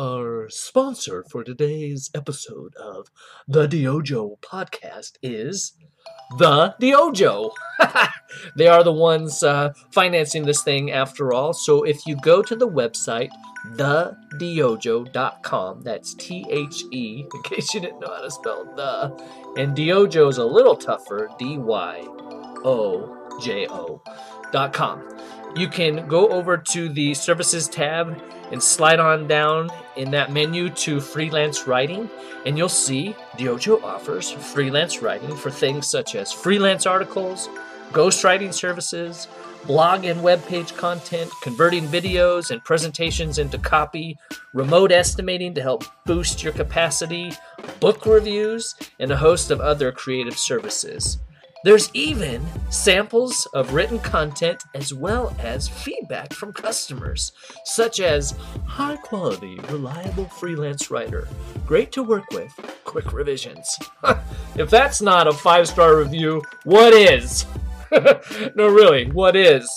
Our 0.00 0.48
sponsor 0.48 1.24
for 1.28 1.42
today's 1.42 2.08
episode 2.14 2.72
of 2.76 3.08
the 3.48 3.66
DYOJO 3.66 4.38
podcast 4.38 5.14
is 5.24 5.72
the 6.38 6.76
DYOJO. 6.80 7.50
they 8.56 8.68
are 8.68 8.84
the 8.84 8.92
ones 8.92 9.42
uh, 9.42 9.72
financing 9.90 10.44
this 10.44 10.62
thing 10.62 10.92
after 10.92 11.32
all. 11.32 11.52
So 11.52 11.82
if 11.82 12.06
you 12.06 12.14
go 12.22 12.42
to 12.42 12.54
the 12.54 12.68
website, 12.68 13.30
thedyojo.com, 13.72 15.82
that's 15.82 16.14
T 16.14 16.46
H 16.48 16.84
E, 16.92 17.24
in 17.34 17.42
case 17.42 17.74
you 17.74 17.80
didn't 17.80 17.98
know 17.98 18.14
how 18.14 18.22
to 18.22 18.30
spell 18.30 18.72
the, 18.76 19.60
and 19.60 19.76
DYOJO 19.76 20.30
is 20.30 20.38
a 20.38 20.44
little 20.44 20.76
tougher, 20.76 21.28
D 21.40 21.58
Y 21.58 22.04
O 22.64 23.40
J 23.42 23.66
O.com. 23.68 25.02
You 25.56 25.66
can 25.66 26.06
go 26.06 26.28
over 26.28 26.56
to 26.56 26.88
the 26.88 27.14
services 27.14 27.68
tab 27.68 28.16
and 28.52 28.62
slide 28.62 29.00
on 29.00 29.26
down 29.26 29.70
in 29.96 30.10
that 30.12 30.32
menu 30.32 30.70
to 30.70 31.00
freelance 31.00 31.66
writing, 31.66 32.08
and 32.46 32.56
you'll 32.56 32.68
see 32.68 33.14
Diojo 33.36 33.82
offers 33.82 34.30
freelance 34.30 35.02
writing 35.02 35.36
for 35.36 35.50
things 35.50 35.86
such 35.86 36.14
as 36.14 36.32
freelance 36.32 36.86
articles, 36.86 37.48
ghostwriting 37.92 38.52
services, 38.54 39.28
blog 39.66 40.04
and 40.04 40.22
web 40.22 40.44
page 40.46 40.74
content, 40.76 41.30
converting 41.42 41.86
videos 41.88 42.50
and 42.50 42.64
presentations 42.64 43.38
into 43.38 43.58
copy, 43.58 44.16
remote 44.54 44.92
estimating 44.92 45.54
to 45.54 45.62
help 45.62 45.84
boost 46.06 46.42
your 46.42 46.52
capacity, 46.52 47.32
book 47.80 48.06
reviews, 48.06 48.74
and 48.98 49.10
a 49.10 49.16
host 49.16 49.50
of 49.50 49.60
other 49.60 49.92
creative 49.92 50.38
services. 50.38 51.18
There's 51.64 51.90
even 51.92 52.46
samples 52.70 53.46
of 53.52 53.74
written 53.74 53.98
content 53.98 54.62
as 54.76 54.94
well 54.94 55.34
as 55.40 55.66
feedback 55.66 56.32
from 56.32 56.52
customers, 56.52 57.32
such 57.64 57.98
as 57.98 58.34
high 58.64 58.96
quality, 58.96 59.58
reliable 59.68 60.26
freelance 60.26 60.88
writer, 60.88 61.26
great 61.66 61.90
to 61.92 62.04
work 62.04 62.30
with, 62.30 62.52
quick 62.84 63.12
revisions. 63.12 63.76
if 64.56 64.70
that's 64.70 65.02
not 65.02 65.26
a 65.26 65.32
five 65.32 65.66
star 65.66 65.96
review, 65.96 66.42
what 66.62 66.94
is? 66.94 67.44
no, 68.54 68.68
really, 68.68 69.10
what 69.10 69.34
is? 69.34 69.68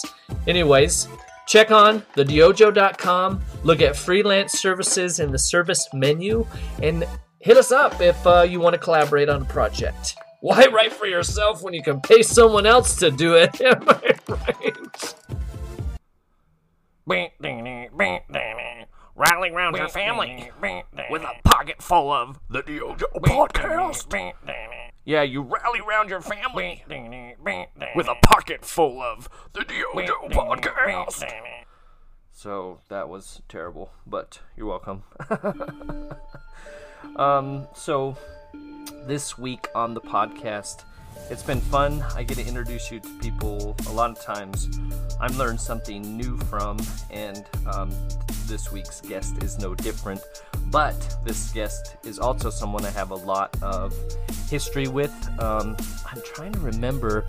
Anyways, 0.46 1.08
check 1.48 1.72
on 1.72 2.02
thedyojo.com, 2.16 3.42
look 3.64 3.82
at 3.82 3.96
freelance 3.96 4.54
services 4.54 5.20
in 5.20 5.32
the 5.32 5.40
service 5.40 5.88
menu, 5.94 6.46
and 6.84 7.06
hit 7.40 7.58
us 7.58 7.72
up 7.72 8.00
if 8.02 8.28
uh, 8.28 8.44
you 8.44 8.60
want 8.60 8.76
to 8.76 8.80
collaborate 8.80 9.30
on 9.30 9.42
a 9.42 9.46
project. 9.46 10.16
Why 10.42 10.66
write 10.66 10.92
for 10.92 11.06
yourself 11.06 11.62
when 11.62 11.76
you 11.76 11.84
can 11.84 12.02
pay 12.02 12.24
someone 12.24 12.66
else 12.66 12.96
to 12.96 13.12
do 13.12 13.36
it? 13.36 13.62
Am 13.62 13.88
I 13.88 14.16
right? 17.06 18.28
Rally 19.16 19.52
round 19.52 19.78
your 19.78 19.88
family 19.88 20.50
with 21.12 21.22
a 21.22 21.34
pocket 21.44 21.84
full 21.84 22.12
of 22.12 22.40
the 22.50 22.64
DYOJO 22.64 23.22
podcast. 23.22 24.34
Yeah, 25.06 25.22
you 25.22 25.44
rally 25.44 25.82
round 25.88 26.10
your 26.10 26.22
family 26.22 26.84
with 27.96 28.08
a 28.08 28.16
pocket 28.24 28.66
full 28.66 29.00
of 29.00 29.30
the 29.54 29.60
DYOJO 29.60 30.32
podcast. 30.32 31.24
So 32.32 32.80
that 32.90 33.08
was 33.10 33.44
terrible, 33.48 33.92
but 34.08 34.40
you're 34.58 34.66
welcome. 34.66 35.04
um, 37.16 37.68
so 37.76 38.18
this 39.06 39.38
week 39.38 39.68
on 39.76 39.94
the 39.94 40.02
podcast. 40.02 40.84
It's 41.30 41.44
been 41.44 41.62
fun. 41.62 42.04
I 42.16 42.24
get 42.24 42.38
to 42.38 42.46
introduce 42.46 42.92
you 42.92 43.00
to 43.00 43.10
people 43.20 43.76
a 43.88 43.92
lot 43.92 44.10
of 44.10 44.22
times 44.22 44.70
I'm 45.22 45.38
learned 45.38 45.62
something 45.62 46.18
new 46.18 46.36
from, 46.36 46.80
and 47.12 47.46
um, 47.72 47.92
this 48.48 48.72
week's 48.72 49.02
guest 49.02 49.44
is 49.44 49.60
no 49.60 49.76
different. 49.76 50.20
But 50.72 51.18
this 51.24 51.52
guest 51.52 51.96
is 52.04 52.18
also 52.18 52.50
someone 52.50 52.84
I 52.86 52.90
have 52.90 53.12
a 53.12 53.16
lot 53.16 53.56
of 53.62 53.94
history 54.50 54.88
with. 54.88 55.14
Um, 55.40 55.78
I'm 56.12 56.22
trying 56.34 56.54
to 56.54 56.60
remember. 56.60 57.26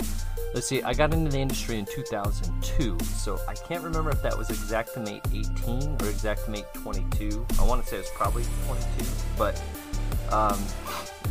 Let's 0.54 0.66
see, 0.66 0.82
I 0.82 0.94
got 0.94 1.12
into 1.14 1.30
the 1.30 1.38
industry 1.38 1.78
in 1.78 1.86
2002, 1.86 2.98
so 3.04 3.38
I 3.48 3.54
can't 3.54 3.82
remember 3.82 4.10
if 4.10 4.22
that 4.22 4.36
was 4.36 4.48
Xactimate 4.48 5.26
18 5.34 5.92
or 5.92 6.12
Xactimate 6.12 6.70
22. 6.74 7.46
I 7.58 7.62
want 7.64 7.82
to 7.82 7.88
say 7.88 7.96
it 7.96 8.00
was 8.00 8.10
probably 8.10 8.44
22, 8.66 9.04
but 9.38 9.62
um, 10.30 10.58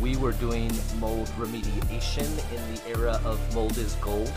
we 0.02 0.16
were 0.16 0.32
doing 0.32 0.70
mold 0.98 1.28
remediation 1.38 2.26
in 2.52 2.74
the 2.74 2.88
era 2.88 3.20
of 3.24 3.38
mold 3.54 3.78
is 3.78 3.94
gold 3.96 4.32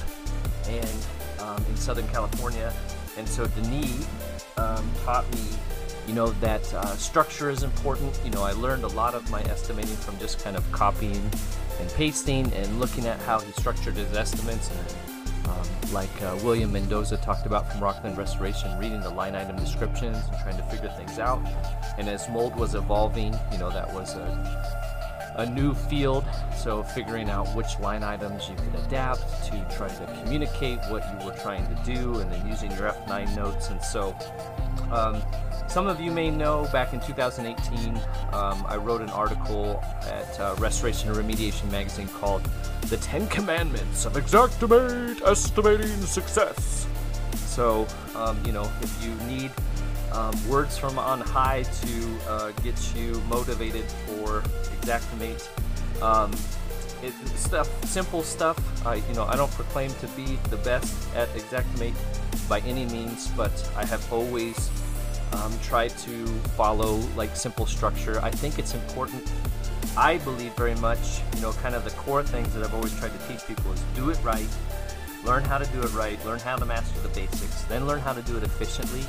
and 0.70 1.08
um, 1.40 1.58
in 1.68 1.76
Southern 1.76 2.08
California. 2.10 2.72
And 3.18 3.28
so 3.28 3.48
Denis 3.48 4.08
um, 4.58 4.88
taught 5.04 5.26
me, 5.34 5.42
you 6.08 6.14
know, 6.14 6.28
that 6.40 6.72
uh, 6.72 6.86
structure 6.98 7.50
is 7.50 7.64
important. 7.64 8.18
You 8.24 8.30
know, 8.30 8.44
I 8.44 8.52
learned 8.52 8.84
a 8.84 8.90
lot 8.90 9.16
of 9.16 9.28
my 9.32 9.42
estimating 9.44 9.96
from 9.96 10.20
just 10.20 10.38
kind 10.44 10.56
of 10.56 10.72
copying 10.72 11.32
and 11.80 11.90
pasting 11.94 12.54
and 12.54 12.80
looking 12.80 13.08
at 13.08 13.20
how 13.22 13.40
he 13.40 13.52
structured 13.54 13.96
his 13.96 14.16
estimates 14.16 14.70
and 14.70 15.50
um, 15.50 15.68
like 15.92 16.22
uh, 16.22 16.38
William 16.44 16.72
Mendoza 16.72 17.18
talked 17.18 17.46
about 17.48 17.72
from 17.72 17.82
Rockland 17.82 18.18
Restoration, 18.18 18.78
reading 18.78 19.02
the 19.02 19.10
line 19.10 19.36
item 19.36 19.56
descriptions 19.56 20.18
and 20.32 20.38
trying 20.42 20.58
to 20.58 20.64
figure 20.64 20.90
things 20.98 21.18
out. 21.18 21.40
And 21.98 22.08
as 22.08 22.30
mold 22.30 22.56
was 22.56 22.76
evolving, 22.76 23.36
you 23.52 23.58
know, 23.58 23.70
that 23.70 23.92
was 23.94 24.16
a 24.16 24.95
a 25.36 25.46
new 25.46 25.74
field, 25.74 26.26
so 26.56 26.84
figuring 26.84 27.30
out 27.30 27.48
which 27.56 27.80
line 27.80 28.04
items 28.04 28.50
you 28.50 28.56
could 28.56 28.76
adapt 28.86 29.22
to 29.46 29.76
try 29.76 29.88
to 29.88 30.20
communicate 30.22 30.80
what 30.90 31.04
you 31.12 31.26
were 31.26 31.36
trying 31.38 31.66
to 31.68 31.82
do, 31.84 32.20
and 32.20 32.32
then 32.32 32.48
using 32.48 32.72
your 32.72 32.92
F9 32.92 33.36
notes. 33.36 33.70
And 33.70 33.84
so, 33.84 34.16
um, 34.92 35.22
some 35.68 35.88
of 35.88 36.00
you 36.00 36.12
may 36.12 36.30
know 36.30 36.68
back 36.72 36.94
in 36.94 37.00
2018, 37.02 37.98
um, 38.32 38.66
I 38.68 38.78
wrote 38.78 39.02
an 39.02 39.10
article 39.10 39.84
at 40.04 40.40
uh, 40.40 40.56
Restoration 40.58 41.10
and 41.10 41.18
Remediation 41.18 41.70
magazine 41.72 42.08
called 42.08 42.44
The 42.88 42.98
10 42.98 43.28
Commandments 43.28 44.06
of 44.06 44.14
Xactimate 44.14 45.22
Estimating 45.24 46.02
Success. 46.02 46.88
So, 47.34 47.88
um, 48.16 48.40
you 48.46 48.52
know, 48.52 48.72
if 48.82 49.04
you 49.04 49.14
need 49.28 49.52
um, 50.16 50.50
words 50.50 50.78
from 50.78 50.98
on 50.98 51.22
high 51.22 51.64
to 51.64 52.20
uh, 52.28 52.52
get 52.64 52.96
you 52.96 53.22
motivated 53.30 53.84
for 53.84 54.42
Xactimate. 54.82 55.48
Um, 56.02 56.32
it, 57.04 57.14
stuff, 57.38 57.68
simple 57.86 58.24
stuff. 58.24 58.58
I, 58.86 58.96
you 58.96 59.14
know, 59.14 59.26
I 59.26 59.36
don't 59.36 59.52
proclaim 59.52 59.92
to 59.96 60.08
be 60.10 60.40
the 60.50 60.58
best 60.58 61.14
at 61.16 61.28
Xactimate 61.30 61.94
by 62.48 62.62
any 62.62 62.86
means, 62.86 63.28
but 63.30 63.52
I 63.76 63.86
have 63.86 64.12
always 64.12 64.70
um, 65.34 65.52
tried 65.62 65.90
to 65.90 66.26
follow 66.56 66.96
like 67.16 67.36
simple 67.36 67.66
structure. 67.66 68.20
I 68.22 68.32
think 68.32 68.58
it's 68.58 68.74
important. 68.74 69.32
I 69.98 70.18
believe 70.20 70.54
very 70.54 70.76
much, 70.76 71.22
you 71.36 71.42
know, 71.42 71.52
kind 71.54 71.76
of 71.76 71.84
the 71.84 71.92
core 71.92 72.24
things 72.24 72.54
that 72.54 72.64
I've 72.64 72.74
always 72.74 72.98
tried 73.00 73.12
to 73.18 73.28
teach 73.28 73.46
people 73.48 73.72
is 73.72 73.82
do 73.96 74.10
it 74.10 74.22
right, 74.24 74.48
learn 75.24 75.44
how 75.44 75.58
to 75.58 75.66
do 75.72 75.82
it 75.82 75.94
right, 75.94 76.24
learn 76.26 76.40
how 76.40 76.56
to 76.56 76.66
master 76.66 77.00
the 77.02 77.10
basics, 77.10 77.64
then 77.64 77.88
learn 77.88 78.00
how 78.00 78.14
to 78.14 78.22
do 78.24 78.38
it 78.38 78.44
efficiently. 78.44 79.04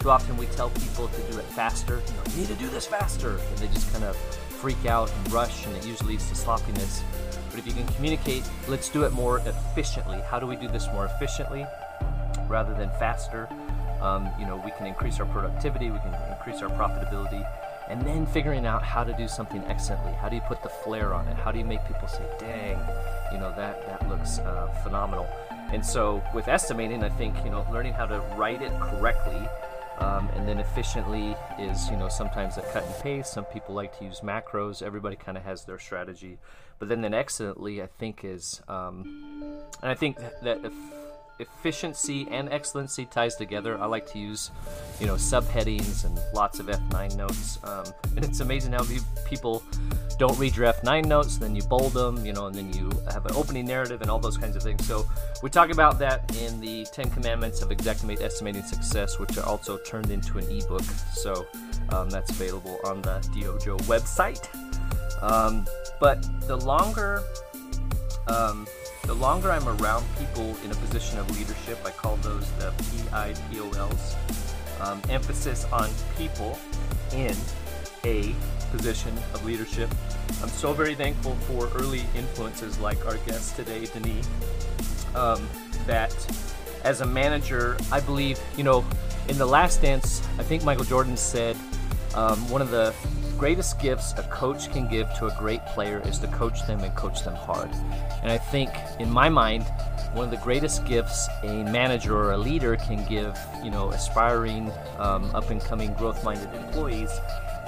Too 0.00 0.10
often 0.10 0.36
we 0.36 0.46
tell 0.46 0.70
people 0.70 1.08
to 1.08 1.32
do 1.32 1.38
it 1.38 1.44
faster. 1.44 1.94
You 2.06 2.12
know, 2.14 2.22
you 2.30 2.36
need 2.38 2.48
to 2.48 2.54
do 2.54 2.68
this 2.68 2.86
faster, 2.86 3.30
and 3.36 3.58
they 3.58 3.66
just 3.68 3.90
kind 3.92 4.04
of 4.04 4.16
freak 4.16 4.86
out 4.86 5.10
and 5.10 5.32
rush, 5.32 5.66
and 5.66 5.76
it 5.76 5.84
usually 5.84 6.10
leads 6.10 6.28
to 6.28 6.36
sloppiness. 6.36 7.02
But 7.50 7.58
if 7.58 7.66
you 7.66 7.72
can 7.72 7.86
communicate, 7.94 8.44
let's 8.68 8.88
do 8.88 9.02
it 9.04 9.12
more 9.12 9.38
efficiently. 9.40 10.20
How 10.20 10.38
do 10.38 10.46
we 10.46 10.54
do 10.54 10.68
this 10.68 10.86
more 10.92 11.06
efficiently 11.06 11.66
rather 12.46 12.74
than 12.74 12.90
faster? 12.90 13.48
Um, 14.00 14.30
you 14.38 14.46
know, 14.46 14.62
we 14.64 14.70
can 14.72 14.86
increase 14.86 15.18
our 15.18 15.26
productivity, 15.26 15.90
we 15.90 15.98
can 15.98 16.14
increase 16.30 16.62
our 16.62 16.68
profitability, 16.68 17.44
and 17.88 18.00
then 18.02 18.24
figuring 18.26 18.66
out 18.66 18.84
how 18.84 19.02
to 19.02 19.12
do 19.14 19.26
something 19.26 19.64
excellently. 19.64 20.12
How 20.12 20.28
do 20.28 20.36
you 20.36 20.42
put 20.42 20.62
the 20.62 20.68
flair 20.68 21.12
on 21.12 21.26
it? 21.26 21.36
How 21.36 21.50
do 21.50 21.58
you 21.58 21.64
make 21.64 21.84
people 21.86 22.06
say, 22.06 22.22
"Dang, 22.38 22.78
you 23.32 23.38
know 23.38 23.52
that 23.56 23.84
that 23.86 24.08
looks 24.08 24.38
uh, 24.38 24.68
phenomenal"? 24.84 25.26
And 25.72 25.84
so, 25.84 26.22
with 26.32 26.46
estimating, 26.46 27.02
I 27.02 27.08
think 27.08 27.34
you 27.44 27.50
know, 27.50 27.66
learning 27.72 27.94
how 27.94 28.06
to 28.06 28.20
write 28.36 28.62
it 28.62 28.72
correctly 28.78 29.40
um, 29.98 30.28
and 30.34 30.48
then 30.48 30.58
efficiently 30.58 31.36
is, 31.58 31.88
you 31.90 31.96
know, 31.96 32.08
sometimes 32.08 32.56
a 32.56 32.62
cut 32.62 32.84
and 32.84 32.94
paste. 33.02 33.32
Some 33.32 33.44
people 33.46 33.74
like 33.74 33.98
to 33.98 34.04
use 34.04 34.20
macros. 34.20 34.82
Everybody 34.82 35.16
kind 35.16 35.36
of 35.36 35.44
has 35.44 35.64
their 35.64 35.78
strategy. 35.78 36.38
But 36.78 36.88
then, 36.88 37.00
then 37.02 37.14
excellently, 37.14 37.82
I 37.82 37.86
think 37.86 38.24
is, 38.24 38.62
um, 38.68 39.60
and 39.82 39.90
I 39.90 39.94
think 39.94 40.18
that 40.42 40.64
if 40.64 40.72
efficiency 41.38 42.26
and 42.30 42.48
excellency 42.52 43.04
ties 43.04 43.36
together. 43.36 43.80
I 43.80 43.86
like 43.86 44.10
to 44.12 44.18
use, 44.18 44.50
you 45.00 45.06
know, 45.06 45.14
subheadings 45.14 46.04
and 46.04 46.18
lots 46.34 46.58
of 46.58 46.66
F9 46.66 47.16
notes. 47.16 47.58
Um, 47.64 47.84
and 48.16 48.24
it's 48.24 48.40
amazing 48.40 48.72
how 48.72 48.84
people 49.26 49.62
don't 50.18 50.36
read 50.36 50.56
your 50.56 50.72
F9 50.72 51.04
notes, 51.06 51.36
then 51.36 51.54
you 51.54 51.62
bold 51.62 51.92
them, 51.92 52.26
you 52.26 52.32
know, 52.32 52.46
and 52.46 52.54
then 52.54 52.72
you 52.72 52.90
have 53.12 53.24
an 53.26 53.32
opening 53.36 53.64
narrative 53.64 54.02
and 54.02 54.10
all 54.10 54.18
those 54.18 54.36
kinds 54.36 54.56
of 54.56 54.62
things. 54.62 54.84
So 54.84 55.08
we 55.42 55.50
talk 55.50 55.70
about 55.70 55.98
that 56.00 56.36
in 56.36 56.60
the 56.60 56.86
10 56.92 57.10
Commandments 57.10 57.62
of 57.62 57.68
Xactimate 57.68 58.20
Estimating 58.20 58.64
Success, 58.64 59.20
which 59.20 59.38
are 59.38 59.46
also 59.46 59.78
turned 59.78 60.10
into 60.10 60.38
an 60.38 60.50
ebook. 60.50 60.82
So 61.12 61.46
um, 61.90 62.10
that's 62.10 62.30
available 62.30 62.80
on 62.84 63.00
the 63.02 63.20
Dojo 63.32 63.78
website. 63.82 64.48
Um, 65.22 65.66
but 66.00 66.20
the 66.48 66.56
longer 66.56 67.22
um, 68.26 68.66
the 69.08 69.14
longer 69.14 69.50
I'm 69.50 69.66
around 69.66 70.04
people 70.18 70.54
in 70.62 70.70
a 70.70 70.74
position 70.74 71.18
of 71.18 71.30
leadership, 71.38 71.78
I 71.82 71.90
call 71.90 72.16
those 72.16 72.50
the 72.58 72.72
PIPOLs. 73.50 74.14
um, 74.82 75.00
emphasis 75.08 75.64
on 75.72 75.88
people 76.18 76.58
in 77.14 77.34
a 78.04 78.34
position 78.70 79.16
of 79.32 79.42
leadership. 79.46 79.90
I'm 80.42 80.50
so 80.50 80.74
very 80.74 80.94
thankful 80.94 81.34
for 81.46 81.70
early 81.80 82.04
influences 82.14 82.78
like 82.80 83.04
our 83.06 83.16
guest 83.26 83.56
today, 83.56 83.86
Denis, 83.86 84.28
um, 85.14 85.48
that 85.86 86.14
as 86.84 87.00
a 87.00 87.06
manager, 87.06 87.78
I 87.90 88.00
believe, 88.00 88.38
you 88.58 88.62
know, 88.62 88.84
in 89.28 89.38
The 89.38 89.46
Last 89.46 89.80
Dance, 89.80 90.22
I 90.38 90.42
think 90.42 90.64
Michael 90.64 90.84
Jordan 90.84 91.16
said 91.16 91.56
um, 92.14 92.46
one 92.50 92.60
of 92.60 92.70
the 92.70 92.94
greatest 93.38 93.78
gifts 93.78 94.12
a 94.18 94.22
coach 94.24 94.70
can 94.72 94.88
give 94.88 95.12
to 95.14 95.26
a 95.26 95.34
great 95.38 95.64
player 95.66 96.02
is 96.04 96.18
to 96.18 96.26
coach 96.28 96.66
them 96.66 96.80
and 96.80 96.94
coach 96.96 97.22
them 97.22 97.36
hard. 97.36 97.70
And 98.22 98.32
I 98.32 98.36
think, 98.36 98.70
in 98.98 99.08
my 99.08 99.28
mind, 99.28 99.64
one 100.12 100.24
of 100.24 100.30
the 100.32 100.44
greatest 100.44 100.84
gifts 100.84 101.28
a 101.44 101.62
manager 101.62 102.16
or 102.16 102.32
a 102.32 102.36
leader 102.38 102.76
can 102.76 103.06
give, 103.08 103.38
you 103.62 103.70
know, 103.70 103.90
aspiring, 103.90 104.72
um, 104.98 105.30
up 105.34 105.50
and 105.50 105.60
coming, 105.60 105.94
growth 105.94 106.24
minded 106.24 106.52
employees 106.52 107.10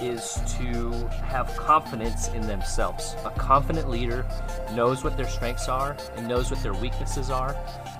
is 0.00 0.40
to 0.58 0.90
have 1.22 1.54
confidence 1.56 2.28
in 2.28 2.40
themselves. 2.46 3.14
A 3.24 3.30
confident 3.30 3.88
leader 3.88 4.26
knows 4.74 5.04
what 5.04 5.16
their 5.16 5.28
strengths 5.28 5.68
are 5.68 5.96
and 6.16 6.26
knows 6.26 6.50
what 6.50 6.62
their 6.62 6.74
weaknesses 6.74 7.30
are. 7.30 7.54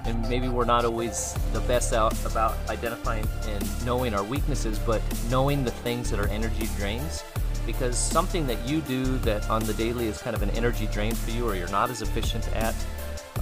And 0.07 0.29
maybe 0.29 0.49
we're 0.49 0.65
not 0.65 0.85
always 0.85 1.35
the 1.53 1.61
best 1.61 1.93
out 1.93 2.15
about 2.25 2.57
identifying 2.69 3.29
and 3.47 3.85
knowing 3.87 4.15
our 4.15 4.25
weaknesses, 4.25 4.79
but 4.79 5.03
knowing 5.31 5.63
the 5.63 5.71
things 5.71 6.11
that 6.11 6.19
are 6.19 6.29
energy 6.29 6.69
drains. 6.77 7.23
Because 7.71 7.97
something 7.97 8.49
that 8.49 8.67
you 8.67 8.81
do 8.81 9.19
that 9.19 9.49
on 9.49 9.63
the 9.63 9.75
daily 9.75 10.09
is 10.09 10.21
kind 10.21 10.35
of 10.35 10.43
an 10.43 10.51
energy 10.51 10.89
drain 10.89 11.15
for 11.15 11.31
you 11.31 11.47
or 11.49 11.55
you're 11.55 11.69
not 11.69 11.89
as 11.89 12.03
efficient 12.03 12.49
at, 12.57 12.75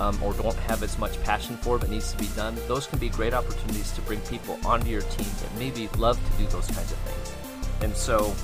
um, 0.01 0.23
or 0.23 0.35
don't 0.35 0.55
have 0.57 0.83
as 0.83 0.99
much 0.99 1.21
passion 1.23 1.57
for 1.57 1.79
but 1.79 1.89
needs 1.89 2.13
to 2.13 2.19
be 2.19 2.29
done, 2.37 2.55
those 2.69 2.87
can 2.87 2.99
be 2.99 3.09
great 3.09 3.33
opportunities 3.33 3.91
to 3.93 4.03
bring 4.03 4.21
people 4.23 4.59
onto 4.67 4.89
your 4.89 5.01
team 5.01 5.27
that 5.41 5.59
maybe 5.59 5.89
love 5.97 6.21
to 6.31 6.43
do 6.43 6.47
those 6.51 6.67
kinds 6.67 6.93
of 6.93 6.99
things. 6.99 7.33
And 7.81 7.97
so, 7.97 8.35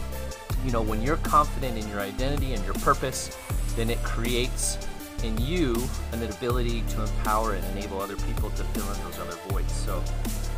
you 0.64 0.72
know, 0.72 0.81
when 0.81 1.02
you're 1.02 1.19
confident 1.19 1.76
in 1.76 1.87
your 1.90 2.00
identity 2.00 2.54
and 2.54 2.64
your 2.64 2.75
purpose, 2.75 3.37
then 3.76 3.90
it 3.90 4.02
creates 4.02 4.78
in 5.22 5.37
you 5.37 5.76
an 6.12 6.22
ability 6.22 6.82
to 6.88 7.02
empower 7.02 7.52
and 7.52 7.64
enable 7.76 8.00
other 8.00 8.16
people 8.16 8.48
to 8.50 8.64
fill 8.64 8.90
in 8.90 9.04
those 9.04 9.19
other 9.19 9.37
voids. 9.48 9.72
So, 9.72 10.02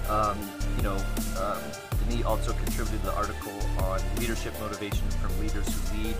um, 0.08 0.38
you 0.76 0.84
know, 0.84 0.96
um, 1.40 1.60
also 2.26 2.52
contributed 2.52 3.02
the 3.02 3.14
article 3.14 3.52
on 3.84 4.00
leadership 4.16 4.52
motivation 4.60 5.08
from 5.10 5.38
leaders 5.40 5.66
who 5.66 6.02
lead 6.02 6.16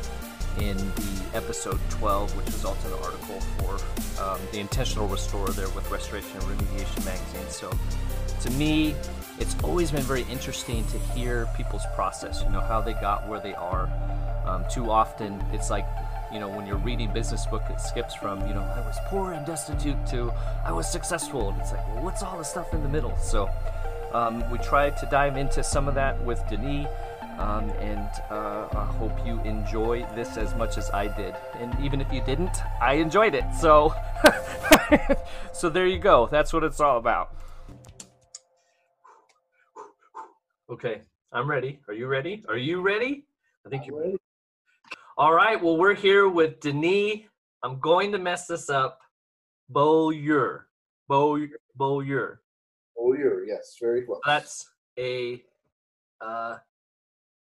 in 0.60 0.76
the 0.76 1.22
episode 1.34 1.78
12, 1.90 2.34
which 2.36 2.46
was 2.46 2.64
also 2.64 2.96
an 2.96 3.04
article 3.04 3.40
for 3.58 4.22
um, 4.22 4.40
the 4.52 4.58
Intentional 4.58 5.06
Restorer 5.06 5.50
there 5.50 5.68
with 5.70 5.90
Restoration 5.90 6.30
and 6.40 6.44
Remediation 6.44 7.04
magazine. 7.04 7.48
So, 7.48 7.70
to 8.40 8.50
me, 8.52 8.94
it's 9.38 9.56
always 9.62 9.90
been 9.90 10.02
very 10.02 10.22
interesting 10.30 10.86
to 10.86 10.98
hear 10.98 11.46
people's 11.56 11.84
process, 11.94 12.42
you 12.42 12.50
know, 12.50 12.60
how 12.60 12.80
they 12.80 12.94
got 12.94 13.28
where 13.28 13.40
they 13.40 13.54
are. 13.54 13.90
Um, 14.46 14.64
too 14.70 14.90
often, 14.90 15.44
it's 15.52 15.70
like, 15.70 15.86
you 16.32 16.40
know, 16.40 16.48
when 16.48 16.66
you're 16.66 16.78
reading 16.78 17.12
business 17.12 17.46
book, 17.46 17.62
it 17.68 17.80
skips 17.80 18.14
from, 18.14 18.46
you 18.46 18.54
know, 18.54 18.62
I 18.62 18.80
was 18.80 18.96
poor 19.06 19.32
and 19.32 19.44
destitute 19.44 20.06
to 20.08 20.32
I 20.64 20.72
was 20.72 20.90
successful. 20.90 21.50
And 21.50 21.60
it's 21.60 21.72
like, 21.72 21.86
well, 21.88 22.04
what's 22.04 22.22
all 22.22 22.38
the 22.38 22.44
stuff 22.44 22.72
in 22.72 22.82
the 22.82 22.88
middle? 22.88 23.16
So 23.18 23.50
um, 24.16 24.48
we 24.50 24.56
tried 24.58 24.96
to 24.96 25.06
dive 25.06 25.36
into 25.36 25.62
some 25.62 25.88
of 25.88 25.94
that 25.94 26.22
with 26.24 26.42
Denis. 26.48 26.88
Um, 27.38 27.68
and 27.80 28.08
uh, 28.30 28.66
I 28.72 28.86
hope 28.98 29.12
you 29.26 29.38
enjoy 29.42 30.06
this 30.14 30.38
as 30.38 30.54
much 30.54 30.78
as 30.78 30.90
I 30.90 31.06
did. 31.06 31.34
And 31.56 31.76
even 31.84 32.00
if 32.00 32.10
you 32.10 32.22
didn't, 32.22 32.62
I 32.80 32.94
enjoyed 32.94 33.34
it. 33.34 33.44
So, 33.60 33.94
so 35.52 35.68
there 35.68 35.86
you 35.86 35.98
go. 35.98 36.28
That's 36.30 36.54
what 36.54 36.64
it's 36.64 36.80
all 36.80 36.96
about. 36.96 37.36
Okay, 40.70 41.02
I'm 41.30 41.48
ready. 41.48 41.78
Are 41.86 41.94
you 41.94 42.06
ready? 42.06 42.42
Are 42.48 42.56
you 42.56 42.80
ready? 42.80 43.26
I 43.66 43.68
think 43.68 43.86
you're 43.86 44.00
ready. 44.00 44.16
All 45.18 45.34
right. 45.34 45.62
Well, 45.62 45.76
we're 45.76 45.94
here 45.94 46.28
with 46.28 46.60
Denis. 46.60 47.20
I'm 47.62 47.78
going 47.80 48.12
to 48.12 48.18
mess 48.18 48.46
this 48.46 48.70
up. 48.70 48.98
Beaulieu. 49.68 50.60
Beaulieu. 51.06 52.36
Beaulieu. 52.96 53.16
Beaulieu. 53.16 53.44
Yes, 53.46 53.76
very 53.80 54.02
close. 54.02 54.20
That's 54.24 54.68
a 54.98 55.42
uh, 56.20 56.56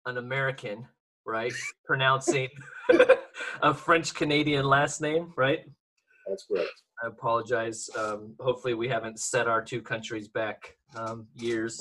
an 0.07 0.19
American, 0.19 0.87
right? 1.27 1.53
Pronouncing 1.85 2.49
a 3.63 3.75
French 3.75 4.15
Canadian 4.15 4.65
last 4.65 5.01
name, 5.01 5.33
right? 5.37 5.61
That's 6.27 6.45
correct. 6.45 6.71
I 7.03 7.07
apologize. 7.07 7.89
Um, 7.97 8.35
hopefully, 8.41 8.75
we 8.75 8.89
haven't 8.89 9.21
set 9.21 9.47
our 9.47 9.63
two 9.63 9.81
countries 9.81 10.29
back 10.29 10.77
um, 10.97 11.27
years. 11.35 11.81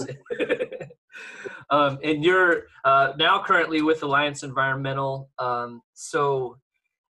um, 1.70 1.98
and 2.04 2.24
you're 2.24 2.64
uh, 2.86 3.14
now 3.18 3.44
currently 3.44 3.82
with 3.82 4.04
Alliance 4.04 4.44
Environmental. 4.44 5.30
Um, 5.40 5.82
so 5.94 6.58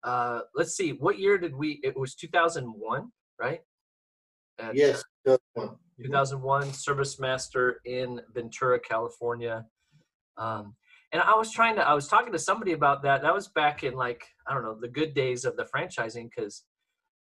uh, 0.03 0.41
let's 0.55 0.75
see, 0.77 0.91
what 0.91 1.19
year 1.19 1.37
did 1.37 1.55
we? 1.55 1.79
It 1.83 1.97
was 1.97 2.15
2001, 2.15 3.11
right? 3.39 3.61
Yes, 4.73 5.03
2001. 5.25 5.75
2001, 6.01 6.73
Service 6.73 7.19
Master 7.19 7.79
in 7.85 8.21
Ventura, 8.33 8.79
California. 8.79 9.65
Um, 10.37 10.75
and 11.11 11.21
I 11.21 11.35
was 11.35 11.51
trying 11.51 11.75
to, 11.75 11.87
I 11.87 11.93
was 11.93 12.07
talking 12.07 12.33
to 12.33 12.39
somebody 12.39 12.73
about 12.73 13.03
that. 13.03 13.21
That 13.21 13.33
was 13.33 13.47
back 13.47 13.83
in 13.83 13.93
like, 13.93 14.23
I 14.47 14.53
don't 14.53 14.63
know, 14.63 14.77
the 14.79 14.87
good 14.87 15.13
days 15.13 15.45
of 15.45 15.55
the 15.55 15.65
franchising 15.73 16.29
because 16.35 16.63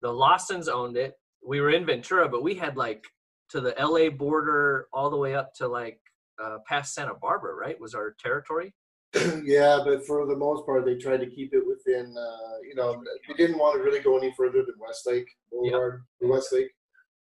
the 0.01 0.11
Lawsons 0.11 0.67
owned 0.67 0.97
it. 0.97 1.15
We 1.45 1.59
were 1.59 1.71
in 1.71 1.85
Ventura, 1.85 2.29
but 2.29 2.43
we 2.43 2.55
had 2.55 2.77
like 2.77 3.03
to 3.49 3.59
the 3.59 3.75
LA 3.79 4.09
border 4.09 4.87
all 4.93 5.09
the 5.09 5.17
way 5.17 5.35
up 5.35 5.53
to 5.55 5.67
like 5.67 5.99
uh, 6.41 6.57
past 6.67 6.93
Santa 6.93 7.13
Barbara, 7.21 7.53
right? 7.53 7.79
Was 7.79 7.93
our 7.93 8.15
territory? 8.19 8.73
yeah, 9.43 9.79
but 9.83 10.05
for 10.05 10.25
the 10.25 10.35
most 10.35 10.65
part, 10.65 10.85
they 10.85 10.95
tried 10.95 11.19
to 11.19 11.29
keep 11.29 11.53
it 11.53 11.63
within. 11.67 12.15
Uh, 12.17 12.57
you 12.65 12.75
know, 12.75 13.03
they 13.27 13.33
didn't 13.33 13.57
want 13.57 13.75
to 13.75 13.83
really 13.83 13.99
go 13.99 14.17
any 14.17 14.33
further 14.37 14.59
than 14.59 14.75
Westlake 14.79 15.27
Boulevard, 15.51 16.03
yep. 16.21 16.31
Westlake, 16.31 16.71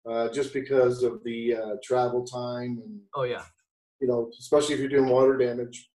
uh, 0.09 0.29
just 0.29 0.53
because 0.53 1.03
of 1.03 1.23
the 1.23 1.55
uh, 1.55 1.75
travel 1.83 2.25
time 2.25 2.81
and. 2.83 2.99
Oh 3.15 3.23
yeah. 3.23 3.43
You 3.99 4.07
know, 4.07 4.31
especially 4.39 4.73
if 4.73 4.79
you're 4.79 4.89
doing 4.89 5.09
water 5.09 5.37
damage, 5.37 5.91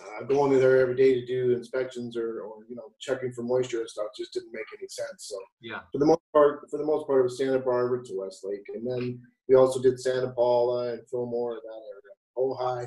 uh, 0.00 0.24
going 0.24 0.52
there 0.58 0.80
every 0.80 0.94
day 0.94 1.14
to 1.14 1.26
do 1.26 1.52
inspections 1.52 2.16
or, 2.16 2.42
or 2.42 2.64
you 2.68 2.76
know 2.76 2.92
checking 3.00 3.32
for 3.32 3.42
moisture 3.42 3.80
and 3.80 3.88
stuff 3.88 4.06
just 4.16 4.32
didn't 4.32 4.52
make 4.52 4.66
any 4.78 4.88
sense. 4.88 5.28
So 5.28 5.36
yeah, 5.60 5.80
for 5.92 5.98
the 5.98 6.06
most 6.06 6.20
part, 6.32 6.68
for 6.70 6.78
the 6.78 6.84
most 6.84 7.06
part, 7.06 7.20
it 7.20 7.22
was 7.24 7.38
Santa 7.38 7.58
Barbara 7.58 8.04
to 8.04 8.12
Westlake, 8.18 8.66
and 8.74 8.86
then 8.86 9.20
we 9.48 9.54
also 9.54 9.80
did 9.80 9.98
Santa 9.98 10.30
Paula 10.32 10.92
and 10.92 11.08
Fillmore 11.10 11.54
that 11.54 11.82
area. 11.92 12.10
Ojai. 12.38 12.86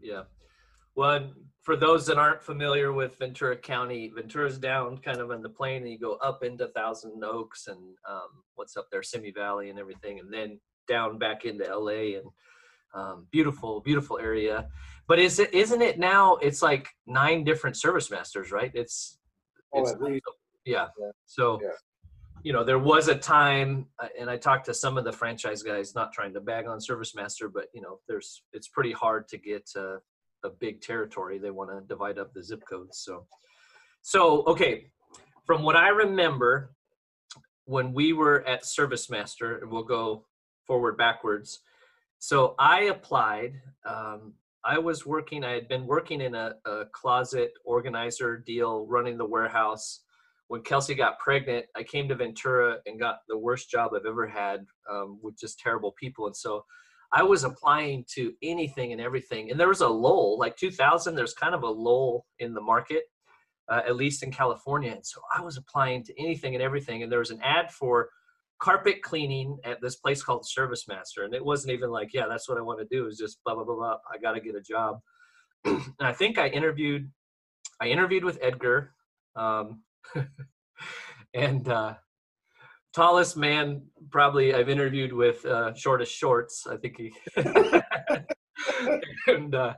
Yeah. 0.00 0.22
Well, 0.94 1.30
for 1.68 1.76
those 1.76 2.06
that 2.06 2.16
aren't 2.16 2.42
familiar 2.42 2.94
with 2.94 3.18
Ventura 3.18 3.54
County, 3.54 4.08
Ventura's 4.08 4.56
down 4.56 4.96
kind 4.96 5.18
of 5.18 5.30
on 5.30 5.42
the 5.42 5.50
plain, 5.50 5.82
and 5.82 5.90
you 5.90 5.98
go 5.98 6.14
up 6.14 6.42
into 6.42 6.66
Thousand 6.68 7.22
Oaks 7.22 7.66
and 7.66 7.78
um, 8.08 8.42
what's 8.54 8.78
up 8.78 8.86
there, 8.90 9.02
Simi 9.02 9.32
Valley 9.32 9.68
and 9.68 9.78
everything, 9.78 10.18
and 10.18 10.32
then 10.32 10.58
down 10.88 11.18
back 11.18 11.44
into 11.44 11.66
LA 11.66 12.16
and 12.16 12.24
um, 12.94 13.26
beautiful, 13.30 13.80
beautiful 13.82 14.18
area. 14.18 14.66
But 15.08 15.18
is 15.18 15.38
it 15.38 15.52
isn't 15.52 15.82
it 15.82 15.98
now? 15.98 16.36
It's 16.36 16.62
like 16.62 16.88
nine 17.06 17.44
different 17.44 17.76
service 17.76 18.10
masters, 18.10 18.50
right? 18.50 18.70
It's, 18.72 19.18
oh, 19.74 19.82
it's 19.82 19.92
yeah. 20.64 20.86
yeah. 20.98 21.10
So 21.26 21.60
yeah 21.62 21.68
you 22.44 22.52
know, 22.52 22.62
there 22.64 22.78
was 22.78 23.08
a 23.08 23.14
time, 23.14 23.86
uh, 23.98 24.06
and 24.18 24.30
I 24.30 24.36
talked 24.36 24.64
to 24.66 24.74
some 24.74 24.96
of 24.96 25.04
the 25.04 25.12
franchise 25.12 25.62
guys, 25.62 25.94
not 25.94 26.12
trying 26.12 26.32
to 26.34 26.40
bag 26.40 26.66
on 26.66 26.80
Service 26.80 27.14
Master, 27.14 27.48
but 27.48 27.66
you 27.74 27.82
know, 27.82 27.98
there's 28.08 28.42
it's 28.52 28.68
pretty 28.68 28.92
hard 28.92 29.28
to 29.28 29.38
get 29.38 29.68
a, 29.76 29.98
a 30.44 30.50
big 30.50 30.80
territory. 30.80 31.38
They 31.38 31.50
want 31.50 31.70
to 31.70 31.86
divide 31.86 32.18
up 32.18 32.32
the 32.32 32.42
zip 32.42 32.62
codes. 32.68 32.98
So, 32.98 33.26
so 34.02 34.42
okay, 34.44 34.86
from 35.44 35.62
what 35.62 35.76
I 35.76 35.88
remember, 35.88 36.74
when 37.64 37.92
we 37.92 38.12
were 38.12 38.46
at 38.46 38.64
Service 38.64 39.10
Master, 39.10 39.58
and 39.58 39.70
we'll 39.70 39.82
go 39.82 40.24
forward 40.66 40.96
backwards. 40.96 41.60
So 42.18 42.54
I 42.58 42.84
applied. 42.84 43.60
Um, 43.84 44.34
I 44.64 44.78
was 44.78 45.06
working. 45.06 45.44
I 45.44 45.52
had 45.52 45.68
been 45.68 45.86
working 45.86 46.20
in 46.20 46.34
a, 46.34 46.54
a 46.66 46.84
closet 46.92 47.52
organizer 47.64 48.38
deal, 48.38 48.86
running 48.86 49.18
the 49.18 49.24
warehouse 49.26 50.00
when 50.48 50.62
Kelsey 50.62 50.94
got 50.94 51.18
pregnant, 51.18 51.66
I 51.76 51.82
came 51.82 52.08
to 52.08 52.14
Ventura 52.14 52.78
and 52.86 52.98
got 52.98 53.20
the 53.28 53.38
worst 53.38 53.70
job 53.70 53.92
I've 53.94 54.06
ever 54.06 54.26
had 54.26 54.66
um, 54.90 55.18
with 55.22 55.38
just 55.38 55.60
terrible 55.60 55.92
people. 55.92 56.26
And 56.26 56.36
so 56.36 56.64
I 57.12 57.22
was 57.22 57.44
applying 57.44 58.04
to 58.14 58.32
anything 58.42 58.92
and 58.92 59.00
everything. 59.00 59.50
And 59.50 59.58
there 59.58 59.68
was 59.68 59.80
a 59.80 59.88
lull, 59.88 60.38
like 60.38 60.56
2000, 60.56 61.14
there's 61.14 61.34
kind 61.34 61.54
of 61.54 61.62
a 61.62 61.68
lull 61.68 62.26
in 62.38 62.52
the 62.52 62.60
market, 62.60 63.04
uh, 63.68 63.80
at 63.86 63.96
least 63.96 64.22
in 64.22 64.30
California. 64.30 64.92
And 64.92 65.04
so 65.04 65.20
I 65.34 65.40
was 65.40 65.56
applying 65.56 66.04
to 66.04 66.20
anything 66.20 66.54
and 66.54 66.62
everything. 66.62 67.02
And 67.02 67.10
there 67.10 67.20
was 67.20 67.30
an 67.30 67.40
ad 67.42 67.70
for 67.70 68.10
carpet 68.60 69.02
cleaning 69.02 69.58
at 69.64 69.80
this 69.80 69.96
place 69.96 70.22
called 70.22 70.46
Service 70.46 70.86
Master. 70.86 71.24
And 71.24 71.34
it 71.34 71.44
wasn't 71.44 71.72
even 71.72 71.90
like, 71.90 72.12
yeah, 72.12 72.26
that's 72.28 72.48
what 72.48 72.58
I 72.58 72.62
want 72.62 72.80
to 72.80 72.86
do 72.94 73.06
is 73.06 73.16
just 73.16 73.38
blah, 73.44 73.54
blah, 73.54 73.64
blah, 73.64 73.76
blah. 73.76 73.96
I 74.12 74.18
got 74.18 74.32
to 74.32 74.40
get 74.40 74.54
a 74.54 74.60
job. 74.60 75.00
and 75.64 75.82
I 76.00 76.12
think 76.12 76.38
I 76.38 76.48
interviewed, 76.48 77.10
I 77.80 77.88
interviewed 77.88 78.24
with 78.24 78.38
Edgar. 78.42 78.92
Um, 79.34 79.82
and 81.34 81.68
uh, 81.68 81.94
tallest 82.98 83.36
man 83.36 83.82
probably 84.10 84.52
I've 84.54 84.68
interviewed 84.68 85.12
with 85.12 85.44
uh, 85.46 85.72
shortest 85.74 86.12
shorts. 86.12 86.66
I 86.68 86.76
think 86.78 86.96
he. 86.96 87.12
and 89.28 89.54
uh, 89.54 89.74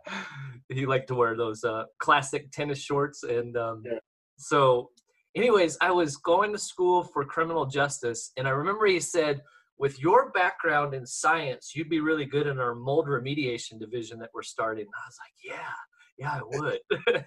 he 0.71 0.87
liked 0.87 1.09
to 1.09 1.15
wear 1.15 1.37
those 1.37 1.63
uh, 1.63 1.85
classic 1.99 2.51
tennis 2.51 2.79
shorts. 2.79 3.23
And 3.23 3.59
um, 3.59 3.83
Yeah. 3.85 3.99
so, 4.39 4.91
anyways, 5.37 5.77
I 5.83 5.91
was 5.91 6.17
going 6.17 6.53
to 6.53 6.59
school 6.59 7.03
for 7.03 7.23
criminal 7.27 7.67
justice, 7.67 8.33
and 8.39 8.49
I 8.49 8.53
remember 8.53 8.87
he 8.87 9.01
said, 9.01 9.43
"With 9.79 10.01
your 10.01 10.31
background 10.31 10.95
in 10.95 11.05
science, 11.05 11.73
you'd 11.75 11.91
be 11.91 12.01
really 12.01 12.25
good 12.25 12.47
in 12.47 12.59
our 12.59 12.75
mold 12.75 13.07
remediation 13.07 13.79
division 13.79 14.19
that 14.21 14.31
we're 14.33 14.43
starting." 14.57 14.87
I 14.87 15.03
was 15.09 15.19
like, 15.25 15.37
"Yeah, 15.45 15.75
yeah, 16.17 16.33
I 16.39 16.43
would." 16.43 17.25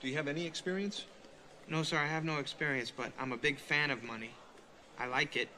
Do 0.00 0.08
you 0.08 0.16
have 0.16 0.26
any 0.26 0.44
experience? 0.44 1.04
No, 1.68 1.84
sir, 1.84 1.98
I 1.98 2.06
have 2.06 2.24
no 2.24 2.38
experience, 2.38 2.90
but 2.90 3.12
I'm 3.20 3.30
a 3.30 3.36
big 3.36 3.58
fan 3.58 3.92
of 3.92 4.02
money. 4.02 4.30
I 4.98 5.06
like 5.06 5.36
it. 5.36 5.48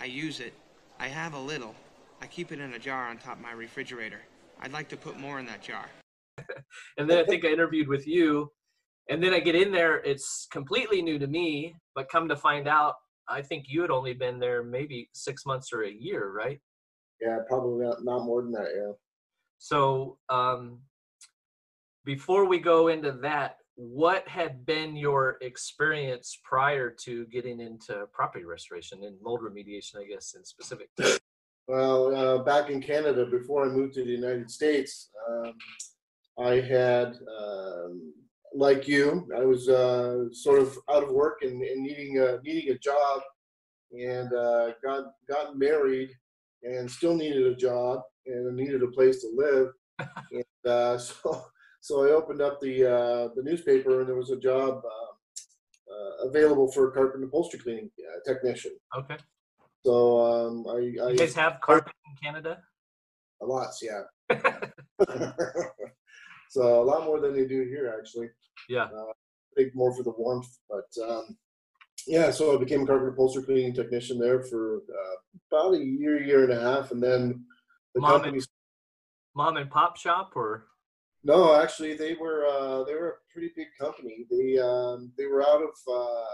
I 0.00 0.04
use 0.04 0.40
it. 0.40 0.52
I 0.98 1.08
have 1.08 1.34
a 1.34 1.38
little. 1.38 1.74
I 2.20 2.26
keep 2.26 2.52
it 2.52 2.60
in 2.60 2.74
a 2.74 2.78
jar 2.78 3.08
on 3.08 3.18
top 3.18 3.36
of 3.36 3.42
my 3.42 3.52
refrigerator. 3.52 4.20
I'd 4.60 4.72
like 4.72 4.88
to 4.88 4.96
put 4.96 5.18
more 5.18 5.38
in 5.38 5.46
that 5.46 5.62
jar. 5.62 5.86
and 6.98 7.08
then 7.08 7.18
I 7.18 7.24
think 7.24 7.44
I 7.44 7.48
interviewed 7.48 7.88
with 7.88 8.06
you, 8.06 8.50
and 9.08 9.22
then 9.22 9.32
I 9.32 9.40
get 9.40 9.54
in 9.54 9.72
there. 9.72 9.98
It's 9.98 10.46
completely 10.50 11.02
new 11.02 11.18
to 11.18 11.26
me, 11.26 11.74
but 11.94 12.08
come 12.10 12.28
to 12.28 12.36
find 12.36 12.68
out, 12.68 12.94
I 13.28 13.42
think 13.42 13.66
you 13.68 13.80
had 13.80 13.90
only 13.90 14.12
been 14.12 14.38
there 14.38 14.62
maybe 14.62 15.08
six 15.14 15.46
months 15.46 15.72
or 15.72 15.84
a 15.84 15.90
year, 15.90 16.32
right? 16.32 16.60
Yeah, 17.20 17.38
probably 17.48 17.86
not, 17.86 18.04
not 18.04 18.24
more 18.24 18.42
than 18.42 18.52
that. 18.52 18.68
Yeah. 18.74 18.92
So 19.58 20.18
um, 20.28 20.80
before 22.04 22.46
we 22.46 22.58
go 22.58 22.88
into 22.88 23.12
that, 23.22 23.56
what 23.76 24.26
had 24.28 24.66
been 24.66 24.96
your 24.96 25.38
experience 25.40 26.38
prior 26.44 26.90
to 26.90 27.26
getting 27.26 27.60
into 27.60 28.06
property 28.12 28.44
restoration 28.44 29.04
and 29.04 29.16
mold 29.22 29.40
remediation, 29.40 29.96
I 29.98 30.04
guess, 30.04 30.34
in 30.36 30.44
specific? 30.44 30.88
Well, 31.66 32.14
uh, 32.14 32.38
back 32.42 32.68
in 32.68 32.82
Canada, 32.82 33.26
before 33.26 33.64
I 33.64 33.68
moved 33.68 33.94
to 33.94 34.04
the 34.04 34.10
United 34.10 34.50
States, 34.50 35.10
um, 35.28 35.54
I 36.38 36.60
had, 36.60 37.14
um, 37.40 38.12
like 38.54 38.88
you, 38.88 39.28
I 39.36 39.44
was 39.44 39.68
uh, 39.68 40.32
sort 40.32 40.58
of 40.58 40.76
out 40.90 41.04
of 41.04 41.10
work 41.10 41.38
and, 41.42 41.62
and 41.62 41.82
needing 41.82 42.18
a, 42.18 42.38
needing 42.42 42.70
a 42.72 42.78
job, 42.78 43.20
and 43.92 44.32
uh, 44.32 44.72
got 44.82 45.04
got 45.28 45.58
married, 45.58 46.10
and 46.64 46.90
still 46.90 47.14
needed 47.14 47.46
a 47.46 47.54
job 47.54 48.00
and 48.26 48.56
needed 48.56 48.82
a 48.82 48.88
place 48.88 49.20
to 49.20 49.30
live, 49.32 49.68
and 50.32 50.72
uh, 50.72 50.98
so 50.98 51.44
so 51.80 52.04
I 52.04 52.10
opened 52.10 52.40
up 52.42 52.60
the 52.60 52.84
uh, 52.84 53.28
the 53.34 53.42
newspaper, 53.42 54.00
and 54.00 54.08
there 54.08 54.16
was 54.16 54.30
a 54.30 54.38
job 54.38 54.82
uh, 54.84 55.10
uh, 55.94 56.28
available 56.28 56.70
for 56.72 56.88
a 56.88 56.92
carpet 56.92 57.16
and 57.16 57.24
upholstery 57.24 57.60
cleaning 57.60 57.90
uh, 57.98 58.32
technician. 58.32 58.72
Okay. 58.96 59.16
So 59.84 60.20
um, 60.20 60.66
I, 60.68 61.04
I 61.04 61.10
You 61.10 61.16
guys 61.16 61.34
have 61.34 61.60
carpet 61.62 61.92
in 62.06 62.16
Canada? 62.22 62.58
Lots, 63.40 63.82
yeah. 63.82 64.02
so 66.50 66.82
a 66.82 66.84
lot 66.84 67.04
more 67.04 67.20
than 67.20 67.32
they 67.34 67.46
do 67.46 67.62
here, 67.62 67.94
actually. 67.98 68.28
Yeah. 68.68 68.84
Uh, 68.84 69.06
I 69.10 69.12
think 69.56 69.74
more 69.74 69.94
for 69.96 70.02
the 70.02 70.12
warmth, 70.16 70.48
but 70.68 70.88
um, 71.08 71.36
yeah. 72.06 72.30
So 72.30 72.54
I 72.54 72.58
became 72.58 72.82
a 72.82 72.86
carpet 72.86 73.04
and 73.04 73.12
upholstery 73.14 73.44
cleaning 73.44 73.74
technician 73.74 74.18
there 74.18 74.42
for 74.42 74.76
uh, 74.78 75.16
about 75.50 75.74
a 75.74 75.78
year, 75.78 76.22
year 76.22 76.44
and 76.44 76.52
a 76.52 76.60
half, 76.60 76.90
and 76.90 77.02
then 77.02 77.44
the 77.94 78.00
Mom 78.02 78.14
and- 78.16 78.24
company. 78.24 78.44
Mom 79.34 79.56
and 79.56 79.70
pop 79.70 79.96
shop 79.96 80.32
or? 80.34 80.66
No, 81.22 81.54
actually, 81.54 81.94
they 81.94 82.14
were 82.14 82.46
uh, 82.46 82.84
they 82.84 82.94
were 82.94 83.08
a 83.08 83.32
pretty 83.32 83.50
big 83.54 83.68
company. 83.78 84.26
They 84.30 84.58
um, 84.58 85.12
they 85.18 85.26
were 85.26 85.42
out 85.42 85.62
of 85.62 85.92
uh, 85.92 86.24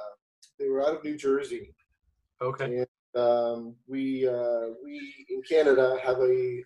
they 0.59 0.69
were 0.69 0.87
out 0.87 0.97
of 0.97 1.05
New 1.05 1.16
Jersey. 1.16 1.75
Okay. 2.40 2.64
And 2.64 3.21
um, 3.21 3.75
we 3.88 4.28
uh, 4.28 4.69
we 4.85 5.26
in 5.28 5.43
Canada 5.49 5.99
have 6.05 6.19
a 6.19 6.62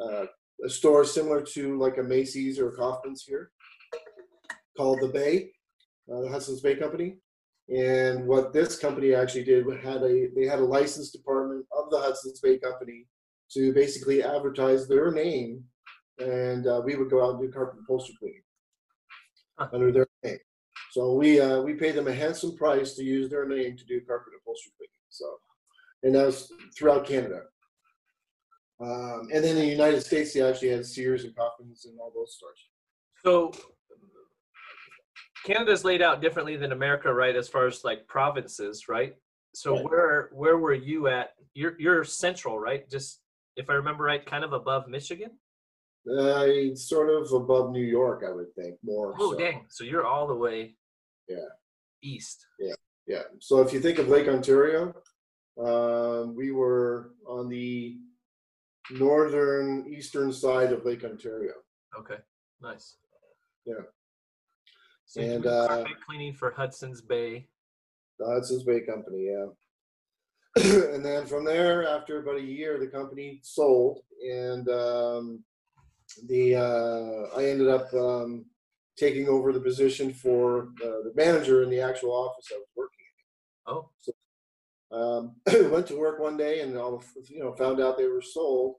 uh, 0.00 0.04
uh, 0.04 0.26
a 0.64 0.68
store 0.68 1.04
similar 1.04 1.42
to 1.42 1.78
like 1.78 1.98
a 1.98 2.02
Macy's 2.02 2.58
or 2.58 2.70
a 2.70 2.76
Kaufmann's 2.76 3.22
here, 3.22 3.50
called 4.76 5.00
the 5.00 5.08
Bay, 5.08 5.50
uh, 6.12 6.22
the 6.22 6.28
Hudson's 6.28 6.60
Bay 6.60 6.76
Company. 6.76 7.18
And 7.68 8.26
what 8.26 8.52
this 8.52 8.78
company 8.78 9.12
actually 9.14 9.44
did 9.44 9.66
had 9.82 10.02
a 10.02 10.28
they 10.34 10.46
had 10.46 10.60
a 10.60 10.64
license 10.64 11.10
department 11.10 11.66
of 11.76 11.90
the 11.90 11.98
Hudson's 11.98 12.40
Bay 12.40 12.58
Company 12.58 13.06
to 13.52 13.72
basically 13.72 14.22
advertise 14.22 14.88
their 14.88 15.10
name, 15.10 15.64
and 16.18 16.66
uh, 16.66 16.80
we 16.84 16.96
would 16.96 17.10
go 17.10 17.24
out 17.24 17.34
and 17.34 17.40
do 17.40 17.52
carpet 17.52 17.80
upholstery 17.82 18.16
cleaning 18.18 18.42
Huh. 19.58 19.68
under 19.72 19.90
their 19.90 20.06
name. 20.22 20.38
So 20.90 21.14
we 21.14 21.40
uh, 21.40 21.60
we 21.62 21.74
paid 21.74 21.94
them 21.94 22.08
a 22.08 22.12
handsome 22.12 22.56
price 22.56 22.94
to 22.94 23.02
use 23.02 23.30
their 23.30 23.46
name 23.46 23.76
to 23.76 23.84
do 23.84 24.00
carpet 24.02 24.34
upholstery 24.38 24.72
cleaning. 24.76 24.92
So, 25.08 25.38
and 26.02 26.14
that 26.14 26.26
was 26.26 26.52
throughout 26.76 27.06
Canada. 27.06 27.42
Um, 28.80 29.28
and 29.32 29.42
then 29.42 29.56
in 29.56 29.62
the 29.62 29.66
United 29.66 30.02
States, 30.02 30.34
they 30.34 30.42
actually 30.42 30.68
had 30.68 30.84
Sears 30.84 31.24
and 31.24 31.34
Kaufmann's 31.34 31.86
and 31.86 31.98
all 31.98 32.12
those 32.14 32.34
stores. 32.36 32.58
So 33.24 33.52
Canada's 35.44 35.84
laid 35.84 36.02
out 36.02 36.20
differently 36.20 36.56
than 36.56 36.72
America, 36.72 37.12
right? 37.12 37.34
As 37.34 37.48
far 37.48 37.66
as 37.66 37.84
like 37.84 38.06
provinces, 38.06 38.88
right? 38.88 39.14
So 39.54 39.74
Right. 39.74 39.84
where 39.84 40.30
where 40.32 40.58
were 40.58 40.74
you 40.74 41.08
at? 41.08 41.30
You're 41.54 41.76
you're 41.78 42.04
central, 42.04 42.58
right? 42.58 42.88
Just 42.90 43.20
if 43.56 43.70
I 43.70 43.74
remember 43.74 44.04
right, 44.04 44.24
kind 44.24 44.44
of 44.44 44.52
above 44.52 44.86
Michigan. 44.88 45.30
Uh, 46.06 46.74
sort 46.76 47.10
of 47.10 47.32
above 47.32 47.72
New 47.72 47.84
York, 47.84 48.22
I 48.26 48.32
would 48.32 48.54
think 48.54 48.76
more. 48.84 49.14
Oh 49.18 49.32
so. 49.32 49.38
dang! 49.38 49.66
So 49.68 49.82
you're 49.82 50.06
all 50.06 50.26
the 50.28 50.34
way 50.36 50.76
Yeah. 51.28 51.48
east. 52.02 52.46
Yeah. 52.60 52.74
Yeah. 53.08 53.22
So 53.40 53.60
if 53.60 53.72
you 53.72 53.80
think 53.80 53.98
of 53.98 54.08
Lake 54.08 54.28
Ontario, 54.28 54.94
um, 55.58 56.36
we 56.36 56.52
were 56.52 57.12
on 57.26 57.48
the 57.48 57.98
northern 58.90 59.86
eastern 59.92 60.32
side 60.32 60.72
of 60.72 60.84
Lake 60.84 61.02
Ontario. 61.04 61.54
Okay, 61.98 62.18
nice. 62.60 62.98
Yeah. 63.64 63.82
So 65.06 65.20
And, 65.20 65.46
uh, 65.46 65.66
carpet 65.68 65.96
cleaning 66.06 66.34
for 66.34 66.50
Hudson's 66.52 67.00
Bay. 67.00 67.48
The 68.18 68.26
Hudson's 68.26 68.62
Bay 68.64 68.80
Company, 68.80 69.26
yeah. 69.26 69.46
and 70.94 71.04
then 71.04 71.26
from 71.26 71.44
there, 71.44 71.86
after 71.86 72.20
about 72.22 72.36
a 72.36 72.42
year, 72.42 72.78
the 72.78 72.86
company 72.86 73.40
sold, 73.42 74.02
and 74.22 74.68
um, 74.68 75.44
the 76.26 76.56
uh, 76.56 77.38
I 77.38 77.44
ended 77.46 77.68
up 77.68 77.92
um, 77.94 78.46
taking 78.96 79.28
over 79.28 79.52
the 79.52 79.60
position 79.60 80.12
for 80.12 80.68
uh, 80.84 81.02
the 81.04 81.12
manager 81.14 81.62
in 81.62 81.70
the 81.70 81.80
actual 81.80 82.12
office 82.12 82.46
I 82.52 82.58
was 82.58 82.68
working. 82.76 83.04
In. 83.68 83.74
Oh, 83.74 83.90
Um, 84.92 85.36
went 85.72 85.86
to 85.88 85.98
work 85.98 86.20
one 86.20 86.36
day 86.36 86.60
and 86.60 86.76
all 86.78 87.02
you 87.28 87.40
know 87.40 87.54
found 87.56 87.80
out 87.80 87.98
they 87.98 88.06
were 88.06 88.22
sold, 88.22 88.76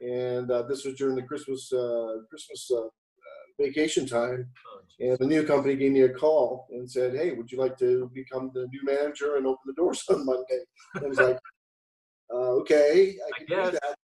and 0.00 0.50
uh, 0.50 0.62
this 0.62 0.84
was 0.84 0.94
during 0.96 1.16
the 1.16 1.22
Christmas 1.22 1.72
uh, 1.72 2.16
Christmas 2.28 2.68
uh, 2.72 2.86
uh, 2.86 2.88
vacation 3.58 4.06
time. 4.06 4.46
oh. 4.66 4.80
And 5.00 5.18
the 5.18 5.26
new 5.26 5.44
company 5.44 5.74
gave 5.76 5.92
me 5.92 6.02
a 6.02 6.12
call 6.12 6.66
and 6.70 6.90
said, 6.90 7.14
"Hey, 7.14 7.32
would 7.32 7.50
you 7.50 7.58
like 7.58 7.76
to 7.78 8.10
become 8.14 8.50
the 8.54 8.66
new 8.72 8.82
manager 8.84 9.36
and 9.36 9.46
open 9.46 9.62
the 9.66 9.74
doors 9.74 10.02
on 10.10 10.24
Monday?" 10.26 10.62
And 10.94 11.04
I 11.04 11.08
was 11.08 11.20
like, 11.20 11.38
uh, 12.34 12.52
"Okay, 12.60 13.16
I 13.26 13.28
I 13.28 13.38
can 13.38 13.46
do 13.46 13.70
that. 13.72 13.96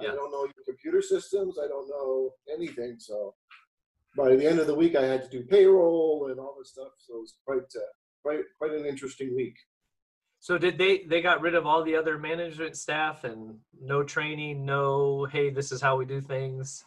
Yeah. 0.00 0.10
I 0.10 0.14
don't 0.14 0.30
know 0.30 0.44
your 0.44 0.64
computer 0.66 1.02
systems. 1.02 1.58
I 1.62 1.68
don't 1.68 1.88
know 1.88 2.30
anything." 2.52 2.96
So 2.98 3.34
by 4.16 4.36
the 4.36 4.46
end 4.46 4.58
of 4.58 4.66
the 4.66 4.74
week, 4.74 4.96
I 4.96 5.04
had 5.04 5.22
to 5.24 5.30
do 5.30 5.44
payroll 5.44 6.28
and 6.30 6.38
all 6.38 6.54
this 6.58 6.70
stuff. 6.70 6.92
So 6.98 7.16
it 7.16 7.20
was 7.20 7.34
quite 7.44 7.58
uh, 7.76 7.92
quite 8.22 8.40
quite 8.58 8.72
an 8.72 8.86
interesting 8.86 9.34
week. 9.34 9.56
So 10.40 10.58
did 10.58 10.76
they 10.76 11.04
they 11.08 11.22
got 11.22 11.40
rid 11.40 11.54
of 11.54 11.66
all 11.66 11.84
the 11.84 11.96
other 11.96 12.18
management 12.18 12.76
staff 12.76 13.24
and 13.24 13.58
no 13.80 14.02
training, 14.02 14.64
no 14.64 15.24
hey, 15.26 15.50
this 15.50 15.70
is 15.70 15.80
how 15.80 15.96
we 15.96 16.04
do 16.04 16.20
things. 16.20 16.84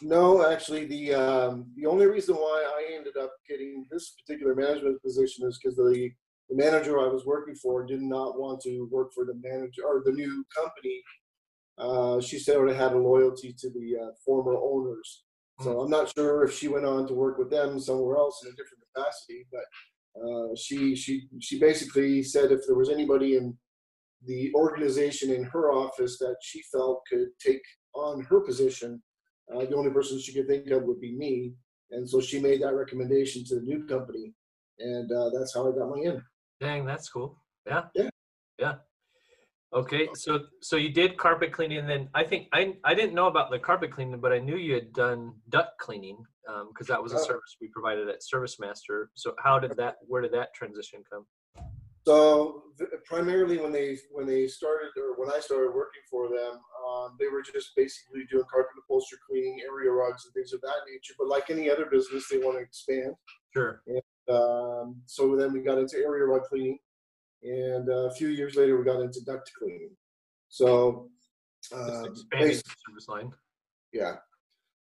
No, 0.00 0.50
actually, 0.50 0.86
the 0.86 1.14
um, 1.14 1.66
the 1.76 1.86
only 1.86 2.06
reason 2.06 2.34
why 2.34 2.68
I 2.76 2.92
ended 2.92 3.16
up 3.16 3.32
getting 3.48 3.86
this 3.90 4.14
particular 4.18 4.54
management 4.54 5.00
position 5.00 5.46
is 5.46 5.60
because 5.62 5.76
the 5.76 6.10
the 6.48 6.56
manager 6.56 6.98
I 6.98 7.06
was 7.06 7.24
working 7.24 7.54
for 7.54 7.86
did 7.86 8.02
not 8.02 8.38
want 8.38 8.60
to 8.62 8.88
work 8.90 9.12
for 9.14 9.24
the 9.24 9.34
manager 9.40 9.82
or 9.86 10.02
the 10.04 10.12
new 10.12 10.44
company. 10.54 11.02
Uh, 11.78 12.20
she 12.20 12.38
sort 12.38 12.68
of 12.68 12.76
had 12.76 12.92
a 12.92 12.98
loyalty 12.98 13.54
to 13.58 13.70
the 13.70 13.96
uh, 14.00 14.10
former 14.24 14.56
owners, 14.56 15.24
so 15.60 15.80
I'm 15.80 15.90
not 15.90 16.12
sure 16.14 16.44
if 16.44 16.56
she 16.56 16.68
went 16.68 16.84
on 16.84 17.06
to 17.06 17.14
work 17.14 17.38
with 17.38 17.50
them 17.50 17.78
somewhere 17.78 18.16
else 18.16 18.42
in 18.44 18.52
a 18.52 18.56
different 18.56 18.82
capacity. 18.94 19.46
But 19.50 19.64
uh, 20.22 20.54
she 20.56 20.94
she 20.94 21.28
she 21.40 21.58
basically 21.58 22.22
said 22.22 22.52
if 22.52 22.60
there 22.66 22.76
was 22.76 22.90
anybody 22.90 23.36
in 23.36 23.56
the 24.26 24.52
organization 24.54 25.30
in 25.32 25.44
her 25.44 25.72
office 25.72 26.18
that 26.18 26.36
she 26.42 26.62
felt 26.70 27.02
could 27.10 27.28
take 27.44 27.62
on 27.94 28.22
her 28.24 28.40
position, 28.40 29.02
uh, 29.54 29.64
the 29.64 29.76
only 29.76 29.90
person 29.90 30.20
she 30.20 30.32
could 30.32 30.46
think 30.46 30.70
of 30.70 30.84
would 30.84 31.00
be 31.00 31.16
me. 31.16 31.54
And 31.90 32.08
so 32.08 32.20
she 32.20 32.40
made 32.40 32.62
that 32.62 32.74
recommendation 32.74 33.44
to 33.46 33.56
the 33.56 33.62
new 33.62 33.86
company, 33.86 34.32
and 34.78 35.10
uh, 35.12 35.30
that's 35.36 35.54
how 35.54 35.68
I 35.68 35.76
got 35.76 35.90
my 35.90 36.02
in. 36.02 36.22
Dang, 36.60 36.86
that's 36.86 37.08
cool. 37.08 37.36
Yeah. 37.66 37.84
Yeah. 37.94 38.08
Yeah. 38.58 38.74
Okay, 39.74 40.08
so 40.14 40.40
so 40.60 40.76
you 40.76 40.90
did 40.90 41.16
carpet 41.16 41.50
cleaning, 41.52 41.78
and 41.78 41.88
then 41.88 42.08
I 42.14 42.24
think 42.24 42.48
I 42.52 42.74
I 42.84 42.94
didn't 42.94 43.14
know 43.14 43.26
about 43.26 43.50
the 43.50 43.58
carpet 43.58 43.90
cleaning, 43.90 44.20
but 44.20 44.32
I 44.32 44.38
knew 44.38 44.56
you 44.56 44.74
had 44.74 44.92
done 44.92 45.32
duct 45.48 45.78
cleaning 45.78 46.18
because 46.68 46.86
that 46.88 47.02
was 47.02 47.12
a 47.12 47.16
Oh. 47.16 47.22
service 47.24 47.56
we 47.60 47.68
provided 47.68 48.08
at 48.08 48.22
Service 48.22 48.58
Master. 48.58 49.10
So 49.14 49.34
how 49.38 49.58
did 49.58 49.76
that? 49.76 49.96
Where 50.02 50.20
did 50.20 50.32
that 50.32 50.52
transition 50.54 51.02
come? 51.10 51.26
So 52.04 52.64
primarily 53.06 53.58
when 53.58 53.72
they 53.72 53.96
when 54.10 54.26
they 54.26 54.46
started 54.46 54.90
or 54.98 55.14
when 55.16 55.30
I 55.30 55.40
started 55.40 55.72
working 55.72 56.02
for 56.10 56.28
them, 56.28 56.60
um, 56.86 57.16
they 57.18 57.28
were 57.28 57.42
just 57.42 57.70
basically 57.74 58.24
doing 58.30 58.44
carpet 58.50 58.72
upholstery 58.78 59.20
cleaning, 59.26 59.60
area 59.66 59.90
rugs, 59.90 60.26
and 60.26 60.34
things 60.34 60.52
of 60.52 60.60
that 60.62 60.80
nature. 60.90 61.14
But 61.18 61.28
like 61.28 61.48
any 61.48 61.70
other 61.70 61.86
business, 61.86 62.28
they 62.28 62.38
want 62.38 62.58
to 62.58 62.62
expand. 62.62 63.14
Sure. 63.54 63.82
Um, 64.28 65.00
so 65.06 65.34
then 65.36 65.52
we 65.52 65.60
got 65.60 65.78
into 65.78 65.96
area 65.98 66.24
rug 66.26 66.42
cleaning, 66.42 66.78
and 67.42 67.88
uh, 67.88 68.08
a 68.08 68.14
few 68.14 68.28
years 68.28 68.56
later 68.56 68.78
we 68.78 68.84
got 68.84 69.00
into 69.00 69.24
duct 69.24 69.50
cleaning. 69.58 69.90
So 70.48 71.08
uh, 71.74 72.04
expanding 72.04 72.60
service 72.86 73.08
line. 73.08 73.30
yeah. 73.92 74.16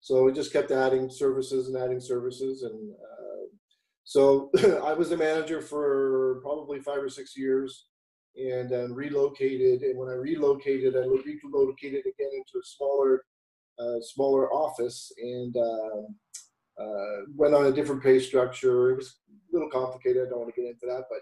So 0.02 0.24
we 0.24 0.32
just 0.34 0.52
kept 0.52 0.72
adding 0.72 1.10
services 1.10 1.68
and 1.68 1.78
adding 1.78 2.00
services, 2.00 2.64
and 2.64 2.92
uh, 2.92 3.56
so 4.04 4.50
I 4.84 4.94
was 4.94 5.12
a 5.12 5.18
manager 5.18 5.62
for 5.62 6.40
probably 6.42 6.80
five 6.80 7.04
or 7.04 7.10
six 7.10 7.38
years, 7.38 7.86
and 8.36 8.70
then 8.70 8.94
relocated. 8.94 9.84
And 9.84 10.00
when 10.00 10.10
I 10.10 10.14
relocated, 10.14 10.96
I 10.96 11.06
relocated 11.06 12.02
again 12.02 12.32
into 12.34 12.60
a 12.60 12.66
smaller, 12.66 13.24
uh, 13.78 14.02
smaller 14.02 14.52
office, 14.52 15.12
and 15.20 15.56
um 15.58 16.16
uh, 16.80 17.26
went 17.36 17.54
on 17.54 17.66
a 17.66 17.72
different 17.72 18.02
pay 18.02 18.20
structure. 18.20 18.92
It 18.92 18.98
was 18.98 19.20
a 19.30 19.54
little 19.54 19.70
complicated. 19.70 20.24
I 20.26 20.30
don't 20.30 20.40
want 20.40 20.54
to 20.54 20.62
get 20.62 20.70
into 20.70 20.86
that, 20.88 21.06
but 21.10 21.20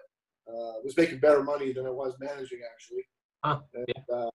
uh, 0.49 0.73
was 0.83 0.95
making 0.97 1.19
better 1.19 1.43
money 1.43 1.71
than 1.73 1.85
I 1.85 1.89
was 1.91 2.13
managing 2.19 2.59
actually. 2.73 3.05
Huh, 3.43 3.59
And, 3.73 4.05
uh, 4.13 4.29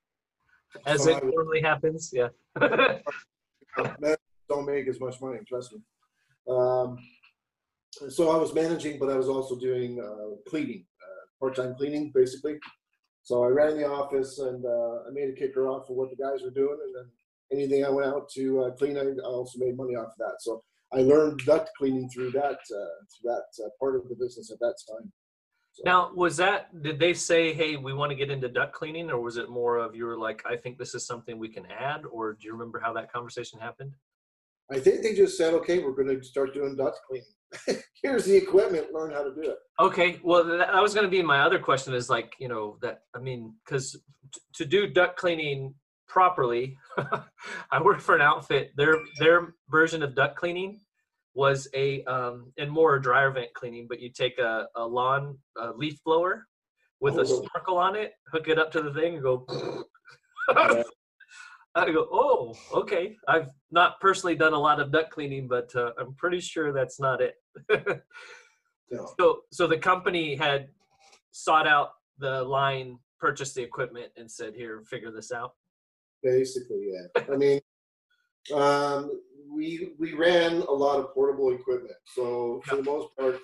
As 0.87 1.05
so 1.05 1.11
it 1.17 1.25
was- 1.25 1.33
normally 1.35 1.61
happens. 1.61 2.11
Yeah. 2.13 2.29
don't 4.49 4.67
make 4.67 4.87
as 4.89 5.01
much 5.01 5.21
money, 5.21 5.39
trust 5.49 5.73
me. 5.73 5.81
Um, 6.49 6.99
so 8.09 8.31
I 8.31 8.37
was 8.37 8.55
managing, 8.55 8.99
but 8.99 9.09
I 9.11 9.17
was 9.17 9.29
also 9.29 9.57
doing 9.59 10.01
uh, 10.01 10.37
cleaning, 10.49 10.85
uh, 11.03 11.25
part-time 11.41 11.75
cleaning, 11.77 12.11
basically. 12.15 12.59
So 13.23 13.43
I 13.43 13.49
ran 13.49 13.77
the 13.79 13.89
office 13.89 14.39
and 14.39 14.65
uh, 14.65 15.09
I 15.09 15.11
made 15.13 15.31
a 15.31 15.33
kicker 15.33 15.69
off 15.69 15.89
of 15.89 15.97
what 15.97 16.11
the 16.11 16.17
guys 16.17 16.43
were 16.43 16.51
doing, 16.51 16.79
and 16.85 16.95
then 16.95 17.11
anything 17.59 17.85
I 17.85 17.89
went 17.89 18.09
out 18.09 18.29
to 18.31 18.65
uh, 18.65 18.71
clean, 18.73 18.99
I 18.99 19.03
I 19.03 19.25
also 19.25 19.59
made 19.59 19.77
money 19.77 19.95
off 19.97 20.09
of 20.09 20.19
that. 20.19 20.37
So 20.41 20.63
I 20.93 20.99
learned 20.99 21.41
duct 21.47 21.71
cleaning 21.79 22.09
through 22.11 22.33
that 22.33 22.59
uh, 22.81 22.95
through 23.11 23.31
that 23.33 23.47
uh, 23.65 23.69
part 23.81 23.97
of 23.97 24.09
the 24.11 24.15
business 24.17 24.51
at 24.53 24.59
that 24.61 24.75
time. 24.91 25.11
Now, 25.85 26.13
was 26.15 26.37
that, 26.37 26.83
did 26.83 27.01
they 27.01 27.15
say, 27.15 27.53
hey, 27.53 27.77
we 27.77 27.93
want 27.93 28.11
to 28.11 28.17
get 28.17 28.31
into 28.31 28.49
duct 28.49 28.73
cleaning, 28.73 29.11
or 29.11 29.21
was 29.21 29.37
it 29.37 29.49
more 29.49 29.79
of 29.79 29.97
you 29.97 30.05
were 30.05 30.19
like, 30.19 30.43
I 30.47 30.57
think 30.57 30.79
this 30.79 30.95
is 30.95 31.07
something 31.07 31.39
we 31.39 31.49
can 31.49 31.67
add? 31.67 32.03
Or 32.11 32.35
do 32.35 32.47
you 32.47 32.53
remember 32.53 32.81
how 32.81 32.93
that 32.93 33.13
conversation 33.13 33.59
happened? 33.59 33.95
I 34.71 34.79
think 34.79 35.03
they 35.03 35.15
just 35.15 35.37
said, 35.37 35.53
okay, 35.55 35.81
we're 35.81 35.93
going 35.93 36.09
to 36.09 36.25
start 36.25 36.55
doing 36.55 36.77
duct 36.77 36.99
cleaning. 37.09 37.83
Here's 38.03 38.25
the 38.25 38.37
equipment, 38.37 38.93
learn 38.93 39.13
how 39.13 39.25
to 39.25 39.35
do 39.35 39.51
it. 39.51 39.59
Okay, 39.81 40.21
well, 40.23 40.45
that, 40.45 40.69
that 40.73 40.83
was 40.83 40.95
going 40.95 41.05
to 41.05 41.11
be 41.11 41.23
my 41.23 41.41
other 41.41 41.59
question 41.59 41.93
is 41.93 42.09
like, 42.09 42.35
you 42.39 42.49
know, 42.49 42.79
that, 42.81 43.01
I 43.15 43.19
mean, 43.19 43.55
because 43.65 43.97
to 44.55 44.65
do 44.65 44.87
duct 44.87 45.17
cleaning 45.17 45.75
properly, 46.09 46.79
I 47.71 47.83
worked 47.83 48.03
for 48.03 48.15
an 48.15 48.23
outfit, 48.23 48.73
their, 48.77 48.97
their 49.19 49.55
version 49.69 50.03
of 50.03 50.15
duct 50.15 50.37
cleaning 50.37 50.81
was 51.35 51.69
a, 51.75 52.03
um, 52.05 52.53
and 52.59 52.71
more 52.71 52.99
dryer 52.99 53.31
vent 53.31 53.53
cleaning, 53.55 53.87
but 53.89 54.01
you 54.01 54.09
take 54.11 54.39
a, 54.39 54.67
a 54.77 54.87
lawn 54.87 55.37
a 55.57 55.73
leaf 55.73 55.99
blower 56.05 56.47
with 57.01 57.17
a 57.17 57.21
Oh. 57.21 57.25
snorkel 57.25 57.77
on 57.77 57.97
it, 57.97 58.13
hook 58.33 58.49
it 58.49 58.59
up 58.59 58.71
to 58.73 58.83
the 58.83 58.93
thing 58.95 59.15
and 59.15 59.23
go, 59.23 59.45
I 61.77 61.91
go, 61.91 62.07
oh, 62.13 62.55
okay. 62.73 63.17
I've 63.27 63.49
not 63.73 63.99
personally 64.01 64.37
done 64.37 64.53
a 64.53 64.59
lot 64.59 64.79
of 64.81 64.93
duct 64.93 65.11
cleaning, 65.11 65.49
but 65.49 65.75
uh, 65.75 65.91
I'm 65.99 66.15
pretty 66.15 66.39
sure 66.41 66.73
that's 66.73 67.01
not 67.01 67.21
it. 67.21 67.35
No. 68.91 69.11
So, 69.19 69.41
so 69.51 69.67
the 69.67 69.79
company 69.79 70.37
had 70.37 70.69
sought 71.33 71.67
out 71.67 71.93
the 72.19 72.45
line, 72.45 72.99
purchased 73.19 73.55
the 73.55 73.63
equipment, 73.63 74.13
and 74.19 74.31
said, 74.31 74.55
"Here, 74.55 74.83
figure 74.89 75.11
this 75.11 75.33
out." 75.33 75.53
Basically, 76.23 76.93
yeah. 76.93 77.23
I 77.33 77.37
mean, 77.37 77.61
um, 78.55 79.23
we 79.55 79.93
we 79.99 80.13
ran 80.15 80.53
a 80.63 80.73
lot 80.73 80.99
of 80.99 81.13
portable 81.15 81.53
equipment. 81.53 81.97
So 82.05 82.61
for 82.67 82.77
the 82.77 82.83
most 82.83 83.09
part, 83.17 83.39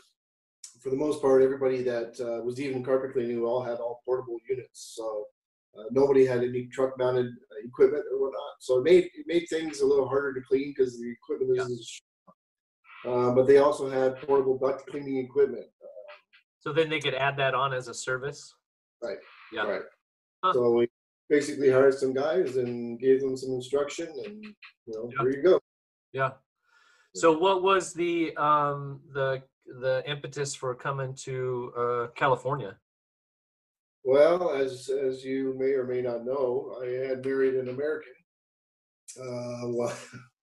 for 0.82 0.90
the 0.90 0.96
most 0.96 1.20
part, 1.22 1.42
everybody 1.42 1.82
that 1.82 2.18
uh, 2.20 2.42
was 2.44 2.60
even 2.60 2.84
carpet 2.84 3.12
cleaning, 3.12 3.40
we 3.40 3.46
all 3.46 3.62
had 3.62 3.78
all 3.78 4.02
portable 4.04 4.38
units. 4.48 4.94
So 4.96 5.26
uh, 5.78 5.84
nobody 5.92 6.26
had 6.26 6.42
any 6.42 6.66
truck 6.66 6.98
mounted 6.98 7.26
uh, 7.26 7.66
equipment 7.66 8.04
or 8.12 8.20
whatnot. 8.20 8.54
So 8.60 8.78
it 8.78 8.84
made 8.84 9.04
it 9.14 9.26
made 9.26 9.46
things 9.48 9.80
a 9.80 9.86
little 9.86 10.08
harder 10.08 10.34
to 10.34 10.40
clean 10.40 10.74
because 10.76 10.98
the 10.98 11.10
equipment 11.10 11.56
Yeah. 11.56 11.64
is. 11.64 12.00
Uh, 13.06 13.30
but 13.34 13.46
they 13.46 13.56
also 13.58 13.88
had 13.88 14.20
portable 14.22 14.58
duct 14.58 14.86
cleaning 14.86 15.18
equipment. 15.18 15.66
So 16.58 16.72
then 16.72 16.90
they 16.90 17.00
could 17.00 17.14
add 17.14 17.38
that 17.38 17.54
on 17.54 17.72
as 17.72 17.88
a 17.88 17.94
service. 17.94 18.54
Right. 19.02 19.16
Yeah. 19.52 19.62
Right. 19.62 19.82
Huh. 20.44 20.52
So 20.52 20.70
we 20.72 20.88
basically 21.30 21.70
hired 21.70 21.94
some 21.94 22.12
guys 22.12 22.56
and 22.56 23.00
gave 23.00 23.20
them 23.22 23.36
some 23.36 23.52
instruction, 23.52 24.08
and 24.24 24.44
you 24.86 24.92
know, 24.94 25.10
Yeah. 25.16 25.22
here 25.22 25.30
you 25.30 25.42
go. 25.42 25.59
Yeah. 26.12 26.30
So 27.14 27.36
what 27.36 27.62
was 27.62 27.92
the 27.92 28.36
um 28.36 29.00
the 29.12 29.42
the 29.80 30.02
impetus 30.06 30.54
for 30.54 30.74
coming 30.74 31.14
to 31.24 31.72
uh, 31.76 32.06
California? 32.14 32.76
Well, 34.04 34.50
as 34.54 34.88
as 34.88 35.24
you 35.24 35.54
may 35.58 35.72
or 35.72 35.84
may 35.84 36.02
not 36.02 36.24
know, 36.24 36.76
I 36.82 37.08
had 37.08 37.24
married 37.24 37.54
an 37.54 37.68
American. 37.68 38.12
Uh, 39.18 39.68
well, 39.68 39.96